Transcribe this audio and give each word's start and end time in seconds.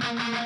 Oh, 0.00 0.38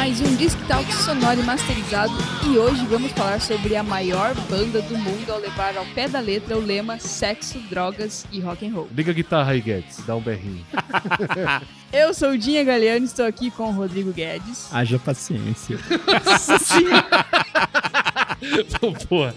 mais 0.00 0.18
um 0.18 0.34
Disc 0.36 0.58
Talk 0.66 0.90
sonoro 0.94 1.40
e 1.40 1.42
masterizado 1.42 2.14
e 2.50 2.56
hoje 2.56 2.86
vamos 2.86 3.12
falar 3.12 3.38
sobre 3.38 3.76
a 3.76 3.82
maior 3.82 4.34
banda 4.48 4.80
do 4.80 4.96
mundo 4.96 5.30
ao 5.30 5.38
levar 5.38 5.76
ao 5.76 5.84
pé 5.94 6.08
da 6.08 6.18
letra 6.20 6.56
o 6.56 6.58
lema 6.58 6.98
sexo, 6.98 7.58
drogas 7.68 8.26
e 8.32 8.40
rock 8.40 8.66
and 8.66 8.72
roll. 8.72 8.88
Liga 8.94 9.10
a 9.10 9.14
guitarra 9.14 9.52
aí, 9.52 9.60
Guedes. 9.60 10.02
Dá 10.06 10.16
um 10.16 10.22
berrinho. 10.22 10.64
Eu 11.92 12.14
sou 12.14 12.30
o 12.30 12.38
Dinha 12.38 12.64
Galeano 12.64 13.04
e 13.04 13.08
estou 13.08 13.26
aqui 13.26 13.50
com 13.50 13.64
o 13.64 13.72
Rodrigo 13.72 14.10
Guedes. 14.10 14.72
Haja 14.72 14.98
paciência. 14.98 15.78
Nossa 16.24 16.58
Pô, 19.08 19.26
é 19.26 19.34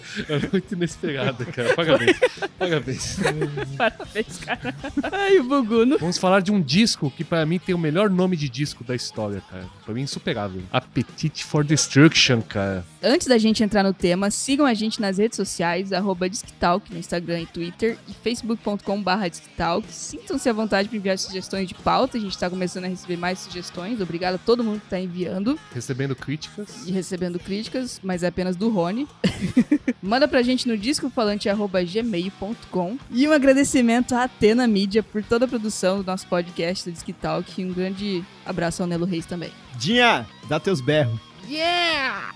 muito 0.52 0.72
inesperado, 0.74 1.46
cara. 1.48 1.74
Parabéns. 1.76 2.18
Parabéns. 2.58 3.18
Parabéns, 3.78 4.38
cara. 4.40 4.76
Ai, 5.12 5.40
o 5.40 5.44
Buguno. 5.44 5.98
Vamos 6.00 6.18
falar 6.18 6.42
de 6.42 6.52
um 6.52 6.62
disco 6.62 7.12
que 7.12 7.24
pra 7.24 7.46
mim 7.46 7.60
tem 7.60 7.74
o 7.76 7.78
melhor 7.78 8.10
nome 8.10 8.38
de 8.38 8.48
disco 8.50 8.84
da 8.84 8.96
história, 8.96 9.42
cara. 9.50 9.66
Pra 9.86 9.94
mim 9.94 10.02
é 10.02 10.04
insuperável. 10.04 10.62
Appetite 10.72 11.44
for 11.44 11.64
Destruction, 11.64 12.42
cara. 12.42 12.86
Antes 13.02 13.28
da 13.28 13.38
gente 13.38 13.64
entrar 13.64 13.84
no 13.84 13.94
tema, 13.94 14.32
sigam 14.32 14.66
a 14.66 14.74
gente 14.74 15.02
nas 15.02 15.18
redes 15.18 15.36
sociais, 15.36 15.92
arroba 15.92 16.30
Disctalk 16.30 16.92
no 16.94 17.00
Instagram 17.00 17.42
e 17.42 17.46
Twitter 17.46 17.98
e 18.08 18.14
facebook.com.br 18.14 19.30
Disctalk. 19.30 19.86
Sintam-se 19.90 20.48
à 20.50 20.54
vontade 20.54 20.88
para 20.88 20.98
enviar 20.98 21.18
sugestões 21.18 21.68
de 21.68 21.74
pauta, 21.76 22.18
a 22.18 22.22
gente 22.22 22.38
tá 22.38 22.50
começando 22.50 22.86
a 22.86 22.88
receber 22.88 23.18
mais 23.18 23.40
sugestões. 23.40 24.00
Obrigado 24.00 24.36
a 24.36 24.38
todo 24.38 24.64
mundo 24.64 24.80
que 24.82 24.90
tá 24.90 25.00
enviando 25.00 25.60
Recebendo 25.74 26.16
críticas. 26.16 26.88
e 26.88 26.92
recebendo 26.92 27.40
críticas, 27.40 28.00
mas 28.04 28.24
é 28.24 28.28
apenas 28.28 28.56
do 28.56 28.70
Rony. 28.70 28.93
Manda 30.02 30.28
pra 30.28 30.42
gente 30.42 30.68
no 30.68 30.78
discofalante.gmail.com 30.78 32.98
E 33.12 33.28
um 33.28 33.32
agradecimento 33.32 34.16
à 34.16 34.24
Atena 34.24 34.68
Mídia 34.68 35.04
por 35.04 35.24
toda 35.24 35.46
a 35.46 35.48
produção 35.48 35.98
do 35.98 36.06
nosso 36.06 36.28
podcast 36.28 36.90
do 36.90 36.94
Disc 36.94 37.08
Talk. 37.22 37.62
E 37.62 37.66
um 37.66 37.74
grande 37.74 38.24
abraço 38.46 38.82
ao 38.82 38.88
Nelo 38.88 39.06
Reis 39.06 39.26
também. 39.26 39.52
Dinha, 39.78 40.26
dá 40.48 40.60
teus 40.60 40.82
berros. 40.82 41.20
Yeah! 41.50 42.34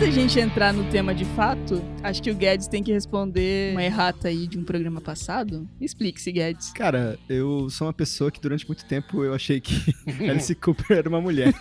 Da 0.00 0.08
gente 0.08 0.40
entrar 0.40 0.72
no 0.72 0.82
tema 0.84 1.14
de 1.14 1.26
fato, 1.26 1.84
acho 2.02 2.22
que 2.22 2.30
o 2.30 2.34
Guedes 2.34 2.66
tem 2.66 2.82
que 2.82 2.90
responder 2.90 3.72
uma 3.72 3.84
errata 3.84 4.28
aí 4.28 4.46
de 4.46 4.58
um 4.58 4.64
programa 4.64 4.98
passado. 4.98 5.68
Explique-se, 5.78 6.32
Guedes. 6.32 6.72
Cara, 6.72 7.18
eu 7.28 7.68
sou 7.68 7.86
uma 7.86 7.92
pessoa 7.92 8.30
que 8.30 8.40
durante 8.40 8.66
muito 8.66 8.82
tempo 8.86 9.22
eu 9.22 9.34
achei 9.34 9.60
que 9.60 9.94
Alice 10.26 10.54
Cooper 10.54 10.96
era 10.96 11.06
uma 11.06 11.20
mulher. 11.20 11.52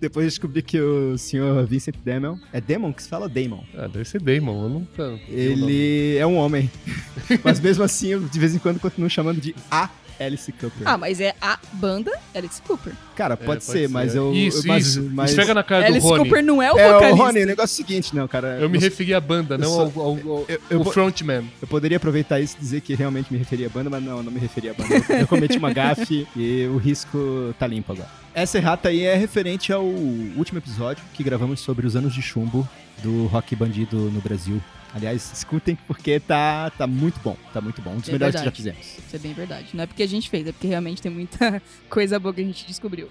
Depois 0.00 0.24
eu 0.24 0.30
descobri 0.30 0.60
que 0.60 0.80
o 0.80 1.16
senhor 1.16 1.64
Vincent 1.66 1.94
Damon. 2.04 2.36
É 2.52 2.60
Damon 2.60 2.92
que 2.92 3.04
se 3.04 3.08
fala 3.08 3.28
Damon? 3.28 3.62
Ah, 3.72 3.86
deve 3.86 4.04
ser 4.04 4.20
Damon. 4.20 4.64
Eu 4.64 4.68
nunca. 4.68 5.20
Ele 5.28 6.16
é 6.16 6.26
um 6.26 6.36
homem. 6.36 6.68
Mas 7.44 7.60
mesmo 7.60 7.84
assim, 7.84 8.08
eu 8.08 8.20
de 8.28 8.38
vez 8.40 8.56
em 8.56 8.58
quando 8.58 8.80
continuo 8.80 9.08
chamando 9.08 9.40
de 9.40 9.54
a 9.70 9.88
Alice 10.20 10.50
Cooper. 10.52 10.82
Ah, 10.84 10.96
mas 10.98 11.20
é 11.20 11.34
a 11.40 11.58
banda 11.74 12.10
Alice 12.34 12.60
Cooper. 12.62 12.92
Cara, 13.16 13.34
É, 13.34 13.36
pode, 13.36 13.64
ser, 13.64 13.88
mas 13.88 14.14
eu. 14.14 14.32
Isso, 14.32 14.66
mas, 14.66 14.86
isso. 14.86 15.10
Mas... 15.12 15.30
Esfrega 15.30 15.54
na 15.54 15.62
cara 15.62 15.86
Alice 15.86 16.00
do 16.00 16.08
Rony. 16.08 16.24
Cooper 16.24 16.44
não 16.44 16.62
é 16.62 16.72
o 16.72 16.78
É, 16.78 16.88
o 16.90 16.94
vocalista. 16.94 17.24
Rony, 17.24 17.42
o 17.42 17.46
negócio 17.46 17.72
é 17.72 17.82
o 17.82 17.86
seguinte, 17.86 18.14
não, 18.16 18.26
cara. 18.28 18.58
Eu 18.60 18.68
me 18.70 18.78
referi 18.78 19.12
à 19.14 19.20
banda, 19.20 19.56
não 19.58 19.68
só- 19.68 19.82
ao, 19.82 20.00
ao, 20.00 20.08
ao- 20.10 20.44
eu- 20.48 20.60
eu 20.70 20.78
ao 20.80 20.84
frontman. 20.86 21.44
Eu 21.60 21.68
poderia 21.68 21.96
aproveitar 21.96 22.40
isso 22.40 22.56
e 22.56 22.60
dizer 22.60 22.80
que 22.80 22.94
realmente 22.94 23.32
me 23.32 23.38
referia 23.38 23.66
à 23.66 23.70
banda, 23.70 23.90
mas 23.90 24.02
não, 24.02 24.18
eu 24.18 24.22
não 24.22 24.32
me 24.32 24.40
referia 24.40 24.70
à 24.70 24.74
banda. 24.74 25.04
Eu, 25.08 25.18
eu 25.20 25.26
cometi 25.26 25.58
uma 25.58 25.72
gafe 25.72 26.26
e 26.36 26.66
o 26.66 26.76
risco 26.78 27.54
tá 27.58 27.66
limpo 27.66 27.92
agora. 27.92 28.08
Essa 28.34 28.56
errata 28.56 28.88
aí 28.88 29.02
é 29.02 29.14
referente 29.14 29.72
ao 29.72 29.84
último 29.84 30.58
episódio 30.58 31.04
que 31.12 31.22
gravamos 31.22 31.60
sobre 31.60 31.86
os 31.86 31.94
anos 31.94 32.14
de 32.14 32.22
chumbo 32.22 32.66
do 33.02 33.26
rock 33.26 33.54
bandido 33.56 33.96
no 34.10 34.20
Brasil. 34.20 34.60
Aliás, 34.94 35.32
escutem 35.32 35.76
porque 35.86 36.20
tá, 36.20 36.70
tá 36.70 36.86
muito 36.86 37.18
bom, 37.20 37.36
tá 37.52 37.60
muito 37.60 37.80
bom. 37.80 37.92
Um 37.92 37.98
dos 37.98 38.08
É 38.08 38.12
melhores 38.12 38.34
verdade. 38.34 38.54
que 38.56 38.62
já 38.62 38.72
fizemos. 38.74 38.98
Isso 39.06 39.16
é 39.16 39.18
bem 39.18 39.32
verdade. 39.32 39.68
Não 39.72 39.84
é 39.84 39.86
porque 39.86 40.02
a 40.02 40.06
gente 40.08 40.28
fez, 40.28 40.46
é 40.46 40.52
porque 40.52 40.66
realmente 40.66 41.00
tem 41.00 41.10
muita 41.10 41.62
coisa 41.88 42.18
boa 42.18 42.34
que 42.34 42.42
a 42.42 42.44
gente 42.44 42.66
descobriu. 42.66 43.08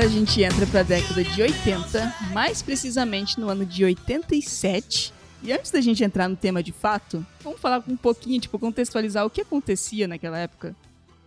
Agora 0.00 0.14
a 0.14 0.18
gente 0.18 0.42
entra 0.42 0.66
pra 0.66 0.82
década 0.82 1.22
de 1.22 1.42
80, 1.42 2.14
mais 2.32 2.62
precisamente 2.62 3.38
no 3.38 3.50
ano 3.50 3.66
de 3.66 3.84
87. 3.84 5.12
E 5.42 5.52
antes 5.52 5.70
da 5.70 5.78
gente 5.78 6.02
entrar 6.02 6.26
no 6.26 6.34
tema 6.36 6.62
de 6.62 6.72
fato, 6.72 7.24
vamos 7.44 7.60
falar 7.60 7.84
um 7.86 7.98
pouquinho, 7.98 8.40
tipo, 8.40 8.58
contextualizar 8.58 9.26
o 9.26 9.28
que 9.28 9.42
acontecia 9.42 10.08
naquela 10.08 10.38
época. 10.38 10.74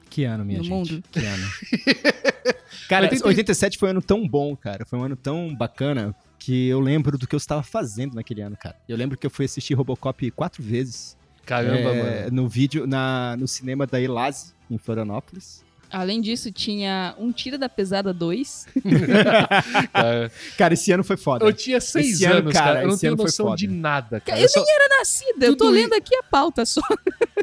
Que 0.10 0.24
ano, 0.24 0.44
minha 0.44 0.58
No 0.58 0.64
gente. 0.64 0.74
mundo. 0.74 1.04
Que 1.12 1.20
ano. 1.20 1.48
cara, 2.90 3.06
80 3.06 3.28
87 3.28 3.78
foi 3.78 3.90
um 3.90 3.92
ano 3.92 4.02
tão 4.02 4.28
bom, 4.28 4.56
cara. 4.56 4.88
Foi 4.88 4.98
um 4.98 5.04
ano 5.04 5.16
tão 5.16 5.54
bacana 5.56 6.16
que 6.40 6.68
eu 6.68 6.80
lembro 6.80 7.16
do 7.16 7.28
que 7.28 7.36
eu 7.36 7.38
estava 7.38 7.62
fazendo 7.62 8.16
naquele 8.16 8.42
ano, 8.42 8.58
cara. 8.58 8.76
Eu 8.90 8.98
lembro 8.98 9.20
que 9.20 9.28
eu 9.28 9.30
fui 9.30 9.46
assistir 9.46 9.76
Robocop 9.76 10.32
quatro 10.32 10.64
vezes. 10.64 11.16
Caramba, 11.46 11.78
é, 11.78 12.24
mano. 12.24 12.36
No 12.42 12.50
vídeo, 12.50 12.88
na, 12.88 13.38
no 13.38 13.48
cinema 13.48 13.86
da 13.86 14.02
Elase, 14.02 14.52
em 14.68 14.80
Florianópolis. 14.80 15.64
Além 15.94 16.20
disso, 16.20 16.52
tinha 16.52 17.14
Um 17.20 17.32
Tira 17.32 17.58
da 17.58 17.70
Pesada 17.70 18.12
2. 18.12 18.66
Cara, 19.94 20.32
Cara, 20.58 20.74
esse 20.74 20.92
ano 20.92 21.04
foi 21.04 21.16
foda. 21.18 21.46
eu 21.46 21.54
tinha 21.54 21.80
seis 21.80 22.16
Esse 22.16 22.26
ano, 22.26 22.38
anos, 22.40 22.54
cara. 22.54 22.66
cara, 22.66 22.82
Eu 22.84 22.88
não 22.90 22.98
tenho 22.98 23.12
ano 23.14 23.18
foi 23.18 23.26
noção 23.26 23.46
foda. 23.46 23.58
de 23.58 23.68
nada, 23.68 24.20
cara. 24.20 24.40
Eu 24.40 24.44
Eu 24.44 24.50
só- 24.50 24.64
Nascida, 25.00 25.46
eu 25.48 25.56
tô 25.58 25.66
Tudo 25.66 25.76
lendo 25.76 25.94
aqui 25.94 26.16
a 26.16 26.24
pauta 26.24 26.66
só. 26.66 26.82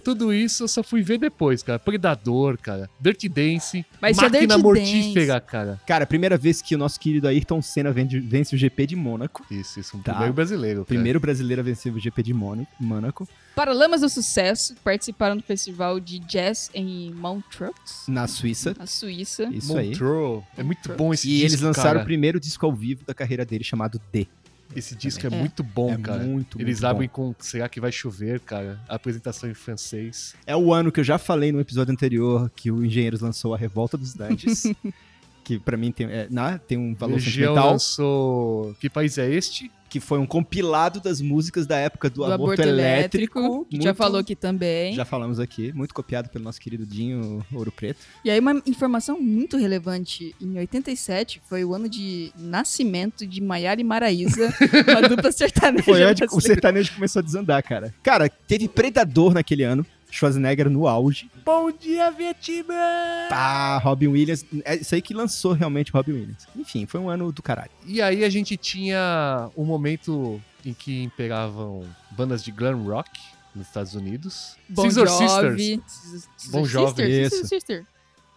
Tudo 0.01 0.33
isso 0.33 0.65
eu 0.65 0.69
só 0.69 0.83
fui 0.83 1.03
ver 1.03 1.19
depois, 1.19 1.63
cara. 1.63 1.79
Predador, 1.79 2.59
cara. 2.59 2.89
Dirty 3.01 3.29
Dance. 3.29 3.85
Mas 4.01 4.17
Máquina 4.17 4.41
Dirty 4.47 4.63
Mortífera, 4.63 5.41
cara. 5.41 5.81
Cara, 5.87 6.07
primeira 6.07 6.37
vez 6.37 6.61
que 6.63 6.75
o 6.75 6.79
nosso 6.79 6.99
querido 6.99 7.29
Ayrton 7.29 7.61
Senna 7.63 7.93
vende- 7.93 8.21
vence 8.21 8.55
o 8.55 8.59
GP 8.59 8.87
de 8.87 8.97
Mônaco. 8.97 9.45
Isso, 9.51 9.79
isso. 9.81 9.97
Um 9.97 10.01
Tá. 10.03 10.13
primeiro 10.13 10.35
brasileiro. 10.35 10.77
cara. 10.81 10.87
Primeiro 10.87 11.21
brasileiro 11.21 11.61
a 11.61 11.65
vencer 11.65 11.93
o 11.95 11.99
GP 12.01 12.23
de 12.23 12.35
Mônaco. 12.35 12.71
Mônaco 12.81 13.29
Paralamas 13.55 14.01
do 14.01 14.09
Sucesso 14.09 14.75
participaram 14.83 15.37
do 15.37 15.43
festival 15.43 16.01
de 16.01 16.19
jazz 16.21 16.71
em 16.73 17.13
Montreux, 17.13 17.75
na 18.09 18.27
Suíça. 18.27 18.75
na 18.79 18.87
Suíça. 18.87 19.49
Isso 19.53 19.77
aí. 19.77 19.89
Montreux. 19.91 20.43
É 20.57 20.63
muito 20.63 20.89
bom 20.95 21.13
esse 21.13 21.29
E 21.29 21.33
disco, 21.33 21.47
eles 21.47 21.61
lançaram 21.61 21.91
cara. 21.91 22.01
o 22.03 22.05
primeiro 22.05 22.41
disco 22.41 22.65
ao 22.65 22.73
vivo 22.73 23.05
da 23.05 23.13
carreira 23.13 23.45
dele, 23.45 23.65
chamado 23.65 24.01
D. 24.13 24.27
Esse 24.75 24.95
disco 24.95 25.27
é, 25.27 25.29
É. 25.29 25.31
muito 25.39 25.63
bom, 25.63 25.93
é 25.93 25.97
cara. 25.99 26.23
muito, 26.23 26.61
Eles 26.61 26.81
muito 26.81 26.87
abrem 26.87 27.09
bom. 27.09 27.33
com 27.33 27.35
Será 27.39 27.69
que 27.69 27.81
vai 27.81 27.91
chover, 27.91 28.41
cara? 28.41 28.81
A 28.89 28.95
apresentação 28.95 29.51
em 29.51 29.55
francês. 29.55 30.35
É 30.47 30.57
o 30.57 30.73
ano 30.73 30.93
que 30.93 31.01
eu 31.01 31.05
já 31.05 31.19
falei 31.19 31.51
no 31.53 31.61
episódio 31.61 31.93
anterior 31.93 32.51
que 32.55 32.71
o 32.71 32.85
Engenheiros 32.85 33.21
lançou 33.21 33.55
A 33.55 33.59
Revolta 33.59 33.97
dos 33.99 34.15
Dantes. 34.15 34.65
que 35.43 35.59
pra 35.59 35.77
mim 35.77 35.91
tem, 35.91 36.07
é, 36.07 36.29
na- 36.31 36.59
tem 36.59 36.79
um 36.79 36.95
valor 36.95 37.15
Legião 37.15 37.49
sentimental. 37.55 37.71
lançou. 37.73 38.75
Que 38.79 38.89
país 38.89 39.19
é 39.19 39.29
este? 39.33 39.71
Que 39.91 39.99
foi 40.01 40.19
um 40.21 40.25
compilado 40.27 41.01
das 41.01 41.21
músicas 41.21 41.67
da 41.67 41.77
época 41.77 42.09
do, 42.09 42.17
Do 42.17 42.25
aborto, 42.25 42.45
aborto 42.45 42.63
elétrico. 42.63 43.39
elétrico, 43.41 43.67
que 43.69 43.77
já 43.79 43.83
muito- 43.91 43.97
falou 43.97 44.21
aqui 44.21 44.37
também. 44.37 44.95
Já 44.95 45.05
falamos 45.05 45.41
aqui, 45.41 45.73
muito 45.73 45.93
copiado 45.93 46.29
pelo 46.31 46.45
nosso 46.45 46.61
querido 46.61 46.87
Dinho 46.87 47.45
Ouro 47.53 47.73
Preto. 47.73 47.99
E 48.25 48.31
aí, 48.31 48.39
uma 48.39 48.63
informação 48.67 49.21
muito 49.21 49.57
relevante: 49.57 50.35
em 50.41 50.57
87 50.59 51.43
foi 51.49 51.65
o 51.65 51.75
ano 51.75 51.89
de 51.89 52.33
nascimento 52.39 53.27
de 53.27 53.41
Maiara 53.43 53.81
e 53.81 53.85
Maraísa, 53.85 54.55
uma 54.89 55.03
dupla 55.09 55.33
sertaneja. 55.33 55.83
Foi 55.85 56.05
onde 56.05 56.25
o 56.25 56.41
sertanejo 56.41 56.95
começou 56.95 57.21
a 57.21 57.23
desandar, 57.23 57.63
cara. 57.63 57.93
Cara, 58.03 58.29
teve 58.29 58.69
Predador 58.69 59.35
naquele 59.35 59.65
ano. 59.65 59.85
Schwarzenegger 60.11 60.69
no 60.69 60.87
auge. 60.87 61.31
Bom 61.45 61.71
dia, 61.71 62.11
Vietnã! 62.11 63.29
Tá, 63.29 63.79
Robin 63.79 64.09
Williams. 64.09 64.45
É 64.65 64.77
isso 64.77 64.95
aí 64.95 65.03
que 65.03 65.15
lançou 65.15 65.53
realmente 65.53 65.93
Robin 65.93 66.13
Williams. 66.13 66.47
Enfim, 66.57 66.87
foi 66.87 67.01
um 67.01 67.09
ano 67.09 67.33
do 67.33 67.43
caralho. 67.43 67.71
E 67.87 68.03
aí 68.03 68.25
a 68.25 68.29
gente 68.29 68.57
tinha 68.57 69.51
um 69.57 69.65
momento 69.65 70.41
em 70.65 70.73
que 70.75 71.03
imperavam 71.03 71.85
bandas 72.11 72.43
de 72.43 72.51
glam 72.51 72.83
rock 72.85 73.11
nos 73.55 73.67
Estados 73.67 73.95
Unidos. 73.95 74.57
Bon 74.69 74.83
Scissor 74.83 75.07
Jovi. 75.07 75.83
Sisters. 75.87 76.51
Bon 76.51 76.65
Jovi, 76.65 76.89
Sister, 76.89 77.11
isso. 77.11 77.37
Sister, 77.37 77.59
Sister. 77.59 77.87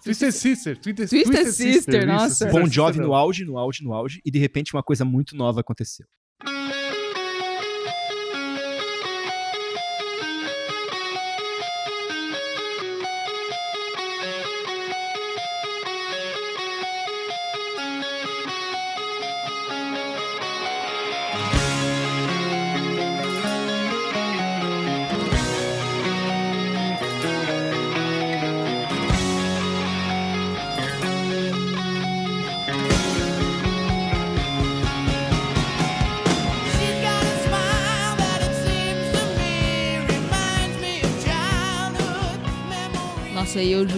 Twisted 0.04 0.32
Sister. 0.34 0.78
Twisted, 0.78 1.08
Twisted 1.08 1.48
Sister, 1.54 2.00
isso, 2.00 2.08
nossa. 2.08 2.46
Bon 2.48 2.66
Sister 2.66 2.72
Jovi 2.72 3.00
no 3.00 3.14
auge, 3.14 3.46
no 3.46 3.58
auge, 3.58 3.84
no 3.84 3.94
auge. 3.94 4.22
E 4.26 4.30
de 4.30 4.38
repente 4.38 4.74
uma 4.74 4.84
coisa 4.84 5.06
muito 5.06 5.36
nova 5.36 5.62
aconteceu. 5.62 6.06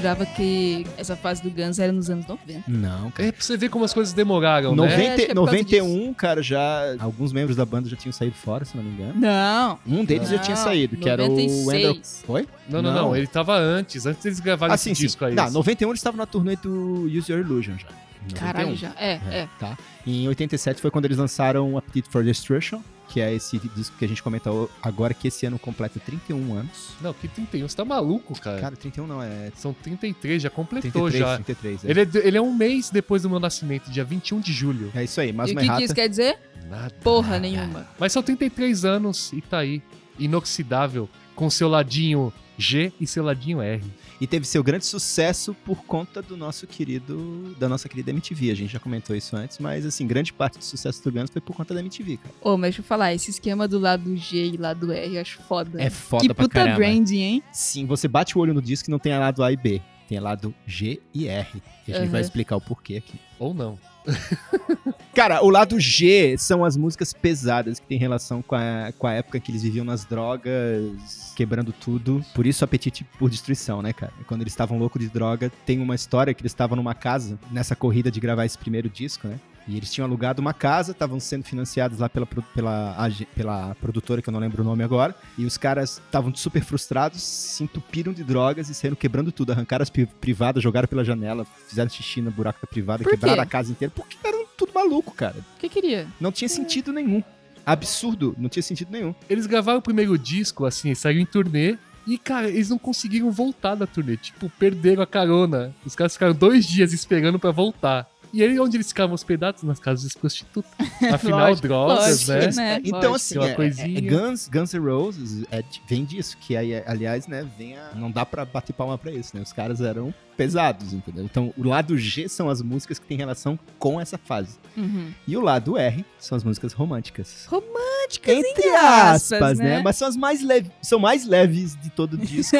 Jurava 0.05 0.25
que 0.25 0.85
essa 0.97 1.15
fase 1.15 1.41
do 1.41 1.49
Guns 1.49 1.79
era 1.79 1.91
nos 1.91 2.09
anos 2.11 2.27
90. 2.27 2.63
Não, 2.67 3.09
cara. 3.09 3.27
É 3.27 3.31
pra 3.31 3.41
você 3.43 3.57
ver 3.57 3.69
como 3.69 3.83
as 3.83 3.91
coisas 3.93 4.13
demoraram, 4.13 4.75
né? 4.75 4.83
90, 4.83 4.93
acho 5.01 5.15
que 5.15 5.21
é 5.23 5.33
causa 5.33 5.51
91, 5.51 6.13
cara, 6.13 6.43
já. 6.43 6.95
Alguns 6.99 7.33
membros 7.33 7.57
da 7.57 7.65
banda 7.65 7.89
já 7.89 7.95
tinham 7.95 8.13
saído 8.13 8.35
fora, 8.35 8.63
se 8.65 8.77
não 8.77 8.83
me 8.83 8.91
engano. 8.91 9.19
Não. 9.19 9.79
Um 9.87 10.05
deles 10.05 10.29
já 10.29 10.37
tinha 10.37 10.55
Não, 10.55 10.63
saído, 10.63 10.95
que 10.95 11.09
era 11.09 11.23
o 11.23 11.27
96. 11.29 11.67
Wendell. 11.67 12.01
Foi? 12.25 12.47
Não, 12.69 12.81
não, 12.83 12.93
não, 12.93 13.15
Ele 13.15 13.25
tava 13.25 13.57
antes, 13.57 14.05
antes 14.05 14.21
deles 14.23 14.39
gravarem 14.39 14.73
Ah, 14.75 14.77
sim, 14.77 14.91
esse 14.91 15.01
sim. 15.01 15.07
disco 15.07 15.25
aí. 15.25 15.33
Não, 15.33 15.49
91 15.49 15.89
eles 15.89 15.99
estavam 15.99 16.17
na 16.19 16.27
turnê 16.27 16.55
do 16.55 17.05
Use 17.05 17.31
Your 17.31 17.41
Illusion 17.41 17.75
já. 17.77 17.87
Caralho, 18.35 18.69
91. 18.71 18.75
já. 18.75 18.93
É, 18.99 19.13
é. 19.31 19.47
Tá. 19.59 19.77
E 20.05 20.23
em 20.23 20.27
87 20.27 20.81
foi 20.81 20.91
quando 20.91 21.05
eles 21.05 21.17
lançaram 21.17 21.77
Appetite 21.77 22.09
for 22.09 22.23
Destruction, 22.23 22.79
que 23.07 23.21
é 23.21 23.33
esse 23.33 23.59
disco 23.75 23.95
que 23.97 24.05
a 24.05 24.07
gente 24.07 24.21
comenta 24.21 24.49
agora, 24.81 25.13
que 25.13 25.27
esse 25.27 25.45
ano 25.45 25.59
completa 25.59 25.99
31 25.99 26.55
anos. 26.55 26.89
Não, 27.01 27.13
que 27.13 27.27
31, 27.27 27.67
você 27.67 27.75
tá 27.75 27.85
maluco, 27.85 28.39
cara. 28.39 28.59
Cara, 28.59 28.75
31 28.75 29.07
não, 29.07 29.21
é 29.21 29.51
São 29.55 29.73
33, 29.73 30.41
já 30.41 30.49
completou 30.49 31.09
33, 31.09 31.19
já. 31.19 31.35
33. 31.35 31.85
É. 31.85 31.89
Ele 31.89 32.01
é, 32.01 32.27
ele 32.27 32.37
é 32.37 32.41
um 32.41 32.53
mês 32.53 32.89
depois 32.89 33.21
do 33.21 33.29
meu 33.29 33.39
nascimento, 33.39 33.89
dia 33.89 34.03
21 34.03 34.39
de 34.39 34.51
julho. 34.51 34.91
É 34.95 35.03
isso 35.03 35.19
aí, 35.21 35.31
mas 35.31 35.49
e 35.49 35.53
o 35.53 35.55
uma 35.55 35.61
que, 35.61 35.65
que 35.65 35.71
errata. 35.71 35.83
isso 35.83 35.95
quer 35.95 36.09
dizer? 36.09 36.37
Nada. 36.69 36.93
Porra 37.03 37.39
nenhuma. 37.39 37.87
Mas 37.99 38.11
são 38.11 38.23
33 38.23 38.85
anos 38.85 39.31
e 39.33 39.41
tá 39.41 39.59
aí, 39.59 39.81
inoxidável, 40.17 41.09
com 41.35 41.49
seu 41.49 41.67
ladinho 41.67 42.33
G 42.57 42.91
e 42.99 43.05
seu 43.05 43.23
ladinho 43.23 43.61
R. 43.61 43.83
E 44.19 44.25
teve 44.25 44.45
seu 44.45 44.63
grande 44.63 44.85
sucesso 44.85 45.53
por 45.65 45.83
conta 45.83 46.21
do 46.21 46.37
nosso 46.37 46.65
querido, 46.65 47.55
da 47.59 47.67
nossa 47.67 47.89
querida 47.89 48.11
MTV. 48.11 48.51
A 48.51 48.55
gente 48.55 48.71
já 48.71 48.79
comentou 48.79 49.15
isso 49.15 49.35
antes, 49.35 49.59
mas 49.59 49.85
assim, 49.85 50.07
grande 50.07 50.31
parte 50.31 50.57
do 50.57 50.63
sucesso 50.63 51.03
do 51.03 51.11
Guns 51.11 51.29
foi 51.29 51.41
por 51.41 51.53
conta 51.55 51.73
da 51.73 51.81
MTV, 51.81 52.17
cara. 52.17 52.33
Ô, 52.41 52.51
mas 52.57 52.69
deixa 52.69 52.79
eu 52.81 52.85
falar, 52.85 53.13
esse 53.13 53.29
esquema 53.29 53.67
do 53.67 53.77
lado 53.77 54.15
G 54.15 54.45
e 54.53 54.57
lado 54.57 54.91
R 54.91 55.15
eu 55.15 55.21
acho 55.21 55.41
foda. 55.43 55.81
É 55.81 55.89
foda 55.89 56.21
que 56.21 56.33
pra 56.33 56.43
puta 56.45 56.53
caramba. 56.53 56.77
branding, 56.77 57.19
hein? 57.21 57.43
Sim, 57.51 57.85
você 57.85 58.07
bate 58.07 58.37
o 58.37 58.41
olho 58.41 58.53
no 58.53 58.61
disco 58.61 58.89
e 58.89 58.91
não 58.91 58.99
tem 58.99 59.11
a 59.11 59.19
lado 59.19 59.43
A 59.43 59.51
e 59.51 59.57
B. 59.57 59.81
Tem 60.07 60.17
a 60.17 60.21
lado 60.21 60.53
G 60.65 61.01
e 61.13 61.27
R. 61.27 61.61
E 61.87 61.91
a 61.91 61.95
gente 61.97 62.05
Uhum. 62.05 62.11
vai 62.11 62.21
explicar 62.21 62.55
o 62.55 62.61
porquê 62.61 62.97
aqui. 62.97 63.19
Ou 63.39 63.53
não. 63.53 63.77
Cara, 65.15 65.41
o 65.43 65.49
lado 65.49 65.79
G 65.79 66.35
são 66.37 66.65
as 66.65 66.75
músicas 66.75 67.13
pesadas 67.13 67.79
que 67.79 67.87
tem 67.87 67.97
relação 67.97 68.41
com 68.41 68.53
a, 68.53 68.91
com 68.99 69.07
a 69.07 69.13
época 69.13 69.39
que 69.39 69.49
eles 69.49 69.63
viviam 69.63 69.85
nas 69.85 70.03
drogas, 70.03 71.33
quebrando 71.35 71.71
tudo. 71.71 72.23
Por 72.33 72.45
isso, 72.45 72.65
apetite 72.65 73.05
por 73.17 73.29
destruição, 73.29 73.81
né, 73.81 73.93
cara? 73.93 74.11
Quando 74.27 74.41
eles 74.41 74.51
estavam 74.51 74.77
loucos 74.77 75.01
de 75.01 75.07
droga, 75.09 75.49
tem 75.65 75.79
uma 75.79 75.95
história 75.95 76.33
que 76.33 76.41
eles 76.41 76.51
estavam 76.51 76.75
numa 76.75 76.93
casa, 76.93 77.39
nessa 77.49 77.75
corrida 77.77 78.11
de 78.11 78.19
gravar 78.19 78.45
esse 78.45 78.57
primeiro 78.57 78.89
disco, 78.89 79.27
né? 79.27 79.39
E 79.67 79.75
eles 79.77 79.91
tinham 79.91 80.05
alugado 80.05 80.41
uma 80.41 80.53
casa, 80.53 80.91
estavam 80.91 81.19
sendo 81.19 81.43
financiados 81.43 81.97
lá 81.97 82.07
pela, 82.07 82.27
pela, 82.53 83.09
pela 83.35 83.75
produtora, 83.81 84.21
que 84.21 84.29
eu 84.29 84.31
não 84.31 84.39
lembro 84.39 84.61
o 84.61 84.65
nome 84.65 84.83
agora. 84.83 85.15
E 85.39 85.43
os 85.45 85.57
caras 85.57 85.99
estavam 86.05 86.35
super 86.35 86.63
frustrados, 86.63 87.23
se 87.23 87.63
entupiram 87.63 88.13
de 88.13 88.23
drogas 88.23 88.69
e 88.69 88.75
saíram 88.75 88.95
quebrando 88.95 89.31
tudo. 89.31 89.53
Arrancaram 89.53 89.81
as 89.81 89.89
pri- 89.89 90.05
privadas, 90.21 90.61
jogaram 90.61 90.87
pela 90.87 91.03
janela, 91.03 91.47
fizeram 91.67 91.89
xixi 91.89 92.21
no 92.21 92.29
buraco 92.29 92.59
da 92.61 92.67
privada, 92.67 93.01
Por 93.03 93.09
quê? 93.09 93.17
quebraram 93.17 93.41
a 93.41 93.45
casa 93.47 93.71
inteira. 93.71 93.91
Porque 93.95 94.15
eram 94.23 94.34
tudo 94.57 94.71
maluco, 94.73 95.13
cara. 95.13 95.35
O 95.55 95.59
que 95.59 95.69
queria? 95.69 96.07
Não 96.19 96.31
tinha 96.31 96.49
sentido 96.49 96.91
nenhum. 96.93 97.23
Absurdo, 97.65 98.35
não 98.37 98.47
tinha 98.49 98.61
sentido 98.63 98.91
nenhum. 98.91 99.15
Eles 99.29 99.45
gravaram 99.47 99.79
o 99.79 99.81
primeiro 99.81 100.17
disco, 100.17 100.65
assim, 100.65 100.93
saíram 100.93 101.21
em 101.21 101.25
turnê. 101.25 101.77
E, 102.07 102.19
cara, 102.19 102.47
eles 102.47 102.69
não 102.69 102.77
conseguiram 102.77 103.31
voltar 103.31 103.73
da 103.73 103.87
turnê. 103.87 104.15
Tipo, 104.17 104.47
perderam 104.59 105.01
a 105.01 105.07
carona. 105.07 105.73
Os 105.83 105.95
caras 105.95 106.13
ficaram 106.13 106.33
dois 106.35 106.67
dias 106.67 106.93
esperando 106.93 107.39
pra 107.39 107.49
voltar. 107.49 108.07
E 108.31 108.43
aí, 108.43 108.59
onde 108.59 108.77
eles 108.77 108.89
ficavam 108.89 109.15
hospedados? 109.15 109.63
Nas 109.63 109.79
casas 109.79 110.03
das 110.03 110.13
prostitutas. 110.13 110.69
Afinal, 111.11 111.39
Lógico, 111.49 111.67
drogas, 111.67 112.27
lógico, 112.27 112.31
né? 112.31 112.51
né? 112.75 112.81
Então, 112.83 112.91
Lógico. 113.11 113.15
assim, 113.15 113.37
Uma 113.39 113.47
é, 113.49 113.53
coisinha. 113.55 113.99
é- 113.99 114.05
é 114.05 114.09
Guns, 114.09 114.47
Guns 114.49 114.73
N' 114.73 114.79
Roses 114.79 115.45
é 115.49 115.61
de- 115.63 115.81
vem 115.87 116.03
disso, 116.05 116.37
que 116.39 116.55
aí, 116.55 116.75
aliás, 116.85 117.27
né, 117.27 117.47
vem 117.57 117.77
a, 117.77 117.91
não 117.95 118.11
dá 118.11 118.25
pra 118.25 118.43
bater 118.45 118.73
palma 118.73 118.97
pra 118.97 119.11
isso, 119.11 119.35
né? 119.35 119.41
Os 119.41 119.53
caras 119.53 119.79
eram 119.81 120.13
pesados, 120.35 120.93
entendeu? 120.93 121.23
Então, 121.23 121.53
o 121.57 121.67
lado 121.67 121.97
G 121.97 122.27
são 122.27 122.49
as 122.49 122.61
músicas 122.61 122.99
que 122.99 123.05
têm 123.05 123.17
relação 123.17 123.57
com 123.79 123.99
essa 123.99 124.17
fase. 124.17 124.57
Uhum. 124.75 125.11
E 125.27 125.35
o 125.35 125.41
lado 125.41 125.77
R 125.77 126.05
são 126.19 126.35
as 126.35 126.43
músicas 126.43 126.73
românticas. 126.73 127.45
Românticas, 127.47 128.35
Entre 128.35 128.69
aspas, 128.69 129.31
aspas, 129.31 129.59
né? 129.59 129.77
né? 129.77 129.81
Mas 129.83 129.95
são 129.95 130.07
as 130.07 130.15
mais 130.15 130.43
leves, 130.43 130.71
são 130.81 130.99
mais 130.99 131.25
leves 131.25 131.75
de 131.81 131.89
todo 131.89 132.13
o 132.13 132.17
disco. 132.19 132.55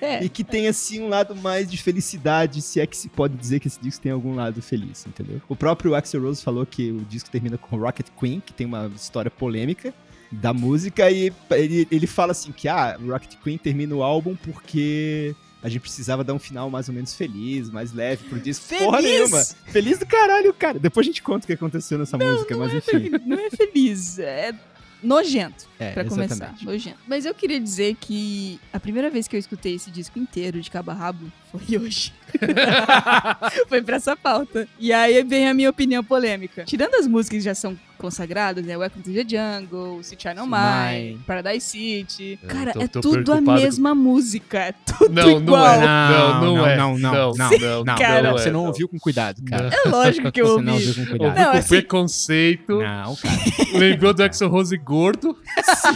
É. 0.00 0.24
E 0.24 0.28
que 0.28 0.44
tem, 0.44 0.68
assim, 0.68 1.02
um 1.02 1.08
lado 1.08 1.34
mais 1.36 1.70
de 1.70 1.76
felicidade, 1.76 2.62
se 2.62 2.80
é 2.80 2.86
que 2.86 2.96
se 2.96 3.08
pode 3.08 3.36
dizer 3.36 3.60
que 3.60 3.68
esse 3.68 3.80
disco 3.80 4.02
tem 4.02 4.12
algum 4.12 4.34
lado 4.34 4.62
feliz, 4.62 5.04
entendeu? 5.06 5.40
O 5.48 5.56
próprio 5.56 5.94
Axel 5.94 6.22
Rose 6.22 6.42
falou 6.42 6.64
que 6.64 6.92
o 6.92 7.00
disco 7.04 7.30
termina 7.30 7.58
com 7.58 7.76
Rocket 7.76 8.06
Queen, 8.18 8.40
que 8.44 8.52
tem 8.52 8.66
uma 8.66 8.90
história 8.94 9.30
polêmica 9.30 9.92
da 10.30 10.52
música, 10.52 11.10
e 11.10 11.32
ele, 11.52 11.86
ele 11.90 12.06
fala 12.06 12.32
assim 12.32 12.52
que, 12.52 12.68
ah, 12.68 12.98
Rocket 13.00 13.36
Queen 13.42 13.58
termina 13.58 13.94
o 13.94 14.02
álbum 14.02 14.34
porque 14.34 15.34
a 15.62 15.68
gente 15.68 15.80
precisava 15.80 16.22
dar 16.22 16.34
um 16.34 16.38
final 16.38 16.70
mais 16.70 16.88
ou 16.88 16.94
menos 16.94 17.14
feliz, 17.14 17.70
mais 17.70 17.92
leve 17.92 18.24
pro 18.28 18.38
disco. 18.38 18.66
Porra 18.68 18.98
Feliz? 19.02 19.10
nenhuma! 19.12 19.44
Feliz 19.72 19.98
do 19.98 20.06
caralho, 20.06 20.52
cara! 20.54 20.78
Depois 20.78 21.06
a 21.06 21.08
gente 21.08 21.22
conta 21.22 21.44
o 21.44 21.46
que 21.46 21.52
aconteceu 21.54 21.98
nessa 21.98 22.16
música, 22.18 22.56
mas 22.56 22.74
enfim. 22.74 23.10
Não 23.24 23.38
é 23.38 23.50
feliz, 23.50 24.18
é 24.18 24.54
nojento. 25.02 25.66
É, 25.78 25.92
Pra 25.92 26.04
começar, 26.04 26.54
nojento. 26.62 26.98
Mas 27.06 27.24
eu 27.26 27.34
queria 27.34 27.60
dizer 27.60 27.96
que 28.00 28.58
a 28.72 28.80
primeira 28.80 29.10
vez 29.10 29.28
que 29.28 29.36
eu 29.36 29.40
escutei 29.40 29.74
esse 29.74 29.90
disco 29.90 30.18
inteiro 30.18 30.60
de 30.60 30.70
cabo 30.70 30.90
a 30.90 30.94
rabo 30.94 31.30
foi 31.50 31.78
hoje. 31.78 32.12
foi 33.68 33.82
pra 33.82 33.96
essa 33.96 34.16
pauta. 34.16 34.68
E 34.78 34.92
aí 34.92 35.22
vem 35.22 35.48
a 35.48 35.54
minha 35.54 35.70
opinião 35.70 36.02
polêmica. 36.02 36.64
Tirando 36.64 36.94
as 36.94 37.06
músicas 37.06 37.38
que 37.38 37.44
já 37.44 37.54
são 37.54 37.78
consagradas, 37.96 38.64
né? 38.64 38.76
Welcome 38.76 39.02
to 39.02 39.12
the 39.12 39.24
Jungle, 39.26 40.02
City 40.02 40.22
Shine 40.22 40.40
On 40.40 40.46
Mine. 40.46 41.18
Paradise 41.26 41.66
City. 41.66 42.38
Eu 42.42 42.48
Cara, 42.48 42.72
tô- 42.72 42.80
é 42.80 42.88
tô 42.88 43.00
tudo 43.00 43.32
a 43.32 43.40
mesma 43.40 43.94
música. 43.94 44.58
É 44.58 44.72
tudo 44.72 45.10
Não, 45.12 45.22
não 45.24 45.38
igual. 45.40 45.66
é. 45.66 45.78
Não, 45.80 46.40
não, 46.40 46.56
Não, 46.56 46.66
é. 46.66 46.76
não, 46.76 46.98
não, 46.98 47.12
não, 47.12 47.32
não, 47.34 47.84
não, 47.84 47.94
cara. 47.96 48.22
não 48.22 48.32
Você 48.38 48.48
é, 48.48 48.52
não 48.52 48.66
ouviu 48.66 48.88
com 48.88 48.98
cuidado, 48.98 49.42
cara. 49.44 49.70
É 49.84 49.88
lógico 49.88 50.30
que 50.32 50.40
eu 50.40 50.46
Você 50.46 50.62
não 50.62 50.72
ouvi. 50.74 50.86
ouviu 50.88 51.04
com 51.04 51.10
cuidado. 51.10 51.36
Não, 51.36 51.50
com 51.52 51.58
assim- 51.58 51.68
preconceito. 51.68 52.78
Não, 52.80 53.16
cara. 53.16 53.36
Lembrou 53.78 54.14
do 54.14 54.22
Axel 54.22 54.48
Rose 54.48 54.76
gordo, 54.76 55.36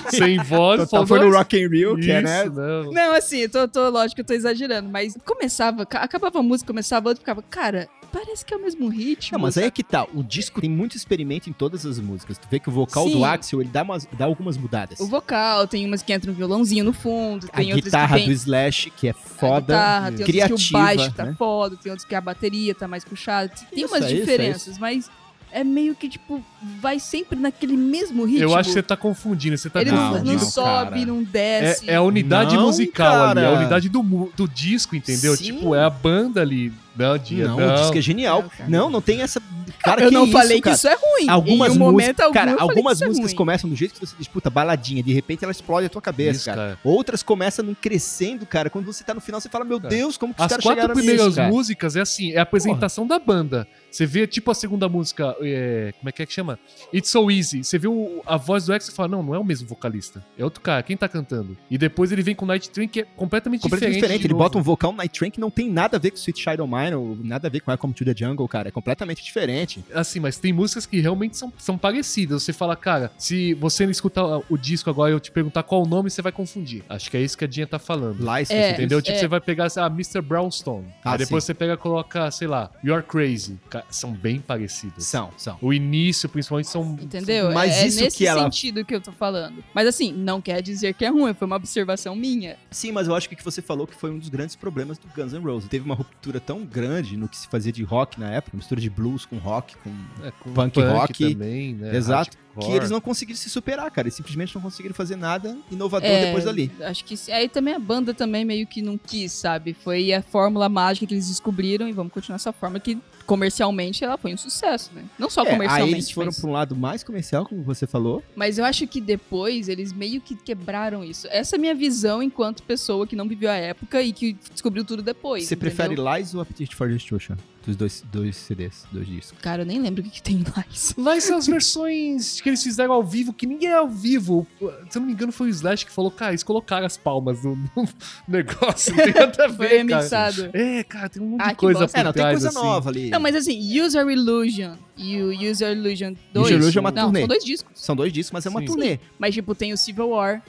sem 0.08 0.38
voz. 0.42 0.80
Total 0.82 1.06
foi 1.06 1.18
no 1.20 1.26
"Nossa, 1.26 1.38
Rock 1.38 1.56
in 1.58 1.68
Rio, 1.68 1.96
que 1.96 2.10
é, 2.10 2.22
né? 2.22 2.44
isso, 2.44 2.52
não. 2.52 2.92
Não, 2.92 3.14
assim, 3.14 3.38
eu 3.38 3.50
tô, 3.50 3.68
tô, 3.68 3.88
lógico 3.90 4.16
que 4.16 4.20
eu 4.22 4.24
tô 4.26 4.32
exagerando, 4.32 4.88
mas 4.88 5.16
começava, 5.24 5.84
ca- 5.86 6.00
acabava 6.00 6.38
a 6.38 6.42
música, 6.42 6.66
começava 6.66 7.08
outra, 7.08 7.20
ficava, 7.20 7.42
cara, 7.42 7.88
parece 8.12 8.44
que 8.44 8.52
é 8.52 8.56
o 8.56 8.60
mesmo 8.62 8.88
ritmo. 8.88 9.36
Não, 9.38 9.42
mas 9.42 9.56
aí 9.56 9.64
é 9.64 9.70
que 9.70 9.82
tá. 9.82 10.06
O 10.14 10.22
disco 10.22 10.60
tem 10.60 10.68
muito 10.70 10.96
experimento 10.96 11.48
em 11.48 11.52
todas 11.52 11.86
as 11.86 11.98
músicas. 11.98 12.38
Tu 12.38 12.46
vê 12.50 12.58
que 12.58 12.68
o 12.68 12.72
vocal 12.72 13.06
Sim. 13.06 13.12
do 13.12 13.24
Axel, 13.24 13.60
ele 13.60 13.70
dá, 13.70 13.82
umas, 13.82 14.06
dá 14.12 14.24
algumas 14.24 14.56
mudadas. 14.56 15.00
O 15.00 15.06
vocal, 15.06 15.66
tem 15.66 15.86
umas 15.86 16.02
que 16.02 16.12
entra 16.12 16.30
um 16.30 16.34
violãozinho 16.34 16.84
no 16.84 16.92
fundo, 16.92 17.46
A 17.52 17.56
tem 17.58 17.66
outras 17.72 17.84
guitarra 17.84 18.16
que 18.16 18.24
tem 18.24 18.26
do 18.26 18.32
Slash, 18.32 18.90
que 18.90 19.08
é 19.08 19.10
a 19.10 19.14
foda. 19.14 19.60
guitarra, 19.60 20.12
tem 20.12 20.20
outras 20.20 20.26
que 20.26 20.30
o 20.30 20.34
criativa, 20.34 20.78
baixo 20.78 21.12
tá 21.12 21.24
né? 21.24 21.34
foda, 21.38 21.76
tem 21.76 21.90
outros 21.92 22.06
que 22.08 22.14
a 22.14 22.20
bateria 22.20 22.74
tá 22.74 22.86
mais 22.88 23.04
puxada. 23.04 23.48
Tem 23.70 23.84
Isso, 23.84 23.92
umas 23.92 24.02
é 24.04 24.06
isso, 24.06 24.16
é 24.16 24.20
diferenças, 24.20 24.78
mas 24.78 25.10
é 25.52 25.64
meio 25.64 25.94
que, 25.94 26.08
tipo, 26.08 26.42
vai 26.80 27.00
sempre 27.00 27.38
naquele 27.38 27.76
mesmo 27.76 28.24
ritmo. 28.24 28.44
Eu 28.44 28.54
acho 28.56 28.68
que 28.68 28.74
você 28.74 28.82
tá 28.82 28.96
confundindo. 28.96 29.58
Você 29.58 29.68
tá 29.68 29.80
Ele 29.80 29.90
não, 29.90 30.12
Não, 30.14 30.24
não, 30.24 30.38
sobe, 30.38 30.90
cara. 30.90 31.06
não 31.06 31.22
desce. 31.24 31.90
É, 31.90 31.94
é 31.94 31.96
a 31.96 32.02
unidade 32.02 32.54
Não, 32.54 32.66
musical 32.66 33.24
ali, 33.30 33.40
é 33.40 33.42
a 33.42 33.46
cara. 33.46 33.58
unidade 33.58 33.88
do, 33.88 34.30
do 34.36 34.46
disco, 34.48 34.94
entendeu? 34.94 35.36
Sim. 35.36 35.44
Tipo, 35.44 35.74
é 35.74 35.82
a 35.84 35.90
banda 35.90 36.40
ali. 36.40 36.72
Não, 37.00 37.16
dia, 37.18 37.48
Não, 37.48 37.56
não. 37.56 37.74
o 37.74 37.76
disco 37.78 37.96
é 37.96 38.00
genial. 38.00 38.44
Não, 38.68 38.90
não 38.90 39.00
tem 39.00 39.22
essa. 39.22 39.40
Cara, 39.78 40.02
eu 40.02 40.08
que 40.08 40.14
não 40.14 40.24
isso, 40.24 40.32
falei 40.32 40.60
cara? 40.60 40.74
que 40.74 40.78
isso 40.78 40.88
é 40.88 40.94
ruim. 40.94 41.28
Algumas 41.28 41.72
em 41.72 41.76
um 41.76 41.78
momento 41.78 41.96
músicas, 42.06 42.20
algum, 42.26 42.34
cara, 42.34 42.56
algumas 42.58 43.00
é 43.02 43.06
músicas 43.06 43.30
ruim. 43.30 43.36
começam 43.36 43.70
do 43.70 43.76
jeito 43.76 43.94
que 43.94 44.00
você 44.00 44.14
disputa 44.18 44.50
baladinha, 44.50 45.02
de 45.02 45.12
repente 45.12 45.44
ela 45.44 45.52
explode 45.52 45.86
a 45.86 45.88
tua 45.90 46.02
cabeça, 46.02 46.36
Isso, 46.38 46.44
cara. 46.46 46.56
cara. 46.60 46.78
Outras 46.84 47.22
começam 47.22 47.64
num 47.64 47.74
crescendo, 47.74 48.44
cara. 48.46 48.68
Quando 48.70 48.84
você 48.86 49.04
tá 49.04 49.14
no 49.14 49.20
final, 49.20 49.40
você 49.40 49.48
fala, 49.48 49.64
meu 49.64 49.78
Cara, 49.80 49.94
Deus, 49.94 50.16
como 50.16 50.34
que 50.34 50.40
os 50.40 50.44
As 50.44 50.50
caras 50.50 50.64
quatro 50.64 50.80
chegaram 50.80 50.94
primeiras 50.94 51.26
nisso, 51.26 51.36
cara? 51.36 51.48
músicas 51.48 51.96
é 51.96 52.00
assim, 52.00 52.32
é 52.32 52.38
a 52.38 52.42
apresentação 52.42 53.06
da 53.06 53.18
banda. 53.18 53.66
Você 53.90 54.06
vê, 54.06 54.26
tipo, 54.26 54.50
a 54.50 54.54
segunda 54.54 54.88
música, 54.88 55.34
é, 55.40 55.92
como 55.98 56.08
é 56.08 56.12
que 56.12 56.22
é 56.22 56.26
que 56.26 56.32
chama? 56.32 56.58
It's 56.94 57.10
So 57.10 57.30
Easy. 57.30 57.64
Você 57.64 57.76
vê 57.78 57.88
o- 57.88 58.22
a 58.26 58.36
voz 58.36 58.66
do 58.66 58.72
X 58.72 58.88
e 58.88 58.92
fala, 58.92 59.08
não, 59.08 59.22
não 59.22 59.34
é 59.34 59.38
o 59.38 59.44
mesmo 59.44 59.66
vocalista. 59.66 60.24
É 60.38 60.44
outro 60.44 60.60
cara, 60.60 60.82
quem 60.82 60.96
tá 60.96 61.08
cantando? 61.08 61.56
E 61.70 61.76
depois 61.76 62.12
ele 62.12 62.22
vem 62.22 62.34
com 62.34 62.46
Night 62.46 62.70
Train, 62.70 62.86
que 62.86 63.00
é 63.00 63.02
completamente, 63.02 63.62
Completamente 63.62 63.94
diferente. 63.94 64.18
diferente. 64.20 64.26
Ele 64.26 64.34
bota 64.34 64.58
um 64.58 64.62
vocal 64.62 64.92
Night 64.92 65.18
Train 65.18 65.30
que 65.30 65.40
não 65.40 65.50
tem 65.50 65.68
nada 65.68 65.96
a 65.96 66.00
ver 66.00 66.10
com 66.12 66.16
Sweet 66.16 66.40
Child 66.40 66.62
O' 66.62 66.66
Mine, 66.68 66.94
ou 66.94 67.16
nada 67.22 67.48
a 67.48 67.50
ver 67.50 67.60
com 67.60 67.70
Welcome 67.70 67.92
to 67.94 68.04
the 68.04 68.14
Jungle, 68.16 68.46
cara. 68.46 68.68
É 68.68 68.70
completamente 68.70 69.24
diferente. 69.24 69.59
Assim, 69.94 70.20
mas 70.20 70.38
tem 70.38 70.52
músicas 70.52 70.86
que 70.86 71.00
realmente 71.00 71.36
são, 71.36 71.52
são 71.58 71.76
parecidas. 71.78 72.42
Você 72.42 72.52
fala, 72.52 72.76
cara, 72.76 73.10
se 73.18 73.54
você 73.54 73.84
não 73.84 73.90
escutar 73.90 74.24
o 74.48 74.56
disco 74.58 74.88
agora 74.90 75.10
e 75.10 75.14
eu 75.14 75.20
te 75.20 75.30
perguntar 75.30 75.62
qual 75.62 75.82
o 75.82 75.86
nome, 75.88 76.10
você 76.10 76.22
vai 76.22 76.32
confundir. 76.32 76.82
Acho 76.88 77.10
que 77.10 77.16
é 77.16 77.20
isso 77.22 77.36
que 77.36 77.44
a 77.44 77.48
Dinha 77.48 77.66
tá 77.66 77.78
falando. 77.78 78.18
Lies, 78.20 78.50
É. 78.50 78.72
Entendeu? 78.72 79.00
Tipo, 79.02 79.16
É. 79.16 79.20
você 79.20 79.28
vai 79.28 79.40
pegar, 79.40 79.68
ah, 79.76 79.86
Mr. 79.86 80.20
Brownstone. 80.20 80.86
Ah, 81.04 81.12
aí 81.12 81.18
depois 81.18 81.44
sim. 81.44 81.48
você 81.48 81.54
pega 81.54 81.74
e 81.74 81.76
coloca, 81.76 82.30
sei 82.30 82.46
lá, 82.48 82.70
You're 82.84 83.02
Crazy. 83.04 83.58
São 83.90 84.12
bem 84.12 84.40
parecidas. 84.40 85.04
São, 85.06 85.30
são. 85.36 85.58
O 85.60 85.72
início, 85.72 86.28
principalmente, 86.28 86.68
são. 86.68 86.96
Entendeu? 87.00 87.52
Mas 87.52 87.72
é, 87.72 87.82
é 87.82 87.86
isso 87.86 88.00
nesse 88.00 88.16
que 88.18 88.26
ela- 88.26 88.42
sentido 88.44 88.84
que 88.84 88.94
eu 88.94 89.00
tô 89.00 89.12
falando. 89.12 89.62
Mas 89.74 89.86
assim, 89.86 90.12
não 90.12 90.40
quer 90.40 90.62
dizer 90.62 90.94
que 90.94 91.04
é 91.04 91.08
ruim, 91.08 91.34
foi 91.34 91.46
uma 91.46 91.56
observação 91.56 92.14
minha. 92.16 92.56
Sim, 92.70 92.92
mas 92.92 93.08
eu 93.08 93.14
acho 93.14 93.28
que 93.28 93.34
o 93.34 93.38
que 93.38 93.44
você 93.44 93.60
falou 93.62 93.86
que 93.86 93.94
foi 93.94 94.10
um 94.10 94.18
dos 94.18 94.28
grandes 94.28 94.56
problemas 94.56 94.98
do 94.98 95.06
Guns 95.14 95.32
N' 95.32 95.40
Roses. 95.42 95.68
Teve 95.68 95.84
uma 95.84 95.94
ruptura 95.94 96.40
tão 96.40 96.64
grande 96.64 97.16
no 97.16 97.28
que 97.28 97.36
se 97.36 97.48
fazia 97.48 97.72
de 97.72 97.82
rock 97.82 98.18
na 98.20 98.30
época, 98.30 98.56
mistura 98.56 98.80
de 98.80 98.88
blues 98.90 99.24
com 99.26 99.36
rock, 99.38 99.49
com... 99.50 99.90
É, 100.24 100.30
com 100.30 100.52
Punk 100.52 100.80
rock. 100.80 101.32
também, 101.32 101.74
né? 101.74 101.96
Exato. 101.96 102.36
Hardcore. 102.54 102.66
que 102.66 102.76
eles 102.76 102.90
não 102.90 103.00
conseguiram 103.00 103.38
se 103.38 103.48
superar, 103.48 103.90
cara. 103.90 104.06
Eles 104.06 104.14
simplesmente 104.14 104.54
não 104.54 104.62
conseguiram 104.62 104.94
fazer 104.94 105.16
nada 105.16 105.56
inovador 105.70 106.08
É, 106.08 106.26
depois 106.26 106.44
dali. 106.44 106.70
Acho 106.80 107.04
que 107.04 107.14
aí 107.30 107.48
também 107.48 107.74
a 107.74 107.78
banda 107.78 108.12
também 108.12 108.44
meio 108.44 108.66
que 108.66 108.82
não 108.82 108.98
quis, 108.98 109.32
sabe? 109.32 109.74
Foi 109.74 110.12
a 110.12 110.22
fórmula 110.22 110.68
mágica 110.68 111.06
que 111.06 111.14
eles 111.14 111.28
descobriram 111.28 111.88
e 111.88 111.92
vamos 111.92 112.12
continuar 112.12 112.36
essa 112.36 112.52
fórmula 112.52 112.80
que 112.80 112.98
comercialmente 113.30 114.04
ela 114.04 114.18
foi 114.18 114.34
um 114.34 114.36
sucesso, 114.36 114.90
né? 114.92 115.04
Não 115.18 115.30
só 115.30 115.42
É, 115.42 115.50
comercialmente, 115.52 115.88
aí 115.88 115.92
eles 115.94 116.10
foram 116.10 116.26
mas, 116.26 116.40
pra 116.40 116.50
um 116.50 116.52
lado 116.52 116.74
mais 116.76 117.04
comercial, 117.04 117.46
como 117.46 117.62
você 117.62 117.86
falou. 117.86 118.22
mas 118.34 118.58
eu 118.58 118.64
acho 118.64 118.86
que 118.88 119.00
depois 119.00 119.68
eles 119.68 119.92
meio 119.92 120.20
que 120.20 120.34
quebraram 120.34 121.04
isso. 121.04 121.28
Essa 121.30 121.54
é 121.54 121.56
a 121.56 121.60
minha 121.60 121.74
visão 121.74 122.20
enquanto 122.22 122.62
pessoa 122.64 123.06
que 123.06 123.14
não 123.14 123.28
viveu 123.28 123.48
a 123.50 123.54
época 123.54 124.02
e 124.02 124.12
que 124.12 124.36
descobriu 124.52 124.84
tudo 124.84 125.00
depois. 125.02 125.44
você 125.44 125.54
entendeu? 125.54 125.74
prefere 125.76 125.94
Lies 126.18 126.34
ou 126.34 126.40
Appetite 126.40 126.74
for 126.74 126.88
Destruction? 126.90 127.36
Dos 127.66 127.76
dois, 127.76 128.02
dois 128.10 128.36
CDs, 128.36 128.86
dois 128.90 129.06
discos. 129.06 129.38
Cara, 129.38 129.60
eu 129.62 129.66
nem 129.66 129.78
lembro 129.78 130.00
o 130.00 130.04
que, 130.04 130.10
que 130.10 130.22
tem 130.22 130.42
lá. 130.56 130.64
isso. 130.72 130.94
Lá 130.98 131.20
são 131.20 131.36
as 131.36 131.46
versões 131.46 132.40
que 132.40 132.48
eles 132.48 132.62
fizeram 132.62 132.94
ao 132.94 133.04
vivo, 133.04 133.34
que 133.34 133.46
ninguém 133.46 133.68
é 133.68 133.74
ao 133.76 133.86
vivo. 133.86 134.46
Se 134.88 134.96
eu 134.96 135.00
não 135.00 135.06
me 135.06 135.12
engano, 135.12 135.30
foi 135.30 135.48
o 135.48 135.50
Slash 135.50 135.84
que 135.84 135.92
falou, 135.92 136.10
cara, 136.10 136.30
eles 136.30 136.42
colocaram 136.42 136.86
as 136.86 136.96
palmas 136.96 137.44
no, 137.44 137.54
no 137.76 137.86
negócio. 138.26 138.96
Não 138.96 139.04
tem 139.04 139.12
nada 139.12 139.44
a 139.44 139.48
ver, 139.48 139.56
Foi 139.56 139.66
cara. 139.68 139.76
remixado. 139.76 140.50
É, 140.54 140.82
cara, 140.84 141.08
tem 141.10 141.22
um 141.22 141.26
monte 141.26 141.42
Ah, 141.42 141.48
de 141.50 141.54
coisa 141.56 141.80
bosta. 141.80 141.94
por 141.94 142.00
É, 142.00 142.04
não, 142.04 142.12
tem 142.14 142.22
trás, 142.22 142.34
coisa 142.34 142.48
assim. 142.48 142.66
nova 142.66 142.88
ali. 142.88 143.10
Não, 143.10 143.19
mas 143.20 143.34
assim, 143.34 143.80
User 143.80 144.08
Illusion 144.08 144.76
e 144.96 145.20
o 145.20 145.30
User 145.50 145.76
Illusion 145.76 146.14
2. 146.32 146.46
User 146.46 146.58
Illusion 146.58 146.78
é 146.78 146.80
uma 146.80 146.90
não, 146.90 147.04
turnê. 147.04 147.20
são 147.20 147.28
dois 147.28 147.44
discos. 147.44 147.72
São 147.74 147.96
dois 147.96 148.12
discos, 148.12 148.32
mas 148.32 148.46
é 148.46 148.48
uma 148.50 148.60
Sim. 148.60 148.66
turnê. 148.66 148.98
Mas, 149.18 149.34
tipo, 149.34 149.54
tem 149.54 149.72
o 149.72 149.76
Civil 149.76 150.08
War, 150.10 150.42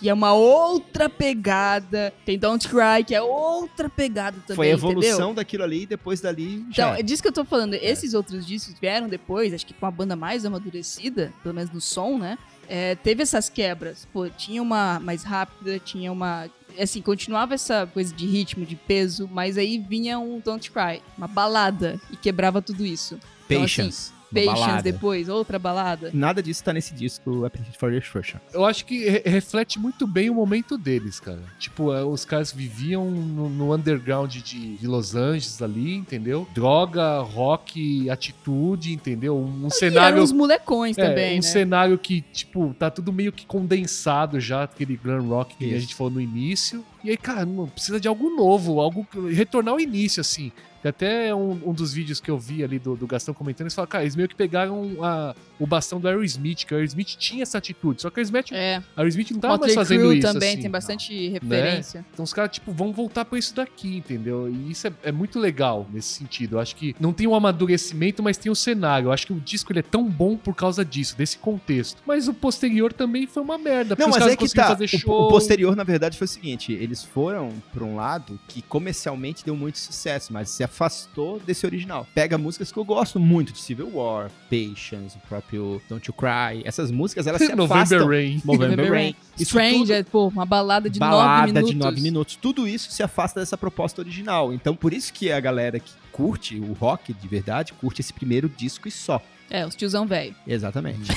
que 0.00 0.08
é 0.08 0.14
uma 0.14 0.32
outra 0.32 1.08
pegada. 1.08 2.12
Tem 2.24 2.38
Don't 2.38 2.66
Cry, 2.68 3.04
que 3.06 3.14
é 3.14 3.20
outra 3.20 3.88
pegada 3.88 4.36
também. 4.46 4.56
Foi 4.56 4.70
a 4.70 4.72
evolução 4.72 5.10
entendeu? 5.10 5.34
daquilo 5.34 5.64
ali 5.64 5.82
e 5.82 5.86
depois 5.86 6.20
dali 6.20 6.64
já. 6.70 6.84
Então, 6.84 6.94
é 6.94 7.02
disso 7.02 7.20
que 7.22 7.28
eu 7.28 7.32
tô 7.32 7.44
falando. 7.44 7.74
Esses 7.74 8.14
outros 8.14 8.46
discos 8.46 8.74
vieram 8.80 9.08
depois, 9.08 9.52
acho 9.52 9.66
que 9.66 9.74
com 9.74 9.84
uma 9.84 9.92
banda 9.92 10.14
mais 10.14 10.44
amadurecida, 10.44 11.32
pelo 11.42 11.54
menos 11.54 11.70
no 11.70 11.80
som, 11.80 12.18
né? 12.18 12.38
É, 12.68 12.94
teve 12.96 13.22
essas 13.22 13.48
quebras. 13.48 14.06
Pô, 14.12 14.28
tinha 14.28 14.62
uma 14.62 15.00
mais 15.00 15.22
rápida, 15.24 15.78
tinha 15.78 16.12
uma. 16.12 16.48
Assim, 16.78 17.02
continuava 17.02 17.54
essa 17.54 17.86
coisa 17.86 18.14
de 18.14 18.26
ritmo, 18.26 18.64
de 18.64 18.76
peso, 18.76 19.28
mas 19.32 19.58
aí 19.58 19.78
vinha 19.78 20.18
um 20.18 20.38
Don't 20.38 20.70
Cry, 20.70 21.02
uma 21.16 21.26
balada, 21.26 22.00
e 22.10 22.16
quebrava 22.16 22.62
tudo 22.62 22.84
isso. 22.86 23.18
Então, 23.46 23.62
Patience. 23.62 24.10
uma 24.12 24.17
Patience 24.32 24.60
balada. 24.60 24.82
depois, 24.82 25.28
outra 25.28 25.58
balada. 25.58 26.10
Nada 26.12 26.42
disso 26.42 26.62
tá 26.62 26.72
nesse 26.72 26.94
disco 26.94 27.44
Appetite 27.44 27.78
for 27.78 27.90
Destruction. 27.90 28.38
Eu 28.52 28.64
acho 28.64 28.84
que 28.84 29.08
re- 29.08 29.22
reflete 29.24 29.78
muito 29.78 30.06
bem 30.06 30.28
o 30.30 30.34
momento 30.34 30.76
deles, 30.76 31.18
cara. 31.20 31.40
Tipo, 31.58 31.92
é, 31.94 32.04
os 32.04 32.24
caras 32.24 32.52
viviam 32.52 33.10
no, 33.10 33.48
no 33.48 33.74
underground 33.74 34.30
de, 34.36 34.76
de 34.76 34.86
Los 34.86 35.14
Angeles 35.14 35.60
ali, 35.62 35.94
entendeu? 35.94 36.46
Droga, 36.54 37.20
rock, 37.20 38.08
atitude, 38.10 38.92
entendeu? 38.92 39.36
Um, 39.38 39.70
cenário. 39.70 40.14
eram 40.16 40.22
os 40.24 40.32
molecões 40.32 40.96
É, 40.98 41.08
também, 41.08 41.32
um 41.32 41.36
né? 41.36 41.42
cenário 41.42 41.98
que, 41.98 42.20
tipo, 42.20 42.74
tá 42.78 42.90
tudo 42.90 43.12
meio 43.12 43.32
que 43.32 43.46
condensado 43.46 44.38
já, 44.40 44.64
aquele 44.64 44.96
glam 44.96 45.26
rock 45.28 45.56
que 45.56 45.64
a 45.64 45.68
Isso. 45.68 45.80
gente 45.80 45.94
falou 45.94 46.12
no 46.12 46.20
início. 46.20 46.84
E 47.04 47.10
aí, 47.10 47.16
cara, 47.16 47.44
não, 47.46 47.66
precisa 47.68 48.00
de 48.00 48.08
algo 48.08 48.30
novo, 48.30 48.80
algo 48.80 49.06
retornar 49.30 49.74
ao 49.74 49.80
início, 49.80 50.20
assim. 50.20 50.50
Tem 50.80 50.90
até 50.90 51.34
um, 51.34 51.58
um 51.70 51.72
dos 51.72 51.92
vídeos 51.92 52.20
que 52.20 52.30
eu 52.30 52.38
vi 52.38 52.62
ali 52.62 52.78
do, 52.78 52.94
do 52.94 53.04
Gastão 53.04 53.34
comentando, 53.34 53.62
eles 53.62 53.74
falam, 53.74 53.88
cara, 53.88 54.04
eles 54.04 54.14
meio 54.14 54.28
que 54.28 54.34
pegaram 54.36 54.96
a- 55.02 55.34
o 55.58 55.66
bastão 55.66 55.98
do 55.98 56.06
Aerosmith, 56.06 56.64
que 56.64 56.72
o 56.72 56.76
Aerosmith 56.76 57.16
tinha 57.18 57.42
essa 57.42 57.58
atitude, 57.58 58.00
só 58.00 58.10
que 58.10 58.16
o 58.16 58.20
Aerosmith, 58.20 58.52
É, 58.52 58.80
Aerosmith 58.96 59.32
não 59.32 59.40
tava 59.40 59.54
mais 59.54 59.60
Motley 59.62 59.74
fazendo 59.74 60.00
Crue 60.02 60.18
isso, 60.20 60.32
também 60.32 60.52
assim. 60.52 60.60
tem 60.62 60.70
bastante 60.70 61.28
referência. 61.30 62.06
Então 62.12 62.22
os 62.24 62.32
caras, 62.32 62.52
tipo, 62.52 62.70
vão 62.70 62.92
voltar 62.92 63.24
pra 63.24 63.36
isso 63.36 63.52
daqui, 63.56 63.96
entendeu? 63.96 64.48
E 64.48 64.70
isso 64.70 64.86
é, 64.86 64.92
é 65.02 65.10
muito 65.10 65.40
legal 65.40 65.84
nesse 65.92 66.10
sentido. 66.10 66.54
Eu 66.54 66.60
acho 66.60 66.76
que 66.76 66.94
não 67.00 67.12
tem 67.12 67.26
um 67.26 67.34
amadurecimento, 67.34 68.22
mas 68.22 68.36
tem 68.36 68.50
o 68.52 68.54
cenário. 68.54 69.06
Eu 69.08 69.12
acho 69.12 69.26
que 69.26 69.32
o 69.32 69.40
disco 69.40 69.72
ele 69.72 69.80
é 69.80 69.82
tão 69.82 70.04
bom 70.08 70.36
por 70.36 70.54
causa 70.54 70.84
disso, 70.84 71.16
desse 71.18 71.38
contexto. 71.38 72.00
Mas 72.06 72.28
o 72.28 72.32
posterior 72.34 72.92
também 72.92 73.26
foi 73.26 73.42
uma 73.42 73.58
merda. 73.58 73.96
Não, 73.98 74.10
mas 74.10 74.24
é 74.28 74.36
que 74.36 74.48
tá. 74.48 74.68
fazer 74.68 74.84
O, 74.84 74.88
show. 74.88 75.22
o 75.24 75.28
posterior, 75.28 75.74
na 75.74 75.82
verdade, 75.82 76.16
foi 76.16 76.26
o 76.26 76.28
seguinte: 76.28 76.72
eles 76.88 77.04
foram 77.04 77.52
pra 77.72 77.84
um 77.84 77.94
lado 77.96 78.38
que 78.48 78.62
comercialmente 78.62 79.44
deu 79.44 79.54
muito 79.54 79.78
sucesso, 79.78 80.32
mas 80.32 80.48
se 80.50 80.64
afastou 80.64 81.38
desse 81.40 81.66
original. 81.66 82.06
Pega 82.14 82.36
músicas 82.38 82.72
que 82.72 82.78
eu 82.78 82.84
gosto 82.84 83.20
muito 83.20 83.52
de 83.52 83.60
Civil 83.60 83.90
War, 83.94 84.30
Patience, 84.50 85.16
o 85.16 85.28
próprio 85.28 85.80
Don't 85.88 86.08
You 86.08 86.14
Cry. 86.14 86.62
Essas 86.64 86.90
músicas, 86.90 87.26
elas 87.26 87.40
se 87.42 87.48
November 87.54 87.76
afastam. 87.76 88.08
Rain. 88.08 88.42
November 88.44 88.68
November 88.70 88.90
Rain. 88.92 89.02
Rain. 89.02 89.16
Isso 89.36 89.42
Strange, 89.44 89.78
tudo- 89.80 89.92
é, 89.92 90.02
pô, 90.02 90.28
uma 90.28 90.46
balada 90.46 90.88
de 90.90 90.98
balada 90.98 91.40
nove 91.40 91.52
minutos. 91.52 91.70
de 91.70 91.76
nove 91.76 92.00
minutos. 92.00 92.36
Tudo 92.36 92.66
isso 92.66 92.90
se 92.90 93.02
afasta 93.02 93.40
dessa 93.40 93.56
proposta 93.58 94.00
original. 94.00 94.52
Então, 94.52 94.74
por 94.74 94.92
isso 94.92 95.12
que 95.12 95.30
a 95.30 95.38
galera 95.40 95.78
que 95.78 95.92
curte 96.10 96.58
o 96.58 96.72
rock 96.72 97.12
de 97.12 97.28
verdade, 97.28 97.72
curte 97.74 98.00
esse 98.00 98.12
primeiro 98.12 98.48
disco 98.48 98.88
e 98.88 98.90
só. 98.90 99.22
É, 99.50 99.64
os 99.66 99.74
tiozão 99.74 100.06
velho. 100.06 100.34
Exatamente. 100.46 101.10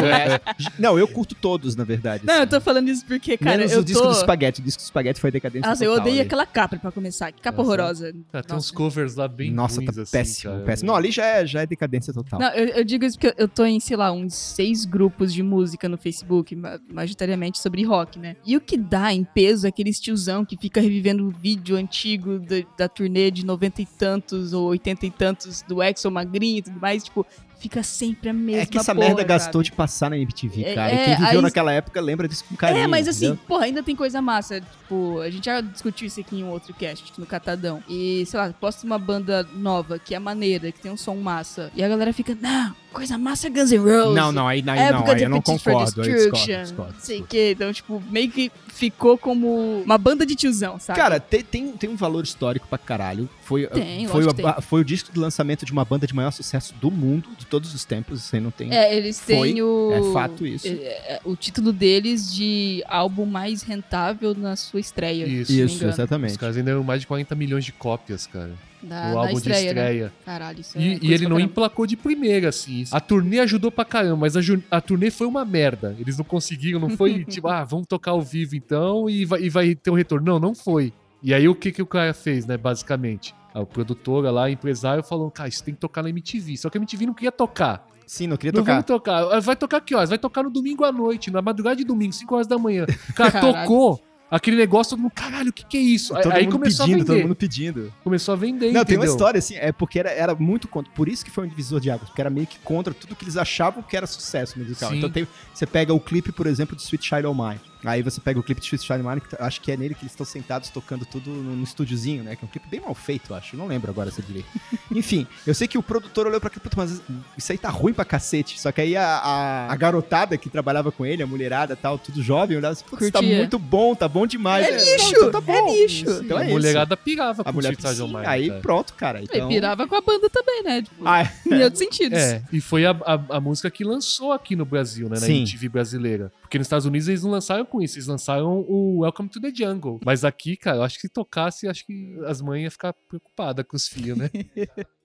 Não, 0.78 0.98
eu 0.98 1.06
curto 1.06 1.34
todos, 1.34 1.76
na 1.76 1.84
verdade. 1.84 2.24
Não, 2.24 2.34
assim. 2.34 2.42
eu 2.42 2.46
tô 2.48 2.60
falando 2.60 2.88
isso 2.88 3.04
porque, 3.04 3.36
cara, 3.36 3.58
Menos 3.58 3.72
eu 3.72 3.80
o 3.80 3.84
disco 3.84 4.02
tô... 4.02 4.08
do 4.08 4.14
Spaghetti. 4.14 4.60
O 4.60 4.64
disco 4.64 4.82
do 4.82 4.86
Spaghetti 4.86 5.20
foi 5.20 5.30
decadência 5.30 5.68
Nossa, 5.68 5.84
eu 5.84 5.90
total 5.90 6.02
odeio 6.06 6.20
ali. 6.20 6.26
aquela 6.26 6.46
capa 6.46 6.76
pra 6.78 6.90
começar. 6.90 7.30
Que 7.32 7.42
capa 7.42 7.58
Nossa. 7.58 7.68
horrorosa. 7.68 8.14
Ah, 8.32 8.42
tem 8.42 8.56
uns 8.56 8.70
covers 8.70 9.16
lá 9.16 9.28
bem 9.28 9.50
Nossa, 9.52 9.76
ruins, 9.76 9.94
tá 9.94 10.02
assim, 10.02 10.10
péssimo, 10.12 10.52
cara. 10.54 10.64
péssimo. 10.64 10.88
Não, 10.88 10.96
ali 10.96 11.10
já 11.10 11.24
é, 11.26 11.46
já 11.46 11.62
é 11.62 11.66
decadência 11.66 12.12
total. 12.12 12.40
Não, 12.40 12.48
eu, 12.54 12.66
eu 12.68 12.84
digo 12.84 13.04
isso 13.04 13.18
porque 13.18 13.34
eu 13.40 13.48
tô 13.48 13.64
em, 13.64 13.78
sei 13.80 13.96
lá, 13.96 14.10
uns 14.12 14.34
seis 14.34 14.84
grupos 14.84 15.32
de 15.32 15.42
música 15.42 15.88
no 15.88 15.98
Facebook, 15.98 16.54
ma- 16.56 16.78
majoritariamente 16.90 17.58
sobre 17.58 17.82
rock, 17.84 18.18
né? 18.18 18.36
E 18.46 18.56
o 18.56 18.60
que 18.60 18.76
dá 18.76 19.12
em 19.12 19.24
peso 19.24 19.66
é 19.66 19.68
aquele 19.68 19.92
tiozão 19.92 20.44
que 20.44 20.56
fica 20.56 20.80
revivendo 20.80 21.26
o 21.26 21.30
vídeo 21.30 21.76
antigo 21.76 22.38
da, 22.38 22.56
da 22.78 22.88
turnê 22.88 23.30
de 23.30 23.44
noventa 23.44 23.82
e 23.82 23.86
tantos 23.86 24.52
ou 24.52 24.68
oitenta 24.68 25.04
e 25.06 25.10
tantos 25.10 25.62
do 25.62 25.82
Exo 25.82 26.10
Magrinho 26.10 26.58
e 26.58 26.62
tudo 26.62 26.80
mais, 26.80 27.02
tipo, 27.04 27.26
fica 27.58 27.82
sempre 27.82 28.30
a 28.30 28.32
mesma 28.32 28.62
É 28.62 28.66
que 28.66 28.78
essa 28.78 28.94
porra, 28.94 29.06
merda 29.08 29.24
gastou 29.24 29.62
de 29.62 29.72
passar 29.72 30.10
na 30.10 30.16
MTV, 30.18 30.64
É, 30.64 30.74
cara. 30.74 30.90
é, 30.90 30.94
e 30.94 31.04
quem 31.06 31.16
viveu 31.16 31.38
aí- 31.38 31.42
naquela 31.42 31.72
época 31.72 32.00
lembra 32.00 32.28
disso 32.28 32.44
com 32.48 32.54
carinho. 32.56 32.84
É, 32.84 32.86
mas 32.86 33.08
assim, 33.08 33.26
entendeu? 33.26 33.44
porra, 33.46 33.64
ainda 33.64 33.82
tem 33.82 33.96
coisa 33.96 34.22
massa. 34.22 34.60
Tipo, 34.60 35.20
a 35.20 35.28
gente 35.30 35.44
já 35.44 35.60
discutiu 35.60 36.06
isso 36.06 36.20
aqui 36.20 36.36
em 36.36 36.44
um 36.44 36.48
outro 36.50 36.72
cast, 36.74 37.12
no 37.18 37.26
Catadão. 37.26 37.82
E, 37.88 38.24
sei 38.26 38.38
lá, 38.40 38.52
posta 38.52 38.86
uma 38.86 38.98
banda 38.98 39.42
nova, 39.54 39.98
que 39.98 40.14
é 40.14 40.18
maneira, 40.18 40.70
que 40.72 40.80
tem 40.80 40.90
um 40.90 40.96
som 40.96 41.16
massa. 41.16 41.70
E 41.74 41.82
a 41.82 41.88
galera 41.88 42.12
fica, 42.12 42.36
não, 42.40 42.74
coisa 42.92 43.18
massa 43.18 43.46
é 43.46 43.50
Guns 43.50 43.70
N' 43.70 43.78
Roses. 43.78 44.14
Não, 44.14 44.32
não, 44.32 44.48
aí, 44.48 44.58
aí, 44.58 44.62
não, 44.62 44.74
época 44.74 45.12
aí 45.12 45.22
eu 45.22 45.28
não 45.28 45.40
concordo. 45.40 46.02
aí 46.02 46.08
eu 46.08 46.14
discordo, 46.14 46.36
Destruction, 46.36 46.62
discordo, 46.62 46.92
não 46.94 47.00
sei 47.00 47.24
quê. 47.28 47.52
Então, 47.54 47.72
tipo, 47.72 48.02
meio 48.10 48.30
que 48.30 48.50
ficou 48.78 49.18
como 49.18 49.82
uma 49.82 49.98
banda 49.98 50.24
de 50.24 50.36
tiozão, 50.36 50.78
sabe? 50.78 50.98
Cara, 50.98 51.18
tem, 51.18 51.42
tem, 51.42 51.72
tem 51.72 51.90
um 51.90 51.96
valor 51.96 52.22
histórico 52.22 52.66
pra 52.68 52.78
caralho. 52.78 53.28
Foi, 53.42 53.66
Tem, 53.66 54.06
foi, 54.06 54.24
o, 54.24 54.34
que 54.34 54.42
foi 54.62 54.80
o 54.82 54.84
disco 54.84 55.10
de 55.12 55.18
lançamento 55.18 55.66
de 55.66 55.72
uma 55.72 55.84
banda 55.84 56.06
de 56.06 56.14
maior 56.14 56.30
sucesso 56.30 56.74
do 56.80 56.90
mundo, 56.90 57.30
de 57.36 57.44
todos 57.46 57.74
os 57.74 57.84
tempos. 57.84 58.20
Isso 58.20 58.36
aí 58.36 58.40
não 58.40 58.50
tem. 58.50 58.72
É, 58.72 58.94
eles 58.94 59.18
Foi, 59.18 59.52
têm 59.52 59.62
o. 59.62 59.90
é 59.92 60.12
fato 60.12 60.46
isso. 60.46 60.68
é, 60.68 60.70
é, 60.70 61.20
o 61.24 61.34
título 61.34 61.72
deles 61.72 62.32
de 62.32 62.84
álbum 62.86 63.26
mais 63.26 63.62
rentável 63.62 64.34
na 64.34 64.54
sua 64.54 64.80
estreia. 64.80 65.26
Isso. 65.26 65.52
não 65.52 65.64
Isso, 65.64 65.76
engano. 65.76 65.90
Os 65.90 65.98
exatamente. 65.98 66.38
caras 66.38 66.56
venderam 66.56 66.84
mais 66.84 67.00
de 67.00 67.06
40 67.06 67.34
milhões 67.34 67.64
de 67.64 67.72
cópias, 67.72 68.26
cara. 68.26 68.52
Da, 68.82 69.12
na 69.12 69.20
álbum 69.20 69.36
estreia, 69.38 69.68
de 69.70 69.74
né? 69.74 69.82
estreia. 69.90 70.12
Caralho, 70.24 70.60
isso 70.60 70.78
é 70.78 70.80
E, 70.80 70.90
coisa 70.90 71.04
e 71.04 71.12
ele 71.14 71.24
não 71.24 71.36
caramba. 71.36 71.50
emplacou 71.50 71.86
de 71.86 71.96
primeira, 71.96 72.48
assim. 72.50 72.84
A 72.92 73.00
turnê 73.00 73.40
ajudou 73.40 73.70
pra 73.72 73.84
caramba, 73.84 74.16
mas 74.16 74.36
a, 74.36 74.40
a 74.70 74.80
turnê 74.80 75.10
foi 75.10 75.26
uma 75.26 75.44
merda. 75.44 75.96
Eles 75.98 76.16
não 76.16 76.24
conseguiram, 76.24 76.78
não 76.78 76.90
foi 76.90 77.24
tipo, 77.26 77.48
ah, 77.48 77.64
vamos 77.64 77.86
tocar 77.86 78.12
ao 78.12 78.22
vivo 78.22 78.54
então 78.54 79.10
e 79.10 79.24
vai, 79.24 79.42
e 79.42 79.50
vai 79.50 79.74
ter 79.74 79.90
um 79.90 79.94
retorno. 79.94 80.24
Não, 80.26 80.38
não 80.38 80.54
foi. 80.54 80.92
E 81.22 81.34
aí 81.34 81.48
o 81.48 81.54
que, 81.54 81.72
que 81.72 81.82
o 81.82 81.86
cara 81.86 82.14
fez, 82.14 82.46
né, 82.46 82.56
basicamente? 82.56 83.34
A 83.52 83.64
produtora 83.66 84.30
lá, 84.30 84.44
a 84.44 84.50
empresário, 84.50 85.02
falou, 85.02 85.30
cara, 85.30 85.48
isso 85.48 85.64
tem 85.64 85.74
que 85.74 85.80
tocar 85.80 86.02
na 86.02 86.10
MTV. 86.10 86.56
Só 86.56 86.70
que 86.70 86.78
a 86.78 86.80
MTV 86.80 87.06
não 87.06 87.14
queria 87.14 87.32
tocar. 87.32 87.84
Sim, 88.06 88.28
não 88.28 88.36
queria 88.36 88.52
Não 88.52 88.60
tocar. 88.62 88.72
vamos 88.72 88.86
tocar. 88.86 89.22
Ah, 89.36 89.40
Vai 89.40 89.56
tocar 89.56 89.80
que 89.80 89.94
horas? 89.94 90.08
Vai 90.08 90.18
tocar 90.18 90.42
no 90.44 90.50
domingo 90.50 90.84
à 90.84 90.92
noite, 90.92 91.30
na 91.30 91.42
madrugada 91.42 91.76
de 91.76 91.84
domingo, 91.84 92.12
5 92.12 92.34
horas 92.34 92.46
da 92.46 92.56
manhã. 92.56 92.86
O 93.10 93.12
cara 93.12 93.30
Caralho. 93.32 93.62
tocou 93.62 94.00
aquele 94.30 94.56
negócio, 94.56 94.90
todo 94.90 95.00
mundo, 95.02 95.12
caralho, 95.12 95.50
o 95.50 95.52
que, 95.52 95.64
que 95.64 95.76
é 95.76 95.80
isso? 95.80 96.14
Aí- 96.16 96.22
Todo 96.22 96.32
aí 96.32 96.44
mundo 96.44 96.52
começou 96.52 96.86
pedindo, 96.86 97.02
a 97.02 97.04
todo 97.04 97.14
vender. 97.14 97.22
mundo 97.26 97.36
pedindo. 97.36 97.92
Começou 98.04 98.32
a 98.34 98.36
vender, 98.36 98.66
Não, 98.66 98.72
tem 98.72 98.80
entendeu? 98.96 99.00
uma 99.00 99.06
história 99.06 99.38
assim, 99.38 99.54
é 99.56 99.72
porque 99.72 99.98
era, 99.98 100.10
era 100.10 100.34
muito 100.34 100.68
contra. 100.68 100.92
Por 100.92 101.08
isso 101.08 101.24
que 101.24 101.30
foi 101.30 101.44
um 101.46 101.48
divisor 101.48 101.80
de 101.80 101.90
águas, 101.90 102.08
porque 102.08 102.20
era 102.20 102.30
meio 102.30 102.46
que 102.46 102.58
contra 102.60 102.92
tudo 102.92 103.14
que 103.16 103.24
eles 103.24 103.36
achavam 103.36 103.82
que 103.82 103.96
era 103.96 104.06
sucesso 104.06 104.58
musical. 104.58 104.90
Sim. 104.90 104.98
Então 104.98 105.10
tem, 105.10 105.26
você 105.54 105.66
pega 105.66 105.92
o 105.94 106.00
clipe, 106.00 106.32
por 106.32 106.46
exemplo, 106.46 106.76
de 106.76 106.82
Sweet 106.82 107.06
Child 107.06 107.26
O' 107.26 107.34
Mine. 107.34 107.60
Aí 107.84 108.02
você 108.02 108.20
pega 108.20 108.38
o 108.40 108.42
clipe 108.42 108.60
de 108.60 108.74
O' 108.74 108.98
Mine, 109.08 109.20
que 109.20 109.28
tá- 109.28 109.44
acho 109.46 109.60
que 109.60 109.70
é 109.70 109.76
nele 109.76 109.94
que 109.94 110.02
eles 110.02 110.12
estão 110.12 110.26
sentados 110.26 110.68
tocando 110.70 111.06
tudo 111.06 111.30
no, 111.30 111.54
no 111.56 111.62
estúdiozinho, 111.64 112.24
né? 112.24 112.34
Que 112.34 112.44
é 112.44 112.46
um 112.46 112.50
clipe 112.50 112.66
bem 112.68 112.80
mal 112.80 112.94
feito, 112.94 113.30
eu 113.32 113.36
acho. 113.36 113.56
Não 113.56 113.66
lembro 113.66 113.90
agora 113.90 114.10
se 114.10 114.20
é 114.20 114.24
direito. 114.24 114.48
Enfim, 114.90 115.26
eu 115.46 115.54
sei 115.54 115.68
que 115.68 115.78
o 115.78 115.82
produtor 115.82 116.26
olhou 116.26 116.40
pra 116.40 116.48
aquilo, 116.48 116.62
"Puta, 116.62 116.76
mas 116.76 117.00
isso 117.36 117.52
aí 117.52 117.58
tá 117.58 117.68
ruim 117.70 117.92
pra 117.92 118.04
cacete. 118.04 118.58
Só 118.60 118.72
que 118.72 118.80
aí 118.80 118.96
a, 118.96 119.04
a, 119.06 119.72
a 119.72 119.76
garotada 119.76 120.36
que 120.36 120.48
trabalhava 120.50 120.90
com 120.90 121.06
ele, 121.06 121.22
a 121.22 121.26
mulherada 121.26 121.74
e 121.74 121.76
tal, 121.76 121.98
tudo 121.98 122.22
jovem, 122.22 122.56
olhava 122.56 122.72
assim, 122.72 122.84
"Putz, 122.84 123.10
tá 123.10 123.22
muito 123.22 123.58
bom, 123.58 123.94
tá 123.94 124.08
bom 124.08 124.26
demais. 124.26 124.66
É 124.66 124.70
Não, 124.72 124.78
lixo, 124.78 125.10
então 125.16 125.30
tá 125.30 125.52
é 125.52 125.60
bom. 125.60 125.72
lixo. 125.72 126.10
Então 126.24 126.36
a 126.36 126.40
é 126.42 126.44
isso. 126.46 126.52
mulherada 126.54 126.96
pirava 126.96 127.42
A 127.42 127.44
com 127.44 127.52
mulher 127.52 127.72
Sweet 127.74 127.82
Child 127.88 128.02
O' 128.02 128.06
sim, 128.06 128.14
Mine, 128.14 128.26
aí 128.26 128.48
cara. 128.48 128.60
pronto, 128.60 128.94
cara. 128.94 129.18
Ele 129.18 129.28
Então... 129.32 129.48
pirava 129.48 129.86
com 129.86 129.94
a 129.94 130.00
banda 130.00 130.28
também, 130.30 130.62
né? 130.64 130.82
Tipo, 130.82 131.06
Ah, 131.06 131.22
é. 131.22 131.32
em 131.46 131.62
outros 131.62 131.78
sentidos. 131.78 132.18
É, 132.18 132.42
e 132.52 132.60
foi 132.60 132.84
a, 132.86 132.90
a, 132.90 133.36
a 133.36 133.40
música 133.40 133.70
que 133.70 133.84
lançou 133.84 134.32
aqui 134.32 134.56
no 134.56 134.64
Brasil, 134.64 135.08
né? 135.08 135.20
Na 135.20 135.26
Sim. 135.26 135.40
MTV 135.42 135.68
brasileira. 135.68 136.32
Porque 136.48 136.56
nos 136.56 136.66
Estados 136.66 136.86
Unidos 136.86 137.08
eles 137.08 137.22
não 137.22 137.30
lançaram 137.30 137.66
com 137.66 137.82
isso, 137.82 137.98
eles 137.98 138.06
lançaram 138.06 138.64
o 138.66 139.00
Welcome 139.00 139.28
to 139.28 139.38
the 139.38 139.52
Jungle. 139.54 140.00
Mas 140.02 140.24
aqui, 140.24 140.56
cara, 140.56 140.78
eu 140.78 140.82
acho 140.82 140.94
que 140.94 141.02
se 141.02 141.08
tocasse, 141.10 141.68
acho 141.68 141.84
que 141.84 142.18
as 142.24 142.40
mães 142.40 142.62
iam 142.62 142.70
ficar 142.70 142.94
preocupadas 142.94 143.66
com 143.68 143.76
os 143.76 143.86
filhos, 143.86 144.16
né? 144.16 144.30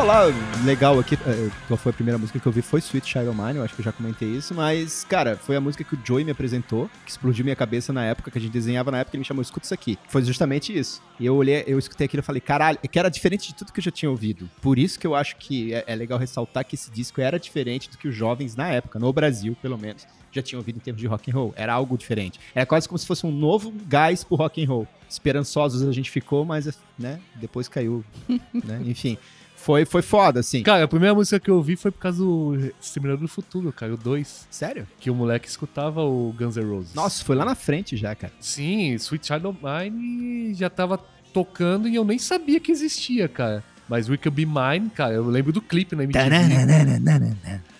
falar 0.00 0.32
legal 0.64 0.98
aqui, 0.98 1.14
eh, 1.14 1.50
qual 1.68 1.76
foi 1.76 1.90
a 1.90 1.92
primeira 1.92 2.16
música 2.16 2.40
que 2.40 2.46
eu 2.46 2.50
vi, 2.50 2.62
foi 2.62 2.80
Sweet 2.80 3.06
Child 3.06 3.36
Mine, 3.36 3.56
eu 3.56 3.62
acho 3.62 3.74
que 3.74 3.82
eu 3.82 3.84
já 3.84 3.92
comentei 3.92 4.28
isso, 4.28 4.54
mas, 4.54 5.04
cara, 5.04 5.36
foi 5.36 5.56
a 5.56 5.60
música 5.60 5.84
que 5.84 5.94
o 5.94 5.98
Joey 6.02 6.24
me 6.24 6.30
apresentou, 6.30 6.88
que 7.04 7.10
explodiu 7.10 7.44
minha 7.44 7.54
cabeça 7.54 7.92
na 7.92 8.02
época, 8.02 8.30
que 8.30 8.38
a 8.38 8.40
gente 8.40 8.50
desenhava 8.50 8.90
na 8.90 9.00
época, 9.00 9.14
ele 9.14 9.20
me 9.20 9.26
chamou, 9.26 9.42
escuta 9.42 9.66
isso 9.66 9.74
aqui. 9.74 9.98
Foi 10.08 10.24
justamente 10.24 10.76
isso. 10.76 11.02
E 11.18 11.26
eu 11.26 11.36
olhei, 11.36 11.64
eu 11.66 11.78
escutei 11.78 12.06
aquilo 12.06 12.22
e 12.22 12.24
falei, 12.24 12.40
caralho, 12.40 12.78
é 12.82 12.88
que 12.88 12.98
era 12.98 13.10
diferente 13.10 13.48
de 13.48 13.54
tudo 13.54 13.74
que 13.74 13.78
eu 13.78 13.84
já 13.84 13.90
tinha 13.90 14.10
ouvido. 14.10 14.48
Por 14.62 14.78
isso 14.78 14.98
que 14.98 15.06
eu 15.06 15.14
acho 15.14 15.36
que 15.36 15.74
é, 15.74 15.84
é 15.86 15.94
legal 15.94 16.18
ressaltar 16.18 16.64
que 16.64 16.76
esse 16.76 16.90
disco 16.90 17.20
era 17.20 17.38
diferente 17.38 17.90
do 17.90 17.98
que 17.98 18.08
os 18.08 18.14
jovens 18.14 18.56
na 18.56 18.68
época, 18.68 18.98
no 18.98 19.12
Brasil, 19.12 19.54
pelo 19.60 19.76
menos, 19.76 20.06
já 20.32 20.40
tinham 20.40 20.60
ouvido 20.60 20.76
em 20.76 20.80
termos 20.80 21.02
de 21.02 21.06
rock 21.06 21.30
and 21.30 21.34
roll. 21.34 21.52
Era 21.54 21.74
algo 21.74 21.98
diferente. 21.98 22.40
Era 22.54 22.64
quase 22.64 22.88
como 22.88 22.98
se 22.98 23.06
fosse 23.06 23.26
um 23.26 23.30
novo 23.30 23.70
gás 23.86 24.24
pro 24.24 24.36
rock 24.36 24.64
and 24.64 24.68
roll. 24.68 24.88
Esperançosos 25.06 25.86
a 25.86 25.92
gente 25.92 26.10
ficou, 26.10 26.42
mas, 26.46 26.78
né, 26.98 27.20
depois 27.34 27.68
caiu, 27.68 28.02
né, 28.64 28.80
enfim. 28.86 29.18
Foi, 29.60 29.84
foi 29.84 30.00
foda, 30.00 30.40
assim. 30.40 30.62
Cara, 30.62 30.84
a 30.84 30.88
primeira 30.88 31.14
música 31.14 31.38
que 31.38 31.50
eu 31.50 31.56
ouvi 31.56 31.76
foi 31.76 31.90
por 31.90 31.98
causa 31.98 32.18
do 32.18 32.72
Exterminador 32.80 33.20
do 33.20 33.28
Futuro, 33.28 33.70
cara, 33.70 33.92
o 33.92 33.96
2. 33.96 34.48
Sério? 34.50 34.86
Que 34.98 35.10
o 35.10 35.14
moleque 35.14 35.46
escutava 35.46 36.02
o 36.02 36.34
Guns 36.36 36.56
N' 36.56 36.64
Roses. 36.64 36.94
Nossa, 36.94 37.22
foi 37.22 37.36
lá 37.36 37.44
na 37.44 37.54
frente 37.54 37.94
já, 37.94 38.14
cara. 38.14 38.32
Sim, 38.40 38.94
Sweet 38.94 39.26
Child 39.26 39.46
O' 39.48 39.56
Mine 39.62 40.54
já 40.54 40.70
tava 40.70 40.98
tocando 41.32 41.86
e 41.86 41.94
eu 41.94 42.04
nem 42.04 42.18
sabia 42.18 42.58
que 42.58 42.72
existia, 42.72 43.28
cara. 43.28 43.62
Mas 43.86 44.08
We 44.08 44.16
Could 44.16 44.34
Be 44.34 44.46
Mine, 44.46 44.88
cara, 44.88 45.12
eu 45.12 45.26
lembro 45.26 45.52
do 45.52 45.60
clipe 45.60 45.94
na 45.94 46.04
MTV, 46.04 46.30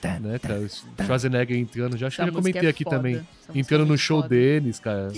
né, 0.09 0.39
cara? 0.39 0.61
O 0.61 1.05
Schwarzenegger 1.05 1.57
entrando, 1.59 1.97
já 1.97 2.07
acho 2.07 2.17
que 2.17 2.23
eu 2.23 2.27
já 2.27 2.33
comentei 2.33 2.67
é 2.67 2.71
aqui 2.71 2.85
foda. 2.85 2.97
também. 2.97 3.17
Essa 3.17 3.59
Entrando 3.59 3.85
é 3.85 3.89
no 3.89 3.99
show 3.99 4.23
foda. 4.23 4.29
deles, 4.35 4.79
cara. 4.79 5.09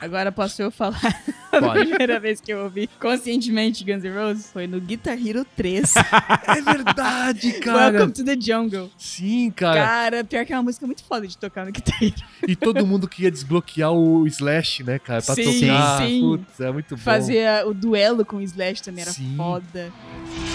Agora 0.00 0.30
posso 0.30 0.60
eu 0.60 0.70
falar 0.70 1.00
a 1.50 1.70
primeira 1.70 2.20
vez 2.20 2.40
que 2.40 2.52
eu 2.52 2.64
ouvi 2.64 2.88
conscientemente 3.00 3.82
Guns 3.84 4.02
N' 4.04 4.10
Roses 4.14 4.50
foi 4.52 4.66
no 4.66 4.78
Guitar 4.80 5.16
Hero 5.18 5.44
3. 5.56 5.94
É 6.46 6.60
verdade, 6.60 7.52
cara. 7.60 7.92
Welcome 7.98 8.12
to 8.12 8.24
the 8.24 8.36
Jungle. 8.38 8.90
Sim, 8.98 9.50
cara. 9.50 9.80
Cara, 9.86 10.24
pior 10.24 10.44
que 10.44 10.52
é 10.52 10.56
uma 10.56 10.62
música 10.64 10.84
muito 10.86 11.02
foda 11.04 11.26
de 11.26 11.36
tocar 11.38 11.64
no 11.64 11.72
Guitar 11.72 11.96
Hero. 12.02 12.14
E 12.46 12.54
todo 12.54 12.86
mundo 12.86 13.08
queria 13.08 13.30
desbloquear 13.30 13.92
o 13.92 14.26
Slash, 14.26 14.84
né, 14.84 14.98
cara? 14.98 15.22
Pra 15.22 15.34
Sim, 15.34 15.60
tocar. 15.68 15.98
sim. 16.02 16.20
Putz, 16.20 16.60
é 16.60 16.70
muito 16.72 16.96
bom. 16.96 17.02
Fazer 17.02 17.46
a- 17.46 17.66
o 17.66 17.72
duelo 17.74 18.24
com 18.24 18.36
o 18.36 18.42
Slash 18.42 18.82
também 18.82 19.02
era 19.02 19.10
Sim. 19.12 19.34
foda. 19.36 19.90
Ai, 19.96 20.53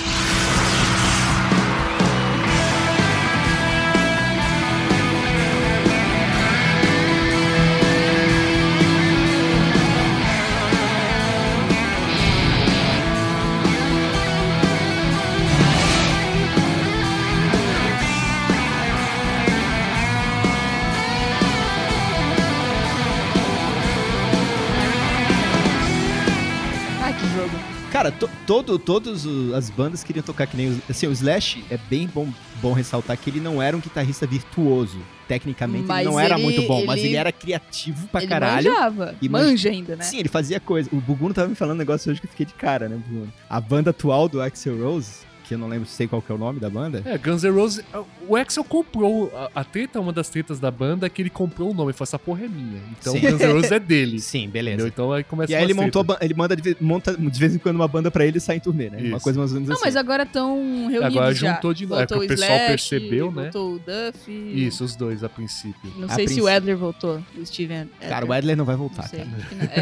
Cara, 28.00 28.12
to, 28.14 28.30
todo, 28.48 28.80
todas 28.80 29.26
as 29.54 29.70
bandas 29.70 30.06
queriam 30.06 30.24
tocar 30.24 30.48
que 30.48 30.56
nem... 30.56 30.82
Assim, 30.90 31.06
o 31.06 31.12
Slash 31.12 31.66
é 31.70 31.78
bem 31.90 32.08
bom, 32.08 32.30
bom 32.62 32.72
ressaltar 32.72 33.18
que 33.18 33.30
ele 33.30 33.42
não 33.42 33.62
era 33.62 33.76
um 33.76 33.82
guitarrista 33.82 34.26
virtuoso. 34.26 34.98
Tecnicamente, 35.28 35.86
Mas 35.86 36.00
ele 36.06 36.10
não 36.10 36.18
era 36.18 36.36
ele- 36.36 36.44
muito 36.44 36.62
bom, 36.62 36.86
mas 36.86 37.00
ele- 37.00 37.10
ele 37.10 37.16
era 37.18 37.30
criativo 37.30 38.08
pra 38.08 38.22
Ele 38.22 38.30
caralho. 38.30 38.72
manjava. 38.72 39.16
E 39.22 39.28
man- 39.28 39.40
Manja 39.44 39.70
ainda, 39.70 39.98
né? 39.98 40.04
Sim, 40.06 40.18
ele 40.20 40.30
fazia 40.30 40.62
coisa. 40.62 40.90
O 40.94 41.02
Buguno 41.02 41.34
tava 41.34 41.50
me 41.50 41.56
falando 41.56 41.76
um 41.76 41.80
negócio 41.80 42.10
hoje 42.10 42.22
que 42.22 42.26
eu 42.26 42.32
fiquei 42.32 42.46
de 42.46 42.54
cara, 42.54 42.88
né, 42.88 42.96
Buguno? 43.06 43.34
A 43.50 43.60
banda 43.60 43.90
atual 43.90 44.30
do 44.30 44.42
Axel 44.42 44.82
Rose, 44.82 45.18
que 45.50 45.56
eu 45.56 45.58
não 45.58 45.68
lembro, 45.68 45.88
sei 45.88 46.08
qual 46.08 46.22
que 46.22 46.32
é 46.32 46.36
o 46.36 46.38
nome 46.38 46.60
da 46.60 46.70
banda. 46.70 47.02
É, 47.04 47.18
Guns 47.18 47.44
N' 47.44 47.50
Roses. 47.52 47.84
O 48.28 48.36
Axel 48.36 48.64
comprou. 48.64 49.32
A, 49.36 49.62
a 49.62 49.64
treta, 49.64 50.00
uma 50.00 50.14
das 50.14 50.30
tretas 50.30 50.60
da 50.60 50.70
banda 50.70 51.08
é 51.08 51.10
que 51.10 51.22
ele 51.24 51.30
comprou 51.32 51.72
o 51.72 51.74
nome. 51.74 51.92
Falou: 51.92 52.04
essa 52.08 52.20
porra 52.20 52.46
é 52.46 52.48
minha. 52.48 52.80
Então 53.00 53.14
Sim. 53.14 53.20
Guns 53.22 53.42
N' 53.42 53.52
Roses 53.54 53.72
é 53.72 53.80
dele. 53.80 54.20
Sim, 54.22 54.44
Entendeu? 54.44 54.52
beleza. 54.64 54.88
Então 54.88 55.12
aí 55.12 55.24
começa 55.24 55.52
E 55.52 55.56
aí 55.56 55.64
ele 55.64 55.74
montou, 55.74 56.06
ele 56.22 56.34
manda 56.36 56.56
de, 56.56 56.62
vez- 56.62 56.76
monta 56.80 57.18
de 57.18 57.40
vez 57.40 57.56
em 57.56 57.58
quando 57.58 57.76
uma 57.78 57.88
banda 57.88 58.12
pra 58.12 58.24
ele 58.26 58.38
e 58.38 58.42
sai 58.42 58.58
em 58.58 58.60
turnê, 58.60 58.90
né? 58.92 58.98
Uma 59.00 59.16
Isso. 59.18 59.24
coisa 59.24 59.40
mais 59.40 59.52
ou 59.52 59.56
menos 59.56 59.70
Não, 59.70 59.76
assim. 59.76 59.86
mas 59.86 59.96
agora 59.96 60.22
estão 60.24 60.56
reunidos 60.88 61.04
Agora 61.18 61.34
já. 61.34 61.54
juntou 61.56 61.74
de 61.74 61.86
novo. 61.88 62.02
É 62.02 62.06
que 62.06 62.14
Voltou 62.14 62.26
o 62.26 62.28
pessoal 62.30 62.50
Slash, 62.52 62.68
percebeu, 62.68 63.32
né? 63.32 63.42
Voltou 63.52 63.74
o 63.74 63.80
Duff. 63.80 64.32
Isso, 64.32 64.84
os 64.84 64.96
dois 64.96 65.24
a 65.24 65.30
princípio. 65.30 65.92
Não 65.98 66.06
A 66.06 66.10
sei 66.10 66.28
se 66.28 66.36
princípio. 66.36 66.44
o 66.46 66.50
Edler 66.50 66.78
voltou, 66.78 67.24
o 67.36 67.46
Steven 67.46 67.82
Edler. 67.82 68.10
Cara, 68.10 68.26
o 68.26 68.34
Edler 68.36 68.56
não 68.56 68.66
vai 68.66 68.76
Não 68.76 68.88
voltar, 68.88 69.08
sei. 69.08 69.20
cara. 69.22 69.30
não. 69.32 69.50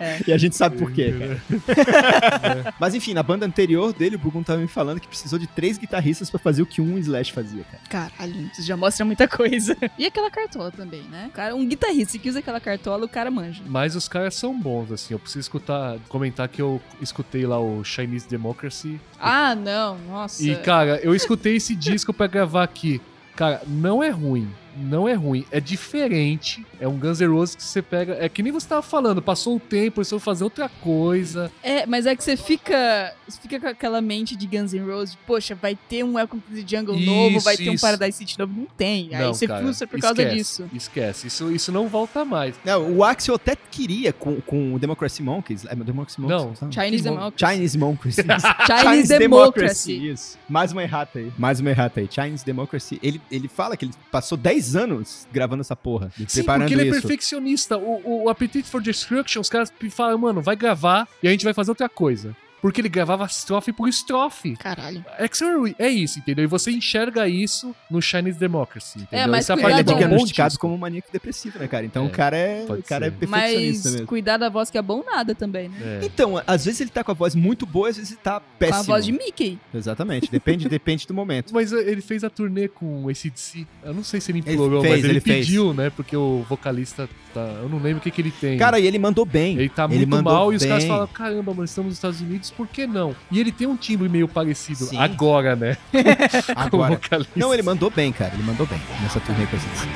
É. 0.00 0.20
E 0.26 0.32
a 0.32 0.38
gente 0.38 0.54
sabe 0.56 0.76
por 0.76 0.90
quê, 0.92 1.12
cara. 1.80 2.74
Mas 2.78 2.94
enfim, 2.94 3.14
na 3.14 3.22
banda 3.22 3.46
anterior 3.46 3.92
dele, 3.92 4.16
o 4.16 4.18
Bugun 4.18 4.42
tava 4.50 4.60
me 4.60 4.68
falando 4.68 5.00
que 5.00 5.06
precisou 5.06 5.38
de 5.38 5.46
três 5.46 5.78
guitarristas 5.78 6.28
pra 6.28 6.38
fazer 6.40 6.62
o 6.62 6.66
que 6.66 6.80
um 6.80 6.98
Slash 6.98 7.32
fazia, 7.32 7.64
cara. 7.64 7.82
Caralho, 7.88 8.50
isso 8.52 8.62
já 8.62 8.76
mostra 8.76 9.04
muita 9.04 9.28
coisa. 9.28 9.76
E 9.98 10.06
aquela 10.06 10.30
cartola 10.30 10.70
também, 10.70 11.02
né? 11.02 11.30
Cara, 11.34 11.54
um 11.54 11.66
guitarrista 11.66 12.18
que 12.18 12.28
usa 12.28 12.38
aquela 12.38 12.58
cartola, 12.58 13.04
o 13.04 13.08
cara 13.08 13.30
manja. 13.30 13.62
Mas 13.66 13.94
os 13.94 14.08
caras 14.08 14.34
são 14.34 14.58
bons, 14.58 14.90
assim. 14.90 15.12
Eu 15.12 15.18
preciso 15.18 15.40
escutar, 15.40 15.98
comentar 16.08 16.48
que 16.48 16.62
eu 16.62 16.80
escutei 17.02 17.44
lá 17.44 17.60
o 17.60 17.84
Chinese 17.84 18.26
Democracy. 18.26 18.98
Ah, 19.18 19.54
não, 19.54 19.98
nossa. 19.98 20.42
E, 20.42 20.56
cara, 20.56 20.98
eu 21.02 21.14
escutei 21.14 21.56
esse 21.56 21.74
disco 21.74 22.14
pra 22.14 22.26
gravar 22.26 22.62
aqui. 22.62 23.00
Cara, 23.36 23.62
não 23.66 24.02
é 24.02 24.08
ruim. 24.08 24.48
Não 24.76 25.08
é 25.08 25.14
ruim. 25.14 25.44
É 25.50 25.60
diferente. 25.60 26.64
É 26.80 26.86
um 26.86 26.98
Guns 26.98 27.20
N' 27.20 27.26
Roses 27.26 27.54
que 27.54 27.62
você 27.62 27.82
pega. 27.82 28.16
É 28.18 28.28
que 28.28 28.42
nem 28.42 28.52
você 28.52 28.68
tava 28.68 28.82
falando. 28.82 29.20
Passou 29.22 29.56
o 29.56 29.60
tempo, 29.60 30.00
eles 30.00 30.10
vão 30.10 30.20
fazer 30.20 30.44
outra 30.44 30.68
coisa. 30.68 31.50
É, 31.62 31.86
mas 31.86 32.06
é 32.06 32.14
que 32.14 32.22
você 32.22 32.36
fica, 32.36 33.14
você 33.26 33.40
fica 33.40 33.60
com 33.60 33.66
aquela 33.68 34.00
mente 34.00 34.36
de 34.36 34.46
Guns 34.46 34.72
N' 34.72 34.84
Roses, 34.84 35.16
poxa, 35.26 35.54
vai 35.54 35.76
ter 35.88 36.04
um 36.04 36.14
Welcome 36.14 36.42
to 36.42 36.54
the 36.54 36.64
Jungle 36.66 36.98
novo, 36.98 37.40
vai 37.40 37.54
Isso, 37.54 37.64
ter 37.64 37.70
um 37.70 37.74
isso. 37.74 37.86
Paradise 37.86 38.18
City 38.18 38.38
novo. 38.38 38.52
Não 38.56 38.66
tem. 38.76 39.14
Aí 39.14 39.22
não, 39.22 39.34
você 39.34 39.46
cara, 39.46 39.62
frustra 39.62 39.86
por 39.86 40.00
causa 40.00 40.22
esquece, 40.22 40.36
disso. 40.36 40.70
Esquece. 40.74 41.26
Isso, 41.26 41.50
isso 41.50 41.72
não 41.72 41.88
volta 41.88 42.24
mais. 42.24 42.54
Não, 42.64 42.92
o 42.92 43.04
Axel 43.04 43.34
até 43.34 43.56
queria 43.56 44.12
com, 44.12 44.40
com 44.40 44.74
o 44.74 44.78
Democracy 44.78 45.22
Monkeys. 45.22 45.64
É, 45.64 45.74
Democracy 45.74 46.20
Monkeys? 46.20 46.42
Não. 46.42 46.56
sabe? 46.56 46.74
Chinese 46.74 47.04
Democracy. 47.04 47.54
Chinese 47.54 47.78
Monkeys. 47.78 48.16
Chinese 48.66 49.18
Democracy. 49.18 50.10
Isso. 50.10 50.38
Mais 50.48 50.72
uma 50.72 50.82
errata 50.82 51.18
aí. 51.18 51.32
Mais 51.38 51.60
uma 51.60 51.70
errata 51.70 52.00
aí. 52.00 52.08
Chinese 52.10 52.44
Democracy. 52.44 52.98
Ele, 53.02 53.20
ele 53.30 53.48
fala 53.48 53.76
que 53.76 53.84
ele 53.84 53.94
passou 54.10 54.36
10 54.36 54.59
anos 54.76 55.26
gravando 55.32 55.60
essa 55.60 55.76
porra. 55.76 56.10
Sim, 56.16 56.24
preparando 56.26 56.62
porque 56.62 56.74
ele 56.74 56.82
é 56.82 56.92
isso. 56.92 57.00
perfeccionista. 57.00 57.76
O, 57.78 58.24
o 58.24 58.28
Appetite 58.28 58.68
for 58.68 58.80
Destruction, 58.80 59.40
os 59.40 59.48
caras 59.48 59.72
falam, 59.90 60.18
mano, 60.18 60.40
vai 60.40 60.56
gravar 60.56 61.08
e 61.22 61.28
a 61.28 61.30
gente 61.30 61.44
vai 61.44 61.54
fazer 61.54 61.70
outra 61.70 61.88
coisa. 61.88 62.36
Porque 62.60 62.80
ele 62.80 62.88
gravava 62.88 63.24
estrofe 63.24 63.72
por 63.72 63.88
estrofe. 63.88 64.56
Caralho. 64.56 65.04
Axel 65.18 65.66
é 65.78 65.88
isso, 65.88 66.18
entendeu? 66.18 66.44
E 66.44 66.46
você 66.46 66.70
enxerga 66.70 67.26
isso 67.28 67.74
no 67.90 68.00
Chinese 68.02 68.38
Democracy, 68.38 69.00
entendeu? 69.00 69.28
mas 69.28 69.44
Essa 69.46 69.54
cuidado- 69.54 69.80
Ele 69.80 69.90
é 69.90 69.92
é 69.92 69.94
um 69.94 69.98
diagnosticado 69.98 70.58
como 70.58 70.76
maníaco 70.76 71.08
depressivo, 71.12 71.58
né, 71.58 71.66
cara? 71.66 71.86
Então 71.86 72.04
É, 72.04 72.06
o 72.06 72.10
cara 72.10 72.36
é, 72.36 72.64
pode 72.66 72.80
o 72.80 72.84
cara 72.84 73.06
é 73.06 73.10
perfeccionista 73.10 73.88
Mas 73.88 73.92
mesmo. 73.92 74.06
cuidar 74.06 74.36
da 74.36 74.48
voz 74.48 74.70
que 74.70 74.78
é 74.78 74.82
bom 74.82 75.02
nada 75.04 75.34
também, 75.34 75.68
né? 75.68 76.00
É. 76.02 76.04
Então, 76.04 76.42
às 76.46 76.64
vezes 76.64 76.80
ele 76.80 76.90
tá 76.90 77.02
com 77.02 77.10
a 77.10 77.14
voz 77.14 77.34
muito 77.34 77.64
boa, 77.66 77.88
às 77.88 77.96
vezes 77.96 78.12
ele 78.12 78.20
tá 78.22 78.40
Com 78.40 78.46
péssimo. 78.58 78.78
a 78.80 78.82
voz 78.82 79.04
de 79.04 79.12
Mickey. 79.12 79.58
Exatamente. 79.74 80.30
Depende, 80.30 80.68
depende 80.68 81.06
do 81.06 81.14
momento. 81.14 81.52
Mas 81.54 81.72
eh, 81.72 81.78
ele 81.90 82.00
fez 82.00 82.24
a 82.24 82.30
turnê 82.30 82.68
com 82.68 83.10
esse 83.10 83.30
DC. 83.30 83.66
Eu 83.82 83.94
não 83.94 84.04
sei 84.04 84.20
se 84.20 84.30
ele 84.32 84.40
implorou, 84.40 84.82
fez, 84.82 84.94
mas 84.96 85.04
ele, 85.04 85.12
ele 85.14 85.20
fez. 85.20 85.46
pediu, 85.46 85.72
né? 85.72 85.90
Porque 85.90 86.16
o 86.16 86.44
vocalista 86.48 87.08
tá. 87.32 87.40
Eu 87.62 87.68
não 87.68 87.78
lembro 87.78 87.98
o 87.98 88.00
que, 88.02 88.10
que 88.10 88.20
ele 88.20 88.30
tem. 88.30 88.58
Cara, 88.58 88.78
e 88.78 88.86
ele 88.86 88.98
mandou 88.98 89.24
bem. 89.24 89.56
ele 89.58 89.68
tá 89.68 89.84
ele 89.90 90.06
muito 90.06 90.22
mal 90.24 90.52
e 90.52 90.56
os 90.56 90.64
caras 90.64 90.84
falam: 90.84 91.06
caramba, 91.06 91.52
mano, 91.52 91.64
estamos 91.64 91.88
nos 91.90 91.96
Estados 91.98 92.20
Unidos, 92.20 92.49
por 92.50 92.66
que 92.66 92.86
não? 92.86 93.14
E 93.30 93.38
ele 93.38 93.52
tem 93.52 93.66
um 93.66 93.76
timbre 93.76 94.08
meio 94.08 94.28
parecido 94.28 94.84
Sim. 94.84 94.98
agora, 94.98 95.56
né? 95.56 95.76
Agora. 96.56 97.00
Não, 97.34 97.52
ele 97.52 97.62
mandou 97.62 97.90
bem, 97.90 98.12
cara. 98.12 98.32
Ele 98.34 98.42
mandou 98.42 98.66
bem 98.66 98.80
nessa 99.02 99.20
turnê 99.20 99.46
com 99.46 99.56
esse 99.56 99.68
disco. 99.68 99.88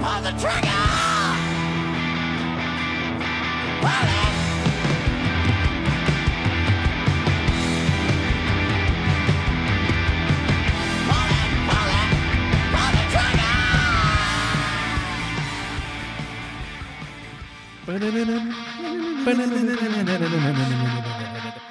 Pull 0.00 0.22
the 0.22 0.32
trigger! 0.38 0.70
Pull 3.80 3.90
it! 3.90 4.06
Pull 4.06 4.15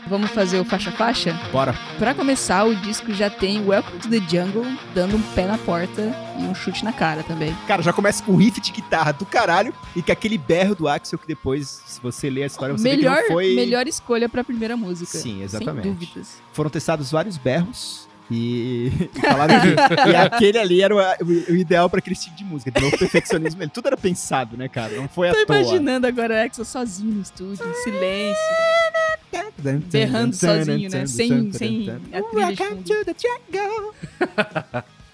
Vamos 0.07 0.29
fazer 0.31 0.59
o 0.59 0.65
faixa-faixa? 0.65 1.33
Bora. 1.51 1.73
Pra 1.97 2.13
começar, 2.13 2.63
o 2.63 2.75
disco 2.75 3.11
já 3.13 3.29
tem 3.29 3.65
Welcome 3.65 3.99
to 3.99 4.09
the 4.09 4.19
Jungle, 4.19 4.65
dando 4.93 5.17
um 5.17 5.21
pé 5.33 5.47
na 5.47 5.57
porta 5.57 6.13
e 6.39 6.43
um 6.43 6.53
chute 6.53 6.83
na 6.83 6.93
cara 6.93 7.23
também. 7.23 7.55
Cara, 7.67 7.81
já 7.81 7.91
começa 7.91 8.23
com 8.23 8.33
um 8.33 8.35
riff 8.35 8.61
de 8.61 8.71
guitarra 8.71 9.11
do 9.13 9.25
caralho 9.25 9.73
e 9.95 10.03
com 10.03 10.11
aquele 10.11 10.37
berro 10.37 10.75
do 10.75 10.87
Axel 10.87 11.17
que 11.17 11.27
depois, 11.27 11.81
se 11.87 11.99
você 12.01 12.29
ler 12.29 12.43
a 12.43 12.47
história, 12.47 12.77
você 12.77 12.83
melhor, 12.83 13.15
vê 13.15 13.21
que 13.23 13.27
não 13.29 13.35
foi... 13.35 13.55
melhor 13.55 13.87
escolha 13.87 14.29
pra 14.29 14.43
primeira 14.43 14.77
música. 14.77 15.17
Sim, 15.17 15.41
exatamente. 15.41 15.83
Sem 15.83 15.93
dúvidas. 15.93 16.41
Foram 16.53 16.69
testados 16.69 17.11
vários 17.11 17.37
berros 17.37 18.04
e, 18.31 18.91
e 19.15 19.21
falaram 19.21 19.55
que 19.61 19.67
e 20.11 20.15
aquele 20.15 20.57
ali 20.57 20.81
era 20.81 20.95
o, 20.95 20.99
o- 21.25 21.55
ideal 21.55 21.89
pra 21.89 21.99
aquele 21.99 22.15
tipo 22.15 22.35
de 22.35 22.43
música. 22.43 22.71
De 22.71 22.81
novo, 22.81 22.97
perfeccionismo. 22.97 23.61
Ele, 23.61 23.69
tudo 23.71 23.87
era 23.87 23.97
pensado, 23.97 24.57
né, 24.57 24.67
cara? 24.67 24.93
Não 24.95 25.07
foi 25.07 25.31
Tô 25.31 25.37
à 25.41 25.45
toa. 25.45 25.59
imaginando 25.59 26.07
agora 26.07 26.33
o 26.35 26.45
Axel 26.45 26.65
sozinho 26.65 27.13
no 27.15 27.21
estúdio, 27.21 27.65
em 27.67 27.73
silêncio, 27.83 28.43
berrando 29.91 30.35
sozinho, 30.35 30.89
né? 30.89 31.05
Sem, 31.05 31.51
sem 31.51 31.89
a 32.13 32.21
trilha 32.23 32.51
de 32.51 32.63
fundo. 32.63 33.93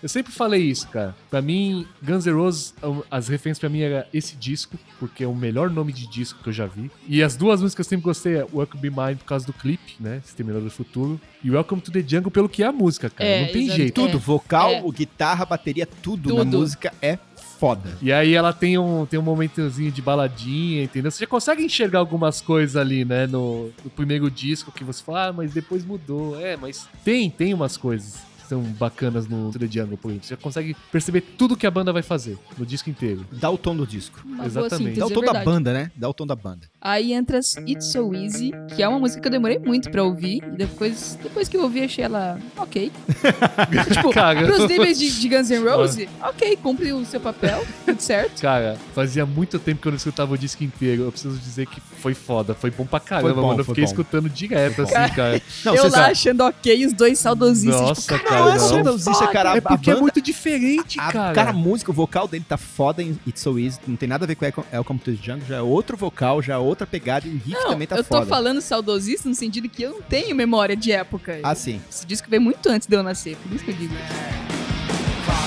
Eu 0.02 0.10
sempre 0.10 0.32
falei 0.32 0.62
isso, 0.64 0.88
cara. 0.88 1.16
Pra 1.30 1.42
mim, 1.42 1.86
Guns 2.02 2.26
N' 2.26 2.32
Roses, 2.34 2.74
um, 2.84 3.02
as 3.12 3.28
referências 3.28 3.60
pra 3.60 3.70
mim 3.70 3.82
era 3.82 4.08
esse 4.12 4.36
disco, 4.36 4.76
porque 5.00 5.24
é 5.24 5.28
o 5.28 5.36
melhor 5.36 5.70
nome 5.70 5.94
de 5.94 6.08
disco 6.08 6.42
que 6.42 6.50
eu 6.50 6.54
já 6.54 6.66
vi. 6.66 6.90
E 7.08 7.22
as 7.22 7.36
duas 7.36 7.62
músicas 7.62 7.86
que 7.88 7.90
eu 7.94 7.98
sempre 7.98 8.06
gostei 8.06 8.38
é 8.38 8.48
Welcome 8.52 8.82
Be 8.82 8.90
Mine 8.90 9.16
por 9.16 9.26
causa 9.26 9.46
do 9.46 9.54
clipe, 9.54 9.96
né? 10.00 10.22
Exterminador 10.26 10.64
do 10.68 10.72
Futuro. 10.72 11.22
E 11.44 11.52
Welcome 11.52 11.82
to 11.82 11.92
the 11.92 12.02
Jungle 12.06 12.32
pelo 12.32 12.50
que 12.50 12.64
é 12.64 12.68
a 12.68 12.72
música, 12.72 13.10
cara. 13.12 13.30
É, 13.30 13.46
Não 13.46 13.54
tem 13.54 13.70
jeito. 13.70 13.94
Tudo, 13.94 14.18
vocal, 14.18 14.72
É. 14.72 14.82
guitarra, 14.92 15.46
bateria, 15.46 15.86
tudo, 15.86 16.34
na 16.34 16.44
Tudo. 16.44 16.58
música 16.58 16.92
é 17.02 17.20
foda. 17.60 17.96
E 18.02 18.12
aí 18.12 18.34
ela 18.34 18.52
tem 18.54 18.80
um, 18.80 19.06
tem 19.06 19.20
um 19.20 19.24
momentozinho 19.24 19.92
de 19.92 20.02
baladinha, 20.02 20.84
entendeu? 20.84 21.12
Você 21.12 21.20
já 21.20 21.28
consegue 21.28 21.64
enxergar 21.64 22.00
algumas 22.00 22.42
coisas 22.42 22.76
ali, 22.76 23.06
né? 23.06 23.28
No, 23.28 23.70
no 23.84 23.90
primeiro 23.92 24.32
disco 24.32 24.72
que 24.72 24.84
você 24.84 25.04
fala, 25.04 25.28
ah, 25.28 25.34
mas 25.34 25.54
depois 25.54 25.86
mudou. 25.86 26.42
É, 26.42 26.58
mas 26.58 26.88
tem, 27.06 27.30
tem 27.30 27.54
umas 27.54 27.78
coisas 27.78 28.31
são 28.52 28.62
bacanas 28.62 29.28
no 29.28 29.50
The 29.52 29.66
Jungle, 29.66 29.98
por 29.98 30.10
exemplo. 30.10 30.28
Você 30.28 30.36
já 30.36 30.42
consegue 30.42 30.76
perceber 30.92 31.22
tudo 31.22 31.56
que 31.56 31.66
a 31.66 31.72
banda 31.72 31.94
vai 31.94 32.02
fazer 32.02 32.38
no 32.58 32.66
disco 32.66 32.90
inteiro. 32.90 33.26
Dá 33.32 33.50
o 33.50 33.58
tom 33.58 33.74
do 33.74 33.88
disco. 33.88 34.20
Uma 34.26 34.46
Exatamente. 34.46 35.00
Dá 35.00 35.06
o 35.06 35.08
síntese, 35.08 35.14
tom 35.14 35.24
é 35.24 35.34
da 35.34 35.44
banda, 35.46 35.74
né? 35.74 35.92
Dá 35.96 36.10
o 36.10 36.14
tom 36.14 36.28
da 36.28 36.36
banda. 36.36 36.68
Aí 36.82 37.14
entra 37.14 37.40
It's 37.40 37.86
So 37.86 38.14
Easy, 38.14 38.52
que 38.76 38.84
é 38.84 38.88
uma 38.88 39.00
música 39.00 39.22
que 39.22 39.28
eu 39.28 39.32
demorei 39.32 39.58
muito 39.58 39.90
pra 39.90 40.04
ouvir. 40.04 40.44
E 40.44 40.58
depois, 40.58 41.18
depois 41.24 41.48
que 41.48 41.56
eu 41.56 41.64
ouvi, 41.64 41.82
achei 41.82 42.04
ela 42.04 42.38
ok. 42.58 42.92
tipo, 43.94 44.12
Cara, 44.12 44.46
pros 44.46 44.68
níveis 44.68 45.00
de, 45.00 45.22
de 45.22 45.30
Guns 45.30 45.50
N' 45.50 45.64
Roses, 45.64 46.10
ok, 46.22 46.58
cumpre 46.58 46.92
o 46.92 47.06
seu 47.06 47.22
papel, 47.22 47.66
tudo 47.86 48.02
certo. 48.02 48.42
Cara, 48.42 48.78
fazia 48.94 49.26
muito 49.26 49.60
tempo 49.60 49.82
que 49.82 49.88
eu 49.88 49.92
não 49.92 49.98
escutava 49.98 50.34
o 50.34 50.38
disco 50.38 50.62
inteiro. 50.64 51.04
Eu 51.04 51.12
preciso 51.12 51.38
dizer 51.38 51.68
que 51.68 51.80
foi 51.80 52.14
foda. 52.14 52.54
Foi 52.54 52.70
bom 52.70 52.86
pra 52.86 53.00
caramba, 53.00 53.30
Foi 53.30 53.42
bom, 53.42 53.48
mano. 53.48 53.62
Eu 53.62 53.66
fiquei 53.66 53.86
bom. 53.86 53.90
escutando 53.90 54.30
direto, 54.30 54.82
assim, 54.82 55.14
cara. 55.16 55.42
Não, 55.64 55.76
eu 55.76 55.84
lá 55.84 55.90
sabe. 55.90 56.12
achando 56.12 56.42
ok, 56.42 56.86
os 56.86 56.94
dois 56.94 57.20
saudosistas. 57.20 57.80
Nossa, 57.80 58.18
tipo, 58.18 58.28
cara, 58.28 58.41
Não 58.42 58.50
é 58.50 58.58
não. 58.58 58.60
saudosista, 58.70 59.28
cara. 59.28 59.54
A, 59.54 59.58
É 59.58 59.62
porque 59.62 59.90
a 59.90 59.94
é 59.94 59.96
banda, 59.96 60.02
muito 60.02 60.22
diferente, 60.22 61.00
a, 61.00 61.12
cara. 61.12 61.34
cara, 61.34 61.50
a 61.52 61.54
música, 61.54 61.92
o 61.92 61.94
vocal 61.94 62.28
dele 62.28 62.46
tá 62.48 62.58
foda 62.58 63.02
em 63.02 63.18
It's 63.28 63.42
So 63.42 63.58
Easy. 63.60 63.80
Não 63.88 63.96
tem 63.96 64.08
nada 64.10 64.26
a 64.26 64.28
ver 64.28 64.36
com 64.36 64.46
Welcome- 64.46 65.00
to 65.00 65.12
the 65.12 65.18
Jungle. 65.22 65.46
Já 65.48 65.58
é 65.58 65.62
outro 65.62 65.96
vocal, 65.98 66.42
já 66.42 66.54
é 66.54 66.58
outra 66.58 66.86
pegada. 66.88 67.28
E 67.28 67.32
o 67.32 67.34
riff 67.34 67.52
Não, 67.54 67.70
também 67.72 67.88
tá 67.88 67.96
eu 67.98 68.04
tô 68.04 68.16
foda. 68.16 68.26
falando 68.26 68.62
saudosista 68.62 69.28
no 69.30 69.36
sentido 69.36 69.68
que 69.70 69.84
eu 69.84 69.92
não 69.92 70.02
tenho 70.02 70.36
memória 70.36 70.76
de 70.76 70.92
época. 70.92 71.40
Ah, 71.44 71.56
sim. 71.56 71.82
Esse 71.90 72.06
disco 72.06 72.30
veio 72.30 72.42
muito 72.42 72.68
antes 72.70 72.88
de 72.88 72.96
eu 72.96 73.04
nascer, 73.04 73.36
por 73.38 73.54
isso 73.54 73.64
que 73.64 73.72
eu 73.72 73.76
digo. 73.76 73.94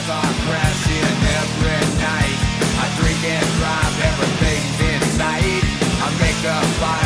Crashing 0.05 1.01
every 1.35 1.85
night. 1.99 2.39
I 2.77 2.87
drink 3.01 3.23
and 3.25 3.49
drive, 3.59 3.97
everything's 4.05 4.79
in 4.81 5.01
sight. 5.17 5.65
I 6.01 6.09
make 6.21 6.39
the 6.43 6.57
fire, 6.79 7.04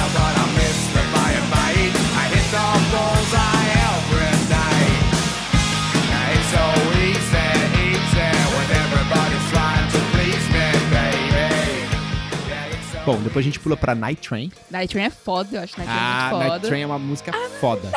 Bom, 13.08 13.16
depois 13.22 13.42
a 13.42 13.46
gente 13.48 13.58
pula 13.58 13.74
pra 13.74 13.94
Night 13.94 14.28
Train. 14.28 14.52
Night 14.70 14.92
Train 14.92 15.06
é 15.06 15.10
foda, 15.10 15.56
eu 15.56 15.62
acho 15.62 15.78
Night 15.78 15.90
Train 15.90 15.98
Ah, 15.98 16.28
muito 16.30 16.38
Night 16.40 16.52
foda. 16.52 16.68
Train 16.68 16.82
é 16.82 16.86
uma 16.86 16.98
música 16.98 17.32
foda. 17.58 17.90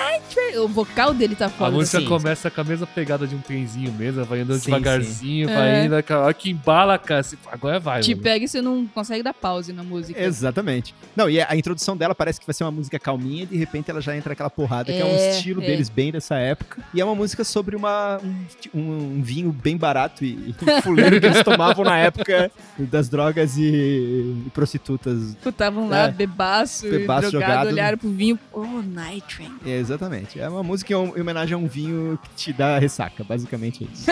O 0.59 0.67
vocal 0.67 1.13
dele 1.13 1.35
tá 1.35 1.47
A 1.47 1.49
foda. 1.49 1.71
música 1.71 1.99
sim, 1.99 2.05
começa 2.05 2.49
com 2.51 2.61
a 2.61 2.63
mesma 2.63 2.87
pegada 2.87 3.25
de 3.27 3.35
um 3.35 3.39
trenzinho 3.39 3.91
mesmo, 3.93 4.23
vai 4.25 4.41
andando 4.41 4.59
Sim, 4.59 4.65
devagarzinho, 4.65 5.47
sim. 5.47 5.53
vai 5.53 5.69
É. 5.69 5.85
indo, 5.85 5.95
a 5.95 6.17
hora 6.19 6.33
que 6.33 6.49
embala, 6.51 6.97
cara, 6.97 7.21
agora 7.51 7.79
vai, 7.79 8.01
Te 8.01 8.11
mano. 8.11 8.23
pega 8.23 8.45
e 8.45 8.47
você 8.47 8.61
não 8.61 8.85
consegue 8.87 9.23
dar 9.23 9.33
pause 9.33 9.71
na 9.73 9.83
música. 9.83 10.19
Exatamente. 10.21 10.93
Não, 11.15 11.29
e 11.29 11.41
a 11.41 11.55
introdução 11.55 11.95
dela 11.95 12.13
parece 12.15 12.39
que 12.39 12.45
vai 12.45 12.53
ser 12.53 12.63
uma 12.63 12.71
música 12.71 12.99
calminha 12.99 13.43
e 13.43 13.45
de 13.45 13.57
repente 13.57 13.89
ela 13.91 14.01
já 14.01 14.15
entra 14.15 14.33
aquela 14.33 14.49
porrada, 14.49 14.91
que 14.91 14.99
é 14.99 15.05
um 15.05 15.09
É, 15.09 15.31
estilo 15.31 15.61
é. 15.61 15.65
deles 15.65 15.89
bem 15.89 16.11
dessa 16.11 16.35
época. 16.35 16.81
E 16.93 17.01
é 17.01 17.05
uma 17.05 17.15
música 17.15 17.43
sobre 17.43 17.75
uma, 17.75 18.19
um, 18.23 18.79
um- 18.79 19.01
um 19.17 19.21
vinho 19.21 19.51
bem 19.51 19.77
barato 19.77 20.23
e, 20.25 20.31
e 20.49 20.55
fuleiro 20.81 21.19
que 21.19 21.25
eles 21.25 21.43
tomavam 21.43 21.83
na 21.85 21.97
época 21.97 22.51
das 22.77 23.09
drogas 23.09 23.57
e, 23.57 23.63
e 23.63 24.49
prostitutas. 24.53 25.35
Estavam 25.45 25.87
lá, 25.89 26.05
É. 26.07 26.11
bebaço, 26.11 26.89
Bebaço 26.89 27.29
drogado, 27.31 27.51
jogado. 27.53 27.67
olharam 27.67 27.97
pro 27.97 28.09
vinho. 28.09 28.39
Oh, 28.51 28.65
Night 28.81 29.35
Train. 29.35 29.51
É, 29.65 29.77
exatamente. 29.77 30.39
É 30.41 30.49
uma 30.49 30.63
música 30.63 30.91
em 30.91 30.95
em 30.95 31.21
homenagem 31.21 31.54
a 31.54 31.58
um 31.58 31.67
vinho 31.67 32.17
que 32.23 32.30
te 32.36 32.51
dá 32.51 32.80
ressaca, 32.80 33.23
basicamente 33.23 33.84
é 33.84 33.88
isso. 33.93 34.06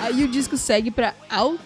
Aí 0.00 0.24
o 0.24 0.28
disco 0.28 0.56
segue 0.56 0.90
pra 0.90 1.14
Out, 1.30 1.60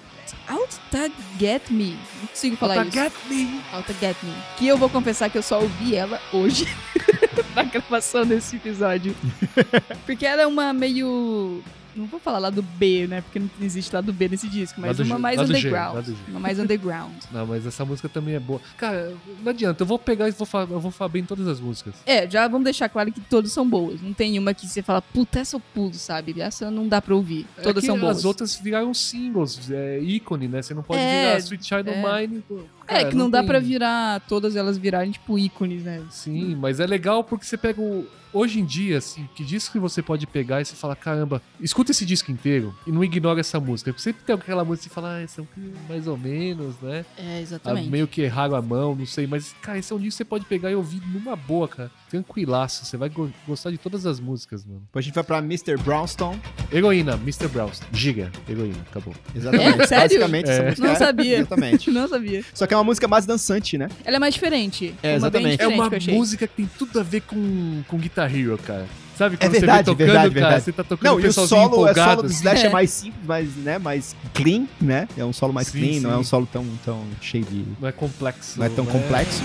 Tá 0.92 1.10
Get 1.40 1.70
Me. 1.70 1.96
Não 2.20 2.26
consigo 2.28 2.54
falar 2.56 2.76
Alta 2.76 2.88
isso. 2.88 2.98
Get 2.98 3.12
Me. 3.30 3.62
Alta 3.72 3.94
Get 3.94 4.16
Me. 4.22 4.34
Que 4.58 4.66
eu 4.68 4.76
vou 4.76 4.90
confessar 4.90 5.30
que 5.30 5.38
eu 5.38 5.42
só 5.42 5.58
ouvi 5.58 5.96
ela 5.96 6.20
hoje 6.30 6.68
na 7.56 7.62
gravação 7.62 8.26
desse 8.26 8.56
episódio. 8.56 9.16
Porque 10.04 10.26
ela 10.26 10.42
é 10.42 10.46
uma 10.46 10.70
meio. 10.74 11.64
Não 11.94 12.06
vou 12.06 12.18
falar 12.18 12.38
lá 12.38 12.50
do 12.50 12.62
B, 12.62 13.06
né? 13.06 13.20
Porque 13.20 13.38
não 13.38 13.50
existe 13.60 13.94
lá 13.94 14.00
do 14.00 14.12
B 14.12 14.28
nesse 14.28 14.48
disco, 14.48 14.80
mas 14.80 14.98
uma 14.98 15.16
G, 15.16 15.20
mais 15.20 15.40
underground. 15.40 16.04
G. 16.06 16.14
Uma 16.28 16.40
mais 16.40 16.58
underground. 16.58 17.12
Não, 17.32 17.46
mas 17.46 17.66
essa 17.66 17.84
música 17.84 18.08
também 18.08 18.34
é 18.34 18.40
boa. 18.40 18.60
Cara, 18.76 19.14
não 19.42 19.50
adianta, 19.50 19.82
eu 19.82 19.86
vou 19.86 19.98
pegar 19.98 20.28
e 20.28 20.32
vou 20.32 20.46
falar, 20.46 20.70
eu 20.70 20.80
vou 20.80 20.90
falar 20.90 21.08
bem 21.08 21.24
todas 21.24 21.46
as 21.46 21.60
músicas. 21.60 21.94
É, 22.06 22.28
já 22.28 22.46
vamos 22.48 22.64
deixar 22.64 22.88
claro 22.88 23.12
que 23.12 23.20
todas 23.20 23.52
são 23.52 23.68
boas. 23.68 24.00
Não 24.00 24.12
tem 24.12 24.38
uma 24.38 24.54
que 24.54 24.66
você 24.66 24.82
fala, 24.82 25.00
puta, 25.02 25.40
essa 25.40 25.56
eu 25.56 25.60
pulo, 25.74 25.94
sabe? 25.94 26.40
Essa 26.40 26.70
não 26.70 26.88
dá 26.88 27.00
pra 27.00 27.14
ouvir. 27.14 27.46
Todas 27.62 27.84
é 27.84 27.86
são 27.86 27.98
boas. 27.98 28.18
As 28.18 28.24
outras 28.24 28.54
viraram 28.56 28.92
singles, 28.94 29.70
é 29.70 29.98
ícone, 30.00 30.48
né? 30.48 30.62
Você 30.62 30.74
não 30.74 30.82
pode 30.82 31.00
É, 31.00 31.26
virar 31.28 31.38
Sweet 31.40 31.66
Child 31.66 31.90
é. 31.90 31.96
Mine. 32.26 32.42
é, 32.88 32.94
Cara, 32.94 33.08
que 33.10 33.16
não, 33.16 33.28
dá 33.30 33.38
tem- 33.38 33.46
pra 33.48 33.58
virar, 33.58 34.20
todas 34.28 34.56
elas 34.56 34.76
virarem, 34.78 35.10
tipo, 35.12 35.38
ícones, 35.38 35.82
né? 35.84 36.02
Sim, 36.10 36.54
mas 36.56 36.80
é 36.80 36.86
legal 36.86 37.22
porque 37.24 37.44
você 37.44 37.56
pega 37.56 37.80
o. 37.80 38.06
Hoje 38.32 38.60
em 38.60 38.64
dia, 38.64 38.98
assim, 38.98 39.28
que 39.34 39.44
disco 39.44 39.72
que 39.72 39.78
você 39.78 40.00
pode 40.00 40.26
pegar 40.26 40.60
e 40.60 40.64
você 40.64 40.74
fala, 40.74 40.96
caramba, 40.96 41.42
escuta 41.60 41.90
esse 41.90 42.06
disco 42.06 42.30
inteiro 42.32 42.74
e 42.86 42.90
não 42.92 43.04
ignora 43.04 43.40
essa 43.40 43.60
música. 43.60 43.92
Porque 43.92 44.02
sempre 44.02 44.22
tem 44.24 44.34
aquela 44.34 44.64
música 44.64 44.88
que 44.88 44.88
você 44.88 44.94
fala, 44.94 45.16
ah, 45.16 45.20
essa 45.20 45.40
é 45.40 45.44
um 45.44 45.72
mais 45.88 46.06
ou 46.06 46.16
menos, 46.16 46.74
né? 46.80 47.04
É, 47.18 47.22
Ah, 47.36 47.40
exatamente. 47.40 47.90
meio 47.90 48.06
que 48.08 48.22
erraram 48.22 48.54
a 48.56 48.62
mão, 48.62 48.94
não 48.94 49.04
sei. 49.06 49.26
Mas, 49.26 49.54
cara, 49.60 49.78
esse 49.78 49.92
é 49.92 49.96
um 49.96 49.98
disco 49.98 50.10
que 50.12 50.16
você 50.18 50.24
pode 50.24 50.44
pegar 50.46 50.70
e 50.70 50.74
ouvir 50.74 51.02
numa 51.12 51.36
boa, 51.36 51.68
cara. 51.68 51.90
Tranquilaço. 52.08 52.84
Você 52.84 52.96
vai 52.96 53.08
go- 53.08 53.30
gostar 53.46 53.70
de 53.70 53.78
todas 53.78 54.04
as 54.06 54.20
músicas, 54.20 54.64
mano. 54.64 54.80
Depois 54.86 55.02
a 55.02 55.06
gente 55.06 55.14
vai 55.14 55.24
pra 55.24 55.38
Mr. 55.38 55.76
Brownstone. 55.78 56.40
Heroína, 56.72 57.14
Mr. 57.14 57.48
Brownstone. 57.48 57.90
Giga, 57.92 58.30
heroína, 58.48 58.80
acabou. 58.90 59.14
Exatamente. 59.34 59.80
É? 59.82 59.86
Sério? 59.86 60.02
Basicamente, 60.08 60.48
essa 60.50 60.62
É. 60.62 60.66
música 60.70 60.86
Não 60.86 60.92
é- 60.94 60.96
sabia. 60.96 61.36
Exatamente. 61.38 61.90
Não 61.90 62.08
sabia. 62.08 62.44
Só 62.54 62.66
que 62.66 62.74
é 62.74 62.76
uma 62.76 62.84
música 62.84 63.08
mais 63.08 63.24
dançante, 63.26 63.76
né? 63.78 63.88
Ela 64.04 64.16
é 64.16 64.18
mais 64.20 64.34
diferente. 64.34 64.94
É, 65.02 65.08
Uma 65.10 65.16
exatamente. 65.16 65.46
É 65.48 65.50
diferente 65.56 65.74
uma 65.78 65.88
que 65.88 65.94
eu 65.94 65.98
achei. 65.98 66.14
música 66.14 66.46
que 66.46 66.54
tem 66.54 66.70
tudo 66.78 67.00
a 67.00 67.02
ver 67.02 67.22
com, 67.22 67.82
com 67.88 67.96
Guitar 68.28 68.36
Hero, 68.36 68.58
cara. 68.58 68.86
Sabe 69.16 69.34
É 69.34 69.38
quando 69.38 69.52
verdade, 69.52 69.84
você 69.84 69.94
vem 69.94 70.06
tocando, 70.06 70.06
verdade, 70.06 70.34
cara, 70.34 70.46
verdade. 70.46 70.64
você 70.64 70.72
tá 70.72 70.84
tocando 70.84 71.10
Não, 71.10 71.16
o 71.16 71.20
e 71.20 71.26
o 71.26 71.32
solo, 71.32 71.62
o 71.62 71.66
empolgado. 71.66 72.10
solo 72.10 72.22
do 72.22 72.32
Slash 72.32 72.62
é. 72.62 72.66
É. 72.66 72.70
mais 72.70 72.90
simples, 72.90 73.26
mais, 73.26 73.56
né, 73.56 73.78
mais 73.78 74.16
clean, 74.32 74.66
né? 74.80 75.06
É 75.16 75.24
um 75.24 75.32
solo 75.32 75.52
mais 75.52 75.68
Sim, 75.68 75.78
clean, 75.80 76.00
não 76.00 76.10
é 76.10 76.14
sim. 76.14 76.20
um 76.20 76.24
solo 76.24 76.48
tão, 76.50 76.66
tão 76.84 77.04
cheio 77.20 77.44
de... 77.44 77.64
Não 77.78 77.88
é 77.88 77.92
complexo. 77.92 78.58
Não 78.58 78.66
é 78.66 78.68
tão 78.70 78.84
né? 78.84 78.92
complexo. 78.92 79.42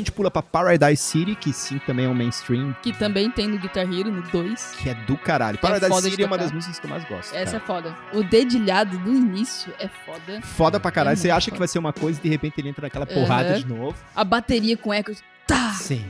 Gente 0.00 0.12
pula 0.12 0.30
pra 0.30 0.42
Paradise 0.42 1.02
City, 1.02 1.34
que 1.34 1.52
sim, 1.52 1.78
também 1.86 2.06
é 2.06 2.08
um 2.08 2.14
mainstream, 2.14 2.74
Que 2.82 2.92
também 2.92 3.30
tem 3.30 3.46
no 3.48 3.58
Guitar 3.58 3.84
Hero, 3.84 4.10
no 4.10 4.22
2. 4.22 4.76
que 4.78 4.88
é 4.90 4.94
do 4.94 5.16
caralho. 5.16 5.58
Paradise 5.58 5.88
foda 5.90 6.02
de 6.02 6.10
City 6.10 6.22
é 6.22 6.26
uma 6.26 6.38
das 6.38 6.52
músicas 6.52 6.78
que 6.78 6.86
eu 6.86 6.90
mais 6.90 7.04
gosto. 7.04 7.34
Essa 7.34 7.56
é 7.56 7.60
cara. 7.60 7.82
foda. 7.82 7.96
O 8.12 8.22
dedilhado 8.22 8.98
do 8.98 9.10
início 9.12 9.72
é 9.78 9.88
foda. 10.04 10.40
Foda 10.42 10.80
pra 10.80 10.90
caralho. 10.90 11.14
É 11.14 11.16
Você 11.16 11.30
acha 11.30 11.46
que 11.46 11.50
foda. 11.52 11.58
vai 11.60 11.68
ser 11.68 11.78
uma 11.78 11.92
coisa 11.92 12.18
e 12.18 12.22
de 12.22 12.28
repente 12.28 12.54
ele 12.60 12.68
entra 12.68 12.82
naquela 12.82 13.06
porrada 13.06 13.50
Aham. 13.50 13.58
de 13.58 13.66
novo. 13.66 13.96
A 14.14 14.24
bateria 14.24 14.76
com 14.76 14.92
eco. 14.92 15.12
Tá! 15.46 15.72
Sim. 15.72 16.04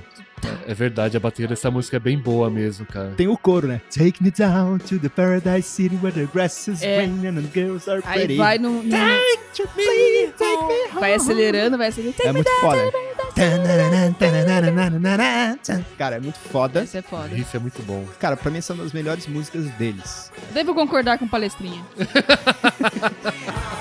É 0.67 0.75
verdade, 0.75 1.17
a 1.17 1.21
bateria 1.21 1.49
dessa 1.49 1.71
música 1.71 1.97
é 1.97 2.01
bem 2.01 2.19
boa 2.19 2.49
mesmo, 2.51 2.87
cara. 2.87 3.13
Tem 3.17 3.27
o 3.29 3.37
coro, 3.37 3.67
né? 3.67 3.81
Take 3.95 4.23
me 4.23 4.31
down 4.31 4.79
to 4.79 4.99
the 4.99 5.09
Paradise 5.09 5.69
City 5.69 5.97
where 6.03 6.13
the 6.13 6.27
grass 6.33 6.69
is 6.69 6.83
É. 6.83 6.99
green 7.07 7.27
and 7.27 7.35
the 7.43 7.49
girls 7.53 7.91
are 7.91 8.03
Aí 8.07 8.19
pretty. 8.21 8.37
vai 8.37 8.59
no. 8.59 8.83
no- 8.83 8.91
To 9.57 9.65
me, 9.77 10.33
take 10.39 10.63
me 10.65 10.75
home. 10.91 11.01
vai 11.01 11.15
acelerando, 11.15 11.77
vai 11.77 11.89
acelerando. 11.89 12.23
É 12.23 12.33
muito 12.33 12.51
foda. 12.61 12.79
Cara, 15.99 16.17
é 16.17 16.21
muito 16.21 16.39
foda. 16.39 16.81
Essa 16.83 16.99
é 16.99 17.03
foda. 17.03 17.29
riff 17.35 17.57
é 17.57 17.61
muito 17.61 17.83
bom. 17.83 18.05
Cara, 18.19 18.37
pra 18.37 18.51
mim 18.51 18.59
essa 18.59 18.73
é 18.73 18.75
uma 18.75 18.85
das 18.85 18.93
melhores 18.93 19.27
músicas 19.27 19.65
deles. 19.73 20.31
Devo 20.53 20.75
concordar 20.75 21.19
com 21.19 21.27
palestrinha. 21.27 21.85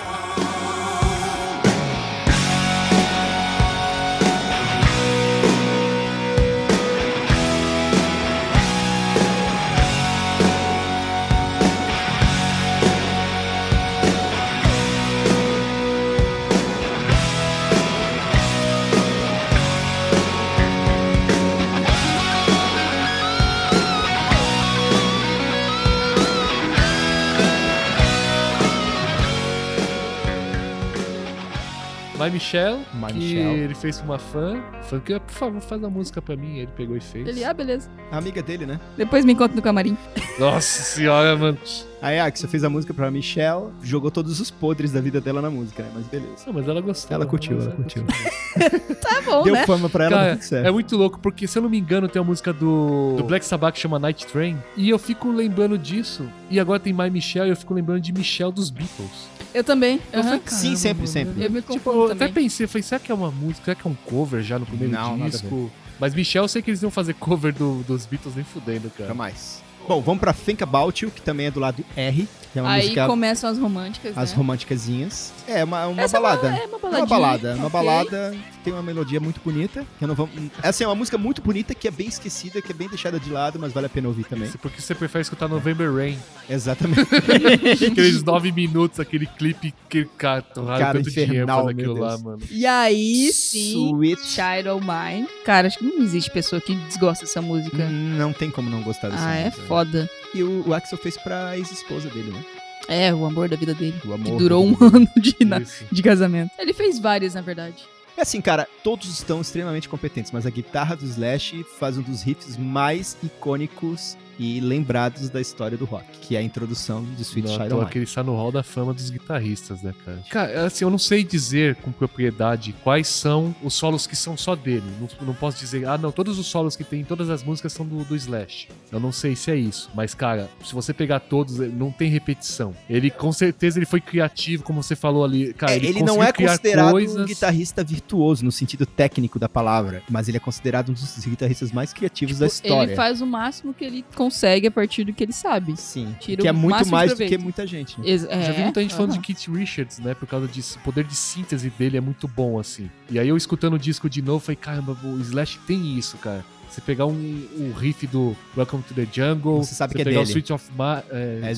My 32.29 32.33
Michelle, 32.33 32.79
My 32.93 33.07
que 33.07 33.13
Michelle. 33.13 33.59
ele 33.59 33.75
fez 33.75 33.97
pra 33.97 34.05
uma 34.05 34.19
fã. 34.19 34.61
Fã 34.83 34.99
que, 34.99 35.19
por 35.19 35.31
favor, 35.33 35.61
faz 35.61 35.83
a 35.83 35.89
música 35.89 36.21
pra 36.21 36.35
mim. 36.35 36.57
Ele 36.59 36.69
pegou 36.75 36.95
e 36.95 37.01
fez. 37.01 37.27
Ele, 37.27 37.43
ah, 37.43 37.53
beleza. 37.53 37.89
A 38.11 38.17
amiga 38.17 38.41
dele, 38.43 38.65
né? 38.65 38.79
Depois 38.95 39.25
me 39.25 39.33
encontra 39.33 39.55
no 39.55 39.61
camarim. 39.61 39.97
Nossa 40.37 40.83
senhora, 40.83 41.35
mano. 41.35 41.57
Aí 42.01 42.17
a 42.17 42.25
Axel 42.27 42.47
fez 42.49 42.63
a 42.63 42.69
música 42.69 42.93
pra 42.93 43.11
Michelle, 43.11 43.71
jogou 43.83 44.09
todos 44.09 44.39
os 44.39 44.49
podres 44.49 44.93
da 44.93 45.01
vida 45.01 45.19
dela 45.19 45.41
na 45.41 45.49
música, 45.49 45.83
né? 45.83 45.91
Mas 45.93 46.05
beleza. 46.07 46.45
Não, 46.47 46.53
mas 46.53 46.65
ela 46.65 46.79
gostou. 46.79 47.13
Ela 47.13 47.25
curtiu, 47.25 47.57
Mas 47.57 47.65
ela 47.65 47.75
curtiu. 47.75 48.05
Tá 49.01 49.21
bom, 49.21 49.43
Deu 49.43 49.53
né? 49.53 49.65
fama 49.65 49.89
pra 49.89 50.05
ela, 50.05 50.15
Cara, 50.15 50.27
deu 50.27 50.35
tudo 50.37 50.45
certo. 50.45 50.65
é 50.67 50.71
muito 50.71 50.95
louco, 50.97 51.19
porque 51.19 51.45
se 51.47 51.57
eu 51.57 51.61
não 51.61 51.69
me 51.69 51.77
engano, 51.77 52.07
tem 52.07 52.21
uma 52.21 52.27
música 52.29 52.53
do, 52.53 53.15
do 53.17 53.23
Black 53.23 53.45
Sabbath 53.45 53.73
que 53.73 53.79
chama 53.81 53.99
Night 53.99 54.25
Train. 54.27 54.57
E 54.77 54.89
eu 54.89 54.97
fico 54.97 55.29
lembrando 55.29 55.77
disso. 55.77 56.25
E 56.49 56.57
agora 56.59 56.79
tem 56.79 56.93
My 56.93 57.09
Michelle 57.09 57.49
e 57.49 57.51
eu 57.51 57.55
fico 57.57 57.73
lembrando 57.73 57.99
de 58.01 58.13
Michelle 58.13 58.51
dos 58.51 58.69
Beatles. 58.69 59.27
Eu 59.53 59.63
também. 59.63 59.99
Eu 60.13 60.23
falei, 60.23 60.41
Sim, 60.47 60.75
sempre, 60.75 60.97
mano. 61.03 61.07
sempre. 61.07 61.43
Eu 61.45 61.49
me 61.51 61.61
Tipo, 61.61 61.89
eu 61.91 62.11
até 62.11 62.27
pensei, 62.27 62.67
falei, 62.67 62.83
será 62.83 62.99
que 62.99 63.11
é 63.11 63.15
uma 63.15 63.31
música? 63.31 63.65
Será 63.65 63.75
que 63.75 63.87
é 63.87 63.89
um 63.91 63.95
cover 63.95 64.41
já 64.43 64.59
no 64.59 64.65
primeiro 64.65 64.93
Não, 64.93 65.17
disco? 65.29 65.71
Mas 65.99 66.13
Michelle, 66.13 66.43
eu 66.45 66.47
sei 66.47 66.61
que 66.61 66.69
eles 66.69 66.81
iam 66.81 66.91
fazer 66.91 67.13
cover 67.15 67.53
do- 67.53 67.83
dos 67.83 68.05
Beatles 68.05 68.35
nem 68.35 68.45
fudendo, 68.45 68.89
cara. 68.91 69.09
Jamais. 69.09 69.61
Bom, 69.89 70.01
vamos 70.01 70.19
pra 70.19 70.31
Think 70.33 70.61
About 70.61 71.03
You, 71.03 71.09
que 71.09 71.19
também 71.19 71.47
é 71.47 71.51
do 71.51 71.59
lado 71.59 71.83
R. 71.97 72.27
Que 72.53 72.59
é 72.59 72.61
uma 72.61 72.71
Aí 72.71 72.83
música, 72.83 73.07
começam 73.07 73.49
as 73.49 73.57
românticas, 73.59 74.17
as 74.17 74.31
né? 74.31 74.37
românticazinhas. 74.37 75.33
É, 75.47 75.63
uma, 75.63 75.87
uma 75.87 76.01
Essa 76.01 76.17
é 76.17 76.19
uma- 76.19 76.29
balada. 76.29 76.47
é 76.47 76.51
uma 76.51 76.59
É 76.61 76.67
uma 76.67 76.79
baladinha, 76.79 77.05
balada, 77.07 77.55
uma 77.55 77.67
ok. 77.67 77.69
balada 77.71 78.37
que 78.51 78.57
tem 78.63 78.73
uma 78.73 78.81
melodia 78.81 79.19
muito 79.19 79.39
bonita. 79.43 79.85
Que 79.97 80.03
eu 80.03 80.07
não 80.07 80.15
vou... 80.15 80.29
Essa 80.61 80.83
é 80.83 80.87
uma 80.87 80.95
música 80.95 81.17
muito 81.17 81.41
bonita 81.41 81.73
que 81.73 81.87
é 81.87 81.91
bem 81.91 82.07
esquecida, 82.07 82.61
que 82.61 82.71
é 82.71 82.75
bem 82.75 82.87
deixada 82.87 83.19
de 83.19 83.29
lado, 83.31 83.59
mas 83.59 83.71
vale 83.71 83.85
a 83.87 83.89
pena 83.89 84.07
ouvir 84.07 84.25
também. 84.25 84.47
Isso 84.47 84.57
porque 84.59 84.79
você 84.81 84.93
prefere 84.93 85.23
escutar 85.23 85.47
November 85.47 85.91
Rain. 85.93 86.17
Exatamente. 86.47 87.01
Aqueles 87.85 88.23
nove 88.23 88.51
minutos, 88.51 88.99
aquele 88.99 89.25
clipe 89.25 89.73
que 89.87 90.05
cara, 90.17 90.41
torraram 90.41 90.79
Cara, 90.79 90.97
tanto 90.99 91.09
dinheiro 91.11 91.33
infernal, 91.33 91.65
meu 91.73 91.93
lá, 91.93 92.17
mano. 92.17 92.41
E 92.49 92.65
aí, 92.65 93.31
sim, 93.31 93.89
Sweet. 93.89 94.21
Child 94.23 94.69
of 94.69 94.85
Mine. 94.85 95.27
Cara, 95.45 95.67
acho 95.67 95.77
que 95.79 95.85
não 95.85 96.01
existe 96.03 96.31
pessoa 96.31 96.59
que 96.59 96.75
desgosta 96.75 97.25
dessa 97.25 97.41
música. 97.41 97.87
Não 97.89 98.33
tem 98.33 98.49
como 98.49 98.69
não 98.69 98.81
gostar 98.81 99.09
dessa 99.09 99.27
ah, 99.27 99.35
é 99.35 99.45
música. 99.45 99.63
Foda. 99.85 100.09
E 100.33 100.43
o, 100.43 100.67
o 100.67 100.73
Axel 100.73 100.97
fez 100.97 101.17
pra 101.17 101.57
ex-esposa 101.57 102.09
dele, 102.09 102.31
né? 102.31 102.43
É, 102.87 103.13
o 103.13 103.25
amor 103.25 103.47
da 103.49 103.55
vida 103.55 103.73
dele. 103.73 103.95
O 104.05 104.13
amor 104.13 104.25
Que 104.25 104.37
durou 104.37 104.65
um 104.65 104.75
ano 104.81 105.07
de, 105.17 105.35
na- 105.45 105.61
de 105.91 106.03
casamento. 106.03 106.51
Ele 106.57 106.73
fez 106.73 106.99
várias, 106.99 107.33
na 107.35 107.41
verdade. 107.41 107.83
É 108.17 108.21
assim, 108.21 108.41
cara, 108.41 108.67
todos 108.83 109.07
estão 109.09 109.39
extremamente 109.41 109.87
competentes, 109.87 110.31
mas 110.31 110.45
a 110.45 110.49
guitarra 110.49 110.95
do 110.95 111.05
Slash 111.05 111.63
faz 111.79 111.97
um 111.97 112.01
dos 112.01 112.21
riffs 112.21 112.57
mais 112.57 113.15
icônicos 113.23 114.17
e 114.39 114.59
lembrados 114.61 115.29
da 115.29 115.41
história 115.41 115.77
do 115.77 115.85
rock, 115.85 116.05
que 116.21 116.35
é 116.35 116.39
a 116.39 116.41
introdução 116.41 117.03
de 117.03 117.21
Sweet 117.21 117.47
Não, 117.49 117.55
Child 117.55 117.73
of 117.73 117.85
que 117.85 117.89
Mine. 117.89 117.97
ele 117.97 118.05
está 118.05 118.23
no 118.23 118.33
hall 118.35 118.51
da 118.51 118.63
fama 118.63 118.93
dos 118.93 119.09
guitarristas, 119.09 119.81
né, 119.81 119.93
cara? 120.05 120.23
Cara, 120.29 120.65
assim, 120.65 120.85
eu 120.85 120.89
não 120.89 120.97
sei 120.97 121.23
dizer 121.23 121.75
com 121.75 121.91
propriedade 121.91 122.73
quais 122.83 123.07
são 123.07 123.53
os 123.61 123.73
solos 123.73 124.07
que 124.07 124.15
são 124.15 124.37
só 124.37 124.55
dele. 124.55 124.83
Não, 124.99 125.27
não 125.27 125.33
posso 125.33 125.59
dizer, 125.59 125.85
ah, 125.87 125.97
não, 125.97 126.11
todos 126.11 126.39
os 126.39 126.47
solos 126.47 126.75
que 126.75 126.83
tem 126.83 127.01
em 127.01 127.03
todas 127.03 127.29
as 127.29 127.43
músicas 127.43 127.73
são 127.73 127.85
do, 127.85 128.03
do 128.05 128.15
Slash. 128.15 128.69
Eu 128.91 128.99
não 128.99 129.11
sei 129.11 129.35
se 129.35 129.51
é 129.51 129.55
isso. 129.55 129.89
Mas, 129.93 130.13
cara, 130.13 130.49
se 130.63 130.73
você 130.73 130.93
pegar 130.93 131.19
todos, 131.19 131.57
não 131.57 131.91
tem 131.91 132.09
repetição. 132.09 132.73
Ele, 132.89 133.09
com 133.11 133.31
certeza, 133.31 133.77
ele 133.77 133.85
foi 133.85 133.99
criativo, 133.99 134.63
como 134.63 134.81
você 134.81 134.95
falou 134.95 135.23
ali. 135.25 135.53
Cara, 135.53 135.73
É, 135.73 135.75
ele, 135.75 135.87
ele 135.89 136.03
não 136.03 136.23
é 136.23 136.31
considerado 136.31 136.91
coisas... 136.91 137.17
um 137.17 137.25
guitarrista 137.25 137.83
virtuoso 137.83 138.45
no 138.45 138.51
sentido 138.51 138.85
técnico 138.85 139.37
da 139.37 139.49
palavra, 139.49 140.01
mas 140.09 140.27
ele 140.27 140.37
é 140.37 140.39
considerado 140.39 140.89
um 140.89 140.93
dos 140.93 141.25
guitarristas 141.25 141.71
mais 141.71 141.91
criativos 141.91 142.39
da 142.39 142.47
história. 142.47 142.79
Tipo, 142.79 142.89
Ele 142.91 142.95
faz 142.95 143.21
o 143.21 143.25
máximo 143.25 143.73
que 143.73 143.83
ele 143.83 144.05
consegue 144.15 144.28
a 144.67 144.71
partir 144.71 145.03
do 145.03 145.13
que 145.13 145.23
ele 145.23 145.33
sabe. 145.33 145.75
Sim, 145.77 146.15
Tira 146.19 146.41
que 146.41 146.47
é 146.47 146.51
muito 146.51 146.87
mais 146.87 147.13
do 147.13 147.25
que 147.25 147.37
muita 147.37 147.65
gente. 147.65 147.99
né? 147.99 148.07
Ex- 148.07 148.23
Eu 148.23 148.29
Já 148.29 148.51
vi 148.51 148.61
é, 148.61 148.63
muita 148.63 148.81
gente 148.81 148.93
falando 148.93 149.13
de. 149.13 149.19
Keith 149.19 149.47
Richards, 149.47 149.99
né? 149.99 150.13
Por 150.13 150.27
causa 150.27 150.47
disso. 150.47 150.77
O 150.79 150.81
poder 150.83 151.03
de 151.03 151.15
síntese 151.15 151.69
dele 151.69 151.97
é 151.97 152.01
muito 152.01 152.27
bom, 152.27 152.59
assim. 152.59 152.89
E 153.09 153.19
aí 153.19 153.27
eu 153.27 153.37
escutando 153.37 153.73
o 153.73 153.79
disco 153.79 154.09
de 154.09 154.21
novo, 154.21 154.39
falei, 154.39 154.55
caramba, 154.55 154.97
o 155.03 155.19
Slash 155.19 155.59
tem 155.67 155.97
isso, 155.97 156.17
cara. 156.17 156.43
Você 156.69 156.81
pegar 156.81 157.07
um, 157.07 157.47
um 157.57 157.73
riff 157.73 158.05
do 158.05 158.35
Welcome 158.55 158.83
to 158.83 158.93
the 158.93 159.07
Jungle, 159.11 159.57
Você 159.63 159.73
sabe 159.73 159.95
que 159.95 160.01
é 160.01 160.05
pegar 160.05 160.19
dele. 160.19 160.29
o 160.29 160.31
Switch 160.31 160.51
of 160.51 160.63
Ma 160.77 161.03
é, 161.09 161.39
É 161.41 161.53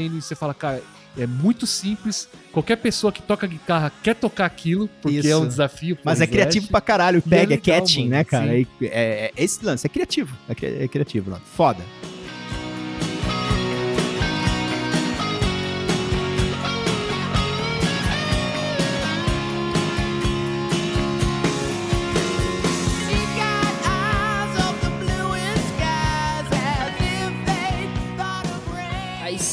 Mine, 0.00 0.18
e 0.18 0.22
você 0.22 0.34
fala, 0.34 0.54
cara, 0.54 0.82
é 1.18 1.26
muito 1.26 1.66
simples. 1.66 2.28
Qualquer 2.52 2.76
pessoa 2.76 3.12
que 3.12 3.22
toca 3.22 3.46
guitarra 3.46 3.92
quer 4.02 4.14
tocar 4.14 4.46
aquilo, 4.46 4.88
porque 5.02 5.18
Isso. 5.18 5.28
é 5.28 5.36
um 5.36 5.46
desafio. 5.46 5.98
Mas 6.04 6.20
é 6.20 6.26
criativo 6.26 6.68
pra 6.68 6.80
caralho, 6.80 7.18
é 7.18 7.28
pega, 7.28 7.54
é, 7.54 7.56
legal, 7.56 7.80
catching, 7.80 7.98
mano, 8.00 8.10
né, 8.10 8.24
cara? 8.24 8.58
É, 8.58 8.62
é- 8.82 9.32
é 9.36 9.44
esse 9.44 9.64
lance, 9.64 9.86
é 9.86 9.88
criativo. 9.88 10.36
É, 10.48 10.84
é 10.84 10.88
criativo, 10.88 11.30
mano. 11.30 11.42
Foda. 11.56 11.80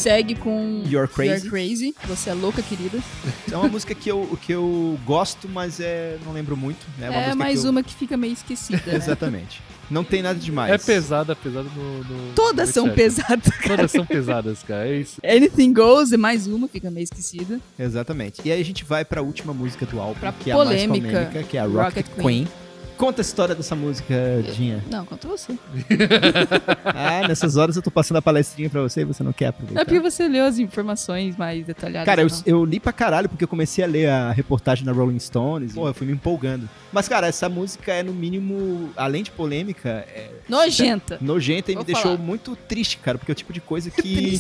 Segue 0.02 0.36
com 0.36 0.84
You're 0.88 1.08
Crazy. 1.08 1.50
Crazy. 1.50 1.96
Você 2.08 2.30
é 2.30 2.34
louca, 2.34 2.62
querida. 2.62 3.00
É 3.52 3.56
uma 3.58 3.68
música 3.68 3.94
que 3.96 4.10
eu, 4.10 4.38
que 4.42 4.52
eu 4.54 5.00
gosto, 5.06 5.48
mas 5.50 5.80
é, 5.80 6.18
não 6.26 6.34
lembro 6.34 6.56
muito. 6.58 6.86
Né? 6.98 7.10
uma 7.10 7.20
É, 7.20 7.36
mais 7.36 7.60
que 7.62 7.66
eu- 7.68 7.72
uma 7.72 7.84
que 7.84 7.94
fica 7.94 8.16
meio 8.18 8.34
esquecida. 8.34 8.82
né? 8.86 8.96
Exatamente. 8.96 9.62
Não 9.90 10.06
tem 10.06 10.22
nada 10.22 10.40
demais. 10.40 10.72
É 10.72 10.78
pesada, 10.78 11.36
pesada 11.36 11.68
no. 11.76 12.04
no- 12.06 12.34
Todas 12.34 12.70
no 12.70 12.74
são 12.74 12.90
pesadas, 12.92 13.48
cara. 13.58 13.76
Todas 13.76 13.92
são 13.92 14.06
pesadas, 14.06 14.64
cara. 14.64 14.88
É 14.88 14.96
isso. 14.96 15.20
Anything 15.24 15.74
Goes 15.74 16.14
é 16.14 16.18
mais 16.18 16.48
uma, 16.48 16.68
fica 16.70 16.90
meio 16.90 17.04
esquecida. 17.04 17.60
Exatamente. 17.78 18.42
E 18.46 18.52
aí 18.52 18.62
a 18.62 18.66
gente 18.66 18.86
vai 18.86 19.04
pra 19.04 19.22
última 19.22 19.54
música 19.54 19.86
do 19.86 20.00
álbum, 20.00 20.20
Pra 20.20 20.32
que 20.32 20.50
é 20.50 20.54
a 20.54 20.58
mais 20.58 20.70
polêmica. 20.70 21.08
polêmica, 21.26 21.44
que 21.44 21.58
é 21.58 21.60
a 21.60 21.66
Rocket, 21.66 22.06
Rocket 22.08 22.08
Queen. 22.24 22.48
Conta 22.98 23.22
a 23.22 23.24
história 23.24 23.56
dessa 23.56 23.76
música, 23.76 24.14
Dinha. 24.56 24.84
Não, 24.90 25.06
conta 25.06 25.28
você. 25.28 25.54
Ah, 26.86 27.28
nessas 27.28 27.56
horas 27.58 27.76
eu 27.76 27.82
tô 27.82 27.90
passando 27.92 28.18
a 28.18 28.22
palestrinha 28.22 28.70
pra 28.70 28.82
você 28.82 29.02
e 29.02 29.06
você 29.06 29.24
não 29.24 29.34
quer 29.34 29.48
aproveitar. 29.48 29.82
É 29.82 29.86
porque 29.86 30.00
você 30.00 30.28
leu 30.28 30.46
as 30.46 30.60
informações 30.60 31.36
mais 31.36 31.66
detalhadas. 31.66 32.06
Cara, 32.06 32.22
eu, 32.22 32.28
não. 32.28 32.42
eu 32.46 32.66
li 32.66 32.80
pra 32.80 32.92
caralho 32.94 33.28
porque 33.30 33.44
eu 33.44 33.48
comecei 33.48 33.84
a 33.84 33.88
ler 33.88 34.10
a 34.10 34.32
reportagem 34.32 34.86
na 34.86 34.92
Rolling 34.92 35.20
Stones. 35.20 35.74
Porra, 35.74 35.90
eu 35.90 35.94
fui 35.94 36.06
me 36.08 36.14
empolgando. 36.14 36.70
Mas, 36.92 37.08
cara, 37.08 37.28
essa 37.28 37.48
música 37.50 37.92
é, 37.94 38.04
no 38.04 38.14
mínimo, 38.14 38.92
além 38.96 39.24
de 39.24 39.32
polêmica, 39.32 40.06
é 40.14 40.30
Nojenta. 40.48 41.18
nojenta 41.22 41.72
e 41.72 41.76
Vou 41.76 41.84
me 41.84 41.88
deixou 41.88 42.12
falar. 42.12 42.18
muito 42.18 42.56
triste, 42.56 42.98
cara. 42.98 43.18
Porque 43.18 43.32
é 43.32 43.34
o 43.34 43.36
tipo 43.36 43.54
de 43.54 43.62
coisa 43.62 43.90
que. 43.92 44.40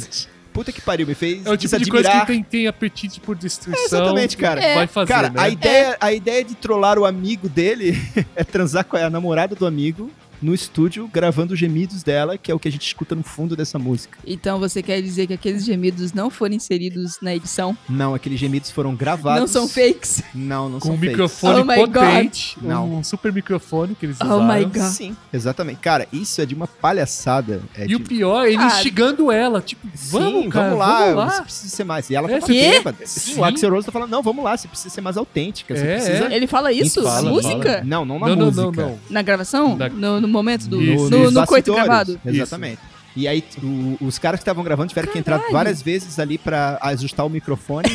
Puta 0.53 0.71
que 0.71 0.81
pariu, 0.81 1.07
me 1.07 1.13
fez 1.13 1.45
É 1.45 1.49
o 1.49 1.57
tipo 1.57 1.77
de 1.77 1.89
coisa 1.89 2.11
que 2.11 2.27
tem, 2.27 2.43
tem 2.43 2.67
apetite 2.67 3.19
por 3.19 3.35
destruição. 3.35 3.85
Exatamente, 3.85 4.35
cara. 4.35 4.61
É. 4.61 4.75
Vai 4.75 4.87
fazer, 4.87 5.07
Cara, 5.07 5.29
né? 5.29 5.41
a, 5.41 5.49
ideia, 5.49 5.97
a 5.99 6.11
ideia 6.11 6.43
de 6.43 6.55
trollar 6.55 6.99
o 6.99 7.05
amigo 7.05 7.47
dele 7.47 7.97
é 8.35 8.43
transar 8.43 8.83
com 8.83 8.97
a 8.97 9.09
namorada 9.09 9.55
do 9.55 9.65
amigo 9.65 10.11
no 10.41 10.53
estúdio, 10.53 11.07
gravando 11.11 11.53
os 11.53 11.59
gemidos 11.59 12.03
dela, 12.03 12.37
que 12.37 12.51
é 12.51 12.55
o 12.55 12.59
que 12.59 12.67
a 12.67 12.71
gente 12.71 12.85
escuta 12.85 13.13
no 13.15 13.23
fundo 13.23 13.55
dessa 13.55 13.77
música. 13.77 14.17
Então 14.25 14.59
você 14.59 14.81
quer 14.81 15.01
dizer 15.01 15.27
que 15.27 15.33
aqueles 15.33 15.63
gemidos 15.65 16.13
não 16.13 16.29
foram 16.29 16.55
inseridos 16.55 17.17
na 17.21 17.35
edição? 17.35 17.77
Não, 17.89 18.13
aqueles 18.15 18.39
gemidos 18.39 18.71
foram 18.71 18.95
gravados. 18.95 19.39
Não 19.41 19.47
são 19.47 19.67
fakes? 19.67 20.23
Não, 20.33 20.69
não 20.69 20.79
Com 20.79 20.87
são 20.87 20.95
um 20.95 20.97
fakes. 20.97 21.09
microfone 21.11 21.59
Oh 21.61 21.65
my 21.65 21.75
potente. 21.75 22.57
Não. 22.61 22.91
Um 22.95 23.03
super 23.03 23.31
microfone 23.31 23.95
que 23.95 24.05
eles 24.05 24.17
Oh 24.21 24.25
usaram. 24.25 24.47
my 24.47 24.65
God. 24.65 24.75
Sim, 24.91 25.15
exatamente. 25.31 25.79
Cara, 25.79 26.07
isso 26.11 26.41
é 26.41 26.45
de 26.45 26.53
uma 26.55 26.67
palhaçada. 26.67 27.61
É 27.75 27.85
E 27.85 27.87
de... 27.89 27.95
o 27.95 27.99
pior, 27.99 28.45
ele 28.47 28.57
Ah. 28.57 28.67
instigando 28.67 29.31
ela. 29.31 29.61
Tipo, 29.61 29.87
vamos, 29.95 30.43
Sim, 30.43 30.49
cara, 30.49 30.65
vamos 30.65 30.79
lá, 30.79 30.99
vamos 30.99 31.15
lá. 31.15 31.29
você 31.31 31.41
precisa 31.43 31.75
ser 31.75 31.83
mais. 31.83 32.09
E 32.09 32.15
ela 32.15 32.31
É, 32.31 32.39
tá 32.39 32.45
quê? 32.47 32.71
bêbada. 32.71 33.05
Sim, 33.05 33.39
o 33.39 33.43
Axel 33.43 33.69
Rose 33.69 33.85
tá 33.85 33.91
falando, 33.91 34.09
não, 34.09 34.21
vamos 34.21 34.43
lá, 34.43 34.55
você 34.57 34.67
precisa 34.67 34.89
ser 34.93 35.01
mais 35.01 35.17
autêntica. 35.17 35.75
Você 35.75 35.85
É, 35.85 35.93
precisa... 35.95 36.33
Ele 36.33 36.47
fala 36.47 36.71
isso? 36.71 37.01
Fala, 37.03 37.21
na 37.21 37.29
música? 37.29 37.71
fala. 37.73 37.83
Não, 37.83 38.05
não 38.05 38.19
na 38.19 38.27
Não, 38.27 38.35
não, 38.35 38.45
música. 38.47 38.61
não, 38.63 38.71
não. 38.89 38.99
Na 39.09 39.21
gravação? 39.21 39.75
Na- 39.75 39.89
No, 39.89 40.21
no 40.21 40.27
momento 40.31 40.67
do. 40.67 40.81
Isso. 40.81 41.09
no 41.09 41.19
Nos 41.25 41.33
no 41.33 41.45
coito 41.45 41.73
gravado? 41.73 42.19
Exatamente. 42.25 42.79
E 43.15 43.27
aí, 43.27 43.43
o- 43.61 43.97
os 44.05 44.17
caras 44.17 44.39
que 44.39 44.43
estavam 44.43 44.63
gravando 44.63 44.87
tiveram 44.89 45.11
que 45.11 45.19
entrar 45.19 45.35
Caralho. 45.37 45.53
várias 45.53 45.81
vezes 45.81 46.17
ali 46.17 46.37
pra 46.37 46.77
ajustar 46.81 47.25
o 47.25 47.29
microfone. 47.29 47.89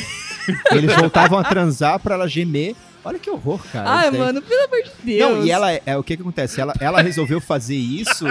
Eles 0.70 0.94
voltavam 0.94 1.38
a 1.38 1.44
transar 1.44 1.98
pra 1.98 2.14
ela 2.16 2.28
gemer. 2.28 2.74
Olha 3.04 3.18
que 3.18 3.30
horror, 3.30 3.60
cara. 3.72 3.88
Ai, 3.88 4.08
isso 4.08 4.18
mano, 4.18 4.42
pelo 4.42 4.64
amor 4.64 4.82
de 4.82 4.90
Deus. 5.02 5.30
Não, 5.38 5.46
e 5.46 5.50
ela, 5.50 5.70
é 5.72 5.96
o 5.96 6.02
que 6.02 6.16
que 6.16 6.22
acontece? 6.22 6.60
Ela, 6.60 6.74
ela 6.80 7.00
resolveu 7.00 7.40
fazer 7.40 7.76
isso 7.76 8.24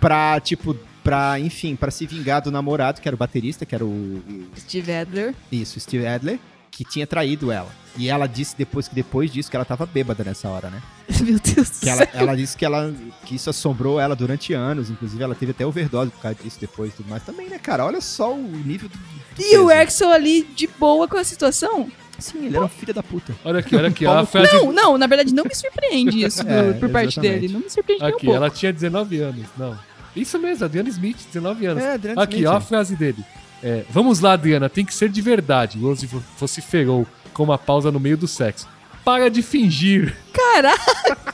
pra, 0.00 0.38
tipo, 0.40 0.76
pra, 1.04 1.38
enfim, 1.40 1.74
pra 1.76 1.90
se 1.90 2.06
vingar 2.06 2.40
do 2.40 2.50
namorado, 2.50 3.00
que 3.00 3.08
era 3.08 3.14
o 3.14 3.18
baterista, 3.18 3.66
que 3.66 3.74
era 3.74 3.84
o, 3.84 3.88
o- 3.88 4.46
Steve 4.56 4.92
Adler. 4.92 5.34
isso, 5.52 5.78
Steve 5.80 6.06
Adler, 6.06 6.38
que 6.76 6.84
tinha 6.84 7.06
traído 7.06 7.50
ela. 7.50 7.68
E 7.98 8.08
ela 8.10 8.26
disse 8.26 8.54
depois 8.56 8.86
que 8.86 8.94
depois 8.94 9.32
disso 9.32 9.50
que 9.50 9.56
ela 9.56 9.64
tava 9.64 9.86
bêbada 9.86 10.22
nessa 10.22 10.48
hora, 10.50 10.68
né? 10.68 10.82
Meu 11.22 11.38
Deus 11.38 11.70
do 11.70 11.80
Que 11.80 11.88
ela, 11.88 11.98
céu. 12.04 12.08
ela 12.12 12.36
disse 12.36 12.54
que 12.56 12.64
ela 12.64 12.94
que 13.24 13.34
isso 13.36 13.48
assombrou 13.48 13.98
ela 13.98 14.14
durante 14.14 14.52
anos, 14.52 14.90
inclusive 14.90 15.22
ela 15.22 15.34
teve 15.34 15.52
até 15.52 15.64
overdose 15.64 16.10
por 16.10 16.20
causa 16.20 16.36
disso 16.42 16.58
depois 16.60 16.92
e 16.92 16.96
tudo 16.96 17.08
mais. 17.08 17.22
Também, 17.22 17.48
né, 17.48 17.58
cara? 17.58 17.86
Olha 17.86 18.00
só 18.02 18.34
o 18.34 18.36
nível 18.38 18.90
do, 18.90 18.98
do 18.98 19.42
E 19.42 19.56
o 19.56 19.68
peso. 19.68 19.80
Axel 19.80 20.10
ali 20.10 20.42
de 20.54 20.66
boa 20.66 21.08
com 21.08 21.16
a 21.16 21.24
situação? 21.24 21.90
Sim, 22.18 22.46
ele 22.46 22.56
era 22.56 22.64
um 22.66 22.68
filho 22.68 22.92
da 22.92 23.02
puta. 23.02 23.34
Olha 23.44 23.60
aqui, 23.60 23.74
olha 23.76 23.88
aqui. 23.88 24.04
Paulo 24.04 24.20
A 24.20 24.26
frase... 24.26 24.52
Não, 24.54 24.72
não, 24.72 24.98
na 24.98 25.06
verdade 25.06 25.34
não 25.34 25.44
me 25.44 25.54
surpreende 25.54 26.22
isso 26.24 26.42
do- 26.44 26.50
É, 26.50 26.72
por 26.74 26.90
parte 26.90 27.18
exatamente. 27.18 27.40
dele. 27.40 27.52
Não 27.54 27.60
me 27.60 27.70
surpreende 27.70 28.02
nem 28.04 28.12
um 28.12 28.16
Aqui, 28.16 28.26
pouco. 28.26 28.36
ela 28.36 28.50
tinha 28.50 28.72
19 28.72 29.20
anos. 29.20 29.46
Não. 29.56 29.78
Isso 30.14 30.38
mesmo, 30.38 30.64
Adriana 30.66 30.88
Smith, 30.90 31.18
19 31.32 31.66
anos. 31.66 31.82
É, 31.82 31.92
Adriano 31.94 32.20
Aqui, 32.20 32.36
Smith. 32.36 32.48
ó 32.50 32.56
a 32.56 32.60
frase 32.60 32.96
dele. 32.96 33.22
É, 33.62 33.84
Vamos 33.90 34.20
lá, 34.20 34.32
Adriana, 34.32 34.68
tem 34.68 34.84
que 34.84 34.94
ser 34.94 35.08
de 35.08 35.20
verdade. 35.20 35.78
Rose 35.78 36.06
vo- 36.06 36.22
vociferou 36.38 37.06
com 37.32 37.42
uma 37.44 37.58
pausa 37.58 37.90
no 37.90 37.98
meio 38.00 38.16
do 38.16 38.28
sexo. 38.28 38.68
Para 39.04 39.28
de 39.30 39.42
fingir. 39.42 40.16
Caralho! 40.32 40.76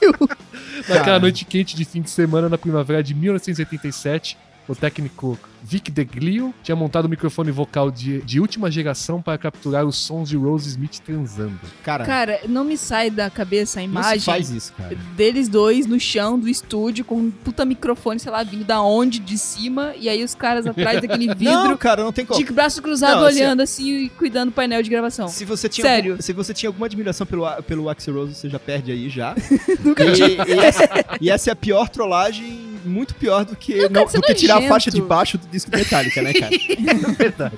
Naquela 0.89 1.05
Cara. 1.05 1.21
noite 1.21 1.45
quente 1.45 1.77
de 1.77 1.85
fim 1.85 2.01
de 2.03 2.11
semana 2.11 2.49
na 2.49 2.59
primavera 2.59 3.03
de 3.03 3.15
1987, 3.15 4.37
o 4.69 4.75
técnico 4.75 5.39
Vic 5.62 5.90
DeGlio 5.90 6.53
tinha 6.62 6.75
montado 6.77 7.07
um 7.07 7.09
microfone 7.09 7.51
vocal 7.51 7.90
de, 7.90 8.20
de 8.22 8.40
última 8.40 8.70
geração 8.70 9.22
para 9.22 9.38
capturar 9.38 9.85
os 9.85 9.96
sons 9.96 10.29
de 10.29 10.37
Rose 10.37 10.68
Smith 10.68 10.98
transando. 11.05 11.59
Cara, 11.85 12.05
Cara, 12.05 12.40
não 12.48 12.64
me 12.64 12.77
sai 12.77 13.11
da 13.11 13.31
cabeça 13.31 13.79
a 13.81 13.83
não 13.83 13.88
imagem 13.90 14.20
faz 14.20 14.51
isso, 14.51 14.72
cara. 14.72 14.96
deles 15.16 15.48
dois 15.48 15.87
no 15.87 15.98
chão 16.01 16.38
do 16.38 16.48
estúdio 16.48 17.05
com 17.05 17.16
um 17.16 17.31
puta 17.31 17.64
microfone, 17.64 18.18
sei 18.18 18.33
lá, 18.33 18.42
vindo 18.42 18.64
da 18.64 18.83
onde, 18.83 19.18
de 19.18 19.38
cima, 19.38 19.92
e 19.98 20.09
aí 20.09 20.22
os 20.25 20.35
caras 20.35 20.66
atrás 20.66 21.01
daquele 21.01 21.27
Não, 21.33 21.35
vidro, 21.37 21.79
cara, 21.79 22.03
não 22.03 22.12
tem 22.12 22.27
como. 22.27 22.42
de 22.44 22.53
braço 22.53 22.83
cruzado, 22.83 23.20
Não, 23.20 23.27
assim, 23.27 23.38
olhando 23.40 23.61
assim 23.62 23.88
e 24.05 24.09
cuidando 24.09 24.51
do 24.51 24.53
painel 24.55 24.83
de 24.83 24.90
gravação. 24.90 25.29
Se 25.29 25.44
você 25.44 25.68
tinha 25.68 25.87
Sério. 25.87 26.12
algum- 26.12 26.22
se 26.22 26.33
você 26.33 26.53
tinha 26.53 26.68
alguma 26.68 26.87
admiração 26.87 27.27
pelo, 27.27 27.46
pelo 27.62 27.88
Axel 27.88 28.14
Rose, 28.14 28.35
você 28.35 28.48
já 28.48 28.59
perde 28.59 28.90
aí 28.90 29.09
já. 29.09 29.35
Nunca 29.85 30.05
e, 30.05 30.18
e 30.48 30.59
essa, 30.59 30.88
e 31.20 31.31
essa 31.31 31.51
é 31.51 31.53
a 31.53 31.57
pior 31.57 31.88
trollagem 31.88 32.72
muito 32.85 33.14
pior 33.14 33.45
do 33.45 33.55
que, 33.57 33.75
Não, 33.77 33.83
não- 33.85 33.90
cara, 33.90 34.09
é 34.09 34.12
do 34.12 34.23
que 34.23 34.35
tirar 34.35 34.59
a 34.59 34.62
faixa 34.68 34.90
de 34.90 35.01
baixo 35.01 35.38
do 35.38 35.47
disco 35.47 35.71
do 35.71 35.77
Metallica, 35.79 36.23
né, 36.23 36.33
cara? 36.33 36.55
É 36.55 36.95
verdade. 37.16 37.57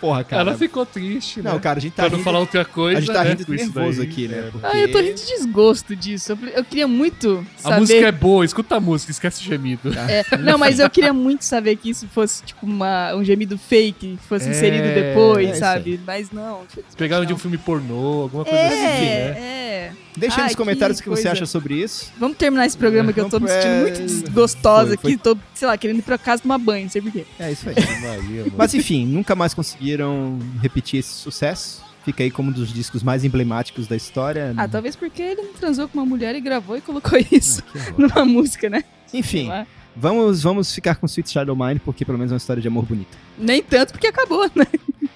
Porra, 0.00 0.24
cara. 0.24 0.42
Ela 0.42 0.54
ficou 0.58 0.84
triste, 0.86 1.40
né? 1.42 1.50
Não, 1.50 1.58
cara, 1.60 1.78
a 1.78 1.80
gente 1.82 1.92
tá 1.92 2.06
pra 2.08 2.16
não 2.16 2.24
falar 2.24 2.40
outra 2.40 2.64
coisa, 2.64 2.98
a 2.98 3.00
gente 3.00 3.12
tá 3.12 3.24
né, 3.24 3.30
rindo 3.30 3.46
com 3.46 3.52
nervoso 3.52 3.98
daí. 3.98 4.06
aqui, 4.08 4.28
né? 4.28 4.38
É. 4.38 4.50
Porque... 4.50 4.66
Ah, 4.66 4.76
eu 4.76 4.92
tô 4.92 4.98
rindo 4.98 5.14
de 5.14 5.26
desgosto 5.26 5.96
disso. 5.96 6.32
Eu, 6.32 6.38
eu 6.48 6.64
queria 6.64 6.86
muito 6.88 7.44
A 7.58 7.62
saber. 7.62 7.80
música 7.80 8.06
é 8.06 8.12
boa, 8.12 8.44
escuta 8.44 8.76
a 8.76 8.80
música, 8.80 9.10
esquece 9.12 9.40
o 9.42 9.44
gemido. 9.44 9.92
É, 10.08 10.24
não, 10.38 10.58
mas 10.58 10.78
eu 10.78 10.88
queria 10.90 11.12
muito 11.12 11.44
saber 11.44 11.76
que 11.76 11.90
isso 11.90 12.06
fosse, 12.08 12.42
tipo, 12.44 12.64
uma, 12.66 13.14
um 13.14 13.24
gemido 13.24 13.56
fake, 13.58 14.16
que 14.20 14.26
fosse 14.28 14.46
É, 14.46 14.50
inserido 14.50 14.84
é 14.86 14.94
depois, 14.94 15.58
sabe? 15.58 16.00
Mas 16.06 16.30
não. 16.30 16.62
Pegaram 16.96 17.24
de 17.24 17.32
um 17.32 17.38
filme 17.38 17.58
pornô, 17.58 18.22
alguma 18.22 18.44
coisa 18.44 18.58
É, 18.58 18.66
assim, 18.94 19.04
né? 19.04 19.40
é. 19.40 19.92
Deixa 20.18 20.36
aí 20.36 20.42
Ai, 20.42 20.46
nos 20.48 20.56
comentários 20.56 20.98
o 20.98 21.02
que 21.02 21.08
que 21.08 21.16
você 21.16 21.28
acha 21.28 21.46
sobre 21.46 21.74
isso. 21.74 22.12
Vamos 22.18 22.36
terminar 22.36 22.66
esse 22.66 22.76
programa 22.76 23.12
que 23.12 23.20
eu 23.20 23.28
tô 23.28 23.38
me 23.38 23.48
sentindo 23.48 23.66
É, 23.72 23.82
muito 23.82 24.02
desgostosa 24.02 24.96
foi, 24.98 25.12
aqui. 25.12 25.22
Tô, 25.22 25.36
sei 25.54 25.68
lá, 25.68 25.76
querendo 25.78 25.98
ir 26.00 26.02
pra 26.02 26.18
casa 26.18 26.42
tomar 26.42 26.58
banho, 26.58 26.84
não 26.84 26.90
sei 26.90 27.00
porquê. 27.00 27.24
É 27.38 27.52
isso 27.52 27.68
aí. 27.68 27.74
Maria. 28.02 28.46
Mas 28.56 28.74
enfim, 28.74 29.06
nunca 29.06 29.34
mais 29.34 29.54
conseguiram 29.54 30.38
repetir 30.60 31.00
esse 31.00 31.12
sucesso. 31.12 31.82
Fica 32.04 32.22
aí 32.22 32.30
como 32.30 32.48
um 32.50 32.52
dos 32.52 32.72
discos 32.72 33.02
mais 33.02 33.24
emblemáticos 33.24 33.86
da 33.86 33.94
história. 33.94 34.54
Ah, 34.56 34.66
talvez 34.66 34.96
porque 34.96 35.20
ele 35.22 35.42
não 35.42 35.52
transou 35.52 35.86
com 35.88 35.98
uma 35.98 36.06
mulher 36.06 36.34
e 36.34 36.40
gravou 36.40 36.76
e 36.76 36.80
colocou 36.80 37.18
isso 37.30 37.62
Ah, 37.74 37.92
numa 37.98 38.24
música, 38.24 38.68
né? 38.70 38.82
Enfim, 39.12 39.50
vamos, 39.94 40.42
vamos 40.42 40.72
ficar 40.74 40.94
com 40.96 41.06
Sweet 41.06 41.30
Shadow 41.30 41.54
Mine, 41.56 41.78
porque 41.80 42.04
pelo 42.04 42.16
menos 42.18 42.32
é 42.32 42.34
uma 42.34 42.38
história 42.38 42.62
de 42.62 42.68
amor 42.68 42.84
bonita. 42.86 43.16
Nem 43.38 43.62
tanto 43.62 43.92
porque 43.92 44.06
acabou, 44.06 44.50
né? 44.54 44.66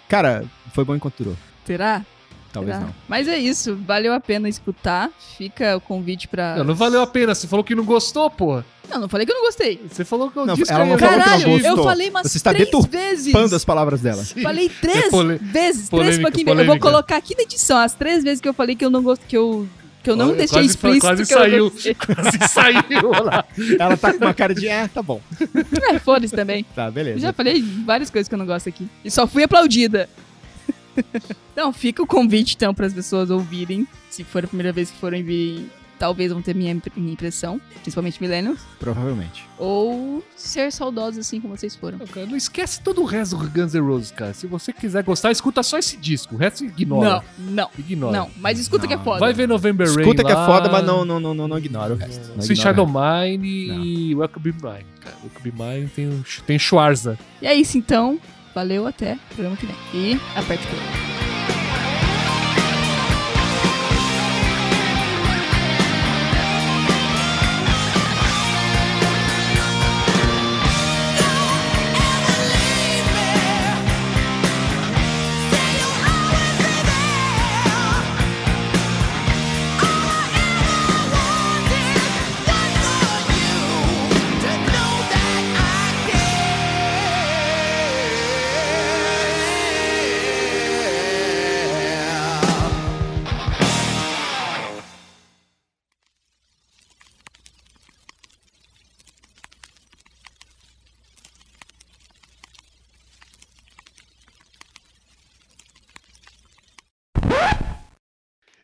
Cara, 0.08 0.44
foi 0.74 0.84
bom 0.84 0.94
enquanto 0.94 1.16
durou. 1.18 1.36
Será? 1.66 2.04
Talvez 2.52 2.78
não. 2.78 2.94
Mas 3.08 3.26
é 3.28 3.38
isso, 3.38 3.74
valeu 3.86 4.12
a 4.12 4.20
pena 4.20 4.48
escutar. 4.48 5.10
Fica 5.38 5.76
o 5.76 5.80
convite 5.80 6.28
pra. 6.28 6.56
Não, 6.56 6.64
não 6.64 6.74
valeu 6.74 7.00
a 7.00 7.06
pena, 7.06 7.34
você 7.34 7.46
falou 7.48 7.64
que 7.64 7.74
não 7.74 7.84
gostou, 7.84 8.28
pô. 8.30 8.62
Não, 8.90 9.00
não 9.00 9.08
falei 9.08 9.24
que 9.24 9.32
eu 9.32 9.36
não 9.36 9.44
gostei. 9.46 9.80
Você 9.90 10.04
falou 10.04 10.30
que 10.30 10.38
o 10.38 10.44
Não, 10.44 10.54
disco 10.54 10.70
ela 10.74 10.84
não 10.84 10.94
é 10.94 10.98
falou 10.98 11.12
que 11.14 11.18
não 11.18 11.24
Caralho, 11.24 11.50
gostou. 11.50 11.76
eu 11.78 11.82
falei 11.84 12.10
umas 12.10 12.30
Você 12.30 12.36
está 12.36 12.50
três 12.50 12.66
deturpando 12.66 12.92
vezes. 12.98 13.32
Pando 13.32 13.56
as 13.56 13.64
palavras 13.64 14.00
dela. 14.02 14.22
Falei 14.42 14.68
três 14.68 15.06
É 15.06 15.08
pole- 15.10 15.38
vezes, 15.38 15.88
três 15.88 15.88
polêmica, 15.88 16.22
fucking 16.30 16.44
vezes. 16.44 16.48
Eu 16.60 16.66
vou 16.66 16.78
polêmica. 16.78 16.86
colocar 16.90 17.16
aqui 17.16 17.34
na 17.34 17.42
edição 17.44 17.78
as 17.78 17.94
três 17.94 18.22
vezes 18.22 18.40
que 18.42 18.48
eu 18.48 18.52
falei 18.52 18.76
que 18.76 18.84
eu 18.84 18.90
não 18.90 19.02
gosto, 19.02 19.24
que 19.24 19.34
eu, 19.36 19.66
que 20.02 20.10
eu 20.10 20.16
não 20.16 20.26
Olha, 20.28 20.36
deixei 20.36 20.58
quase- 20.58 20.68
explícito 20.68 21.06
quase 21.06 21.22
eu 21.22 21.26
saiu. 21.26 21.70
Quase 21.96 22.48
saiu 22.52 23.10
olha 23.10 23.22
lá. 23.22 23.44
Ela 23.78 23.96
tá 23.96 24.12
com 24.12 24.24
uma 24.26 24.34
cara 24.34 24.54
de, 24.54 24.68
ah, 24.68 24.90
tá 24.92 25.02
bom. 25.02 25.22
É, 25.90 25.98
foda-se 25.98 26.34
também. 26.34 26.62
Tá, 26.74 26.86
Eu 26.86 26.92
beleza. 26.92 27.18
já 27.20 27.32
falei 27.32 27.62
várias 27.86 28.10
coisas 28.10 28.28
que 28.28 28.34
eu 28.34 28.38
não 28.38 28.46
gosto 28.46 28.68
aqui. 28.68 28.86
E 29.02 29.10
só 29.10 29.26
fui 29.26 29.42
aplaudida. 29.42 30.06
então, 31.52 31.72
fica 31.72 32.02
o 32.02 32.06
convite, 32.06 32.54
então, 32.56 32.74
para 32.74 32.86
as 32.86 32.92
pessoas 32.92 33.30
ouvirem. 33.30 33.86
Se 34.10 34.24
for 34.24 34.44
a 34.44 34.46
primeira 34.48 34.72
vez 34.72 34.90
que 34.90 34.98
forem 34.98 35.22
vir, 35.22 35.70
talvez 35.98 36.32
vão 36.32 36.42
ter 36.42 36.54
minha, 36.54 36.76
minha 36.96 37.12
impressão. 37.12 37.60
Principalmente 37.82 38.20
millennials. 38.20 38.60
Provavelmente. 38.78 39.44
Ou 39.56 40.22
ser 40.36 40.72
saudosos 40.72 41.18
assim 41.18 41.40
como 41.40 41.56
vocês 41.56 41.76
foram. 41.76 41.98
Não, 41.98 42.06
cara, 42.06 42.26
não 42.26 42.36
esquece 42.36 42.82
todo 42.82 43.00
o 43.00 43.04
resto 43.04 43.36
do 43.36 43.48
Guns 43.48 43.72
N' 43.72 43.80
Roses, 43.80 44.10
cara. 44.10 44.34
Se 44.34 44.46
você 44.48 44.72
quiser 44.72 45.04
gostar, 45.04 45.30
escuta 45.30 45.62
só 45.62 45.78
esse 45.78 45.96
disco. 45.96 46.34
O 46.34 46.38
resto 46.38 46.64
ignora. 46.64 47.22
Não, 47.38 47.52
não, 47.52 47.70
Ignora. 47.78 48.18
não. 48.18 48.30
Mas 48.36 48.58
escuta 48.58 48.86
que 48.88 48.94
é 48.94 48.96
Não. 48.96 49.04
foda. 49.04 49.20
Vai 49.20 49.32
ver 49.32 49.46
November 49.46 49.86
Rain 49.86 50.00
Escuta 50.00 50.24
que 50.24 50.32
é 50.32 50.34
lá. 50.34 50.46
foda, 50.46 50.68
mas 50.68 50.84
não, 50.84 51.04
não, 51.04 51.20
não, 51.20 51.34
não, 51.34 51.46
não 51.48 51.58
ignora 51.58 51.94
o 51.94 51.96
resto. 51.96 52.20
Não 52.28 52.44
ignora 52.44 52.56
Shadow. 52.56 52.86
Mine 52.86 53.48
e 54.08 54.14
Welcome 54.14 54.52
Be 54.52 54.52
Mine, 54.60 54.86
cara. 55.00 55.16
Welcome 55.22 55.50
Be 55.50 55.52
Mine 55.62 55.88
tem, 55.88 56.24
tem 56.46 56.58
Schwarza. 56.58 57.16
E 57.40 57.46
é 57.46 57.54
isso, 57.54 57.78
então. 57.78 58.18
Valeu, 58.54 58.86
até 58.86 59.14
o 59.14 59.34
programa 59.34 59.56
que 59.56 59.66
vem. 59.66 59.76
E 59.94 60.20
aperte 60.36 60.66
o 60.66 60.70
play. 60.70 61.31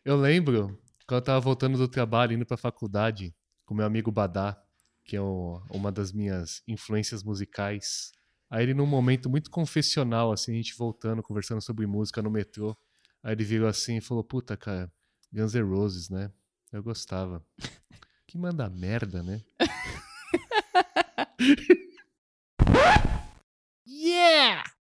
Eu 0.09 0.17
lembro 0.17 0.81
quando 1.07 1.19
eu 1.19 1.23
tava 1.23 1.39
voltando 1.39 1.77
do 1.77 1.87
trabalho, 1.87 2.33
indo 2.33 2.43
pra 2.43 2.57
faculdade, 2.57 3.31
com 3.63 3.75
meu 3.75 3.85
amigo 3.85 4.11
Badá, 4.11 4.59
que 5.05 5.15
é 5.15 5.21
o, 5.21 5.61
uma 5.69 5.91
das 5.91 6.11
minhas 6.11 6.63
influências 6.67 7.21
musicais. 7.21 8.11
Aí 8.49 8.63
ele, 8.63 8.73
num 8.73 8.87
momento 8.87 9.29
muito 9.29 9.51
confessional, 9.51 10.31
assim, 10.31 10.53
a 10.53 10.55
gente 10.55 10.75
voltando, 10.75 11.21
conversando 11.21 11.61
sobre 11.61 11.85
música 11.85 12.23
no 12.23 12.31
metrô. 12.31 12.75
Aí 13.21 13.33
ele 13.33 13.43
virou 13.43 13.67
assim 13.67 13.97
e 13.97 14.01
falou: 14.01 14.23
Puta, 14.23 14.57
cara, 14.57 14.91
Guns 15.31 15.53
N' 15.53 15.61
Roses, 15.61 16.09
né? 16.09 16.31
Eu 16.73 16.81
gostava. 16.81 17.45
Que 18.25 18.37
manda 18.37 18.67
merda, 18.67 19.21
né? 19.23 19.43
yeah! 23.87 24.63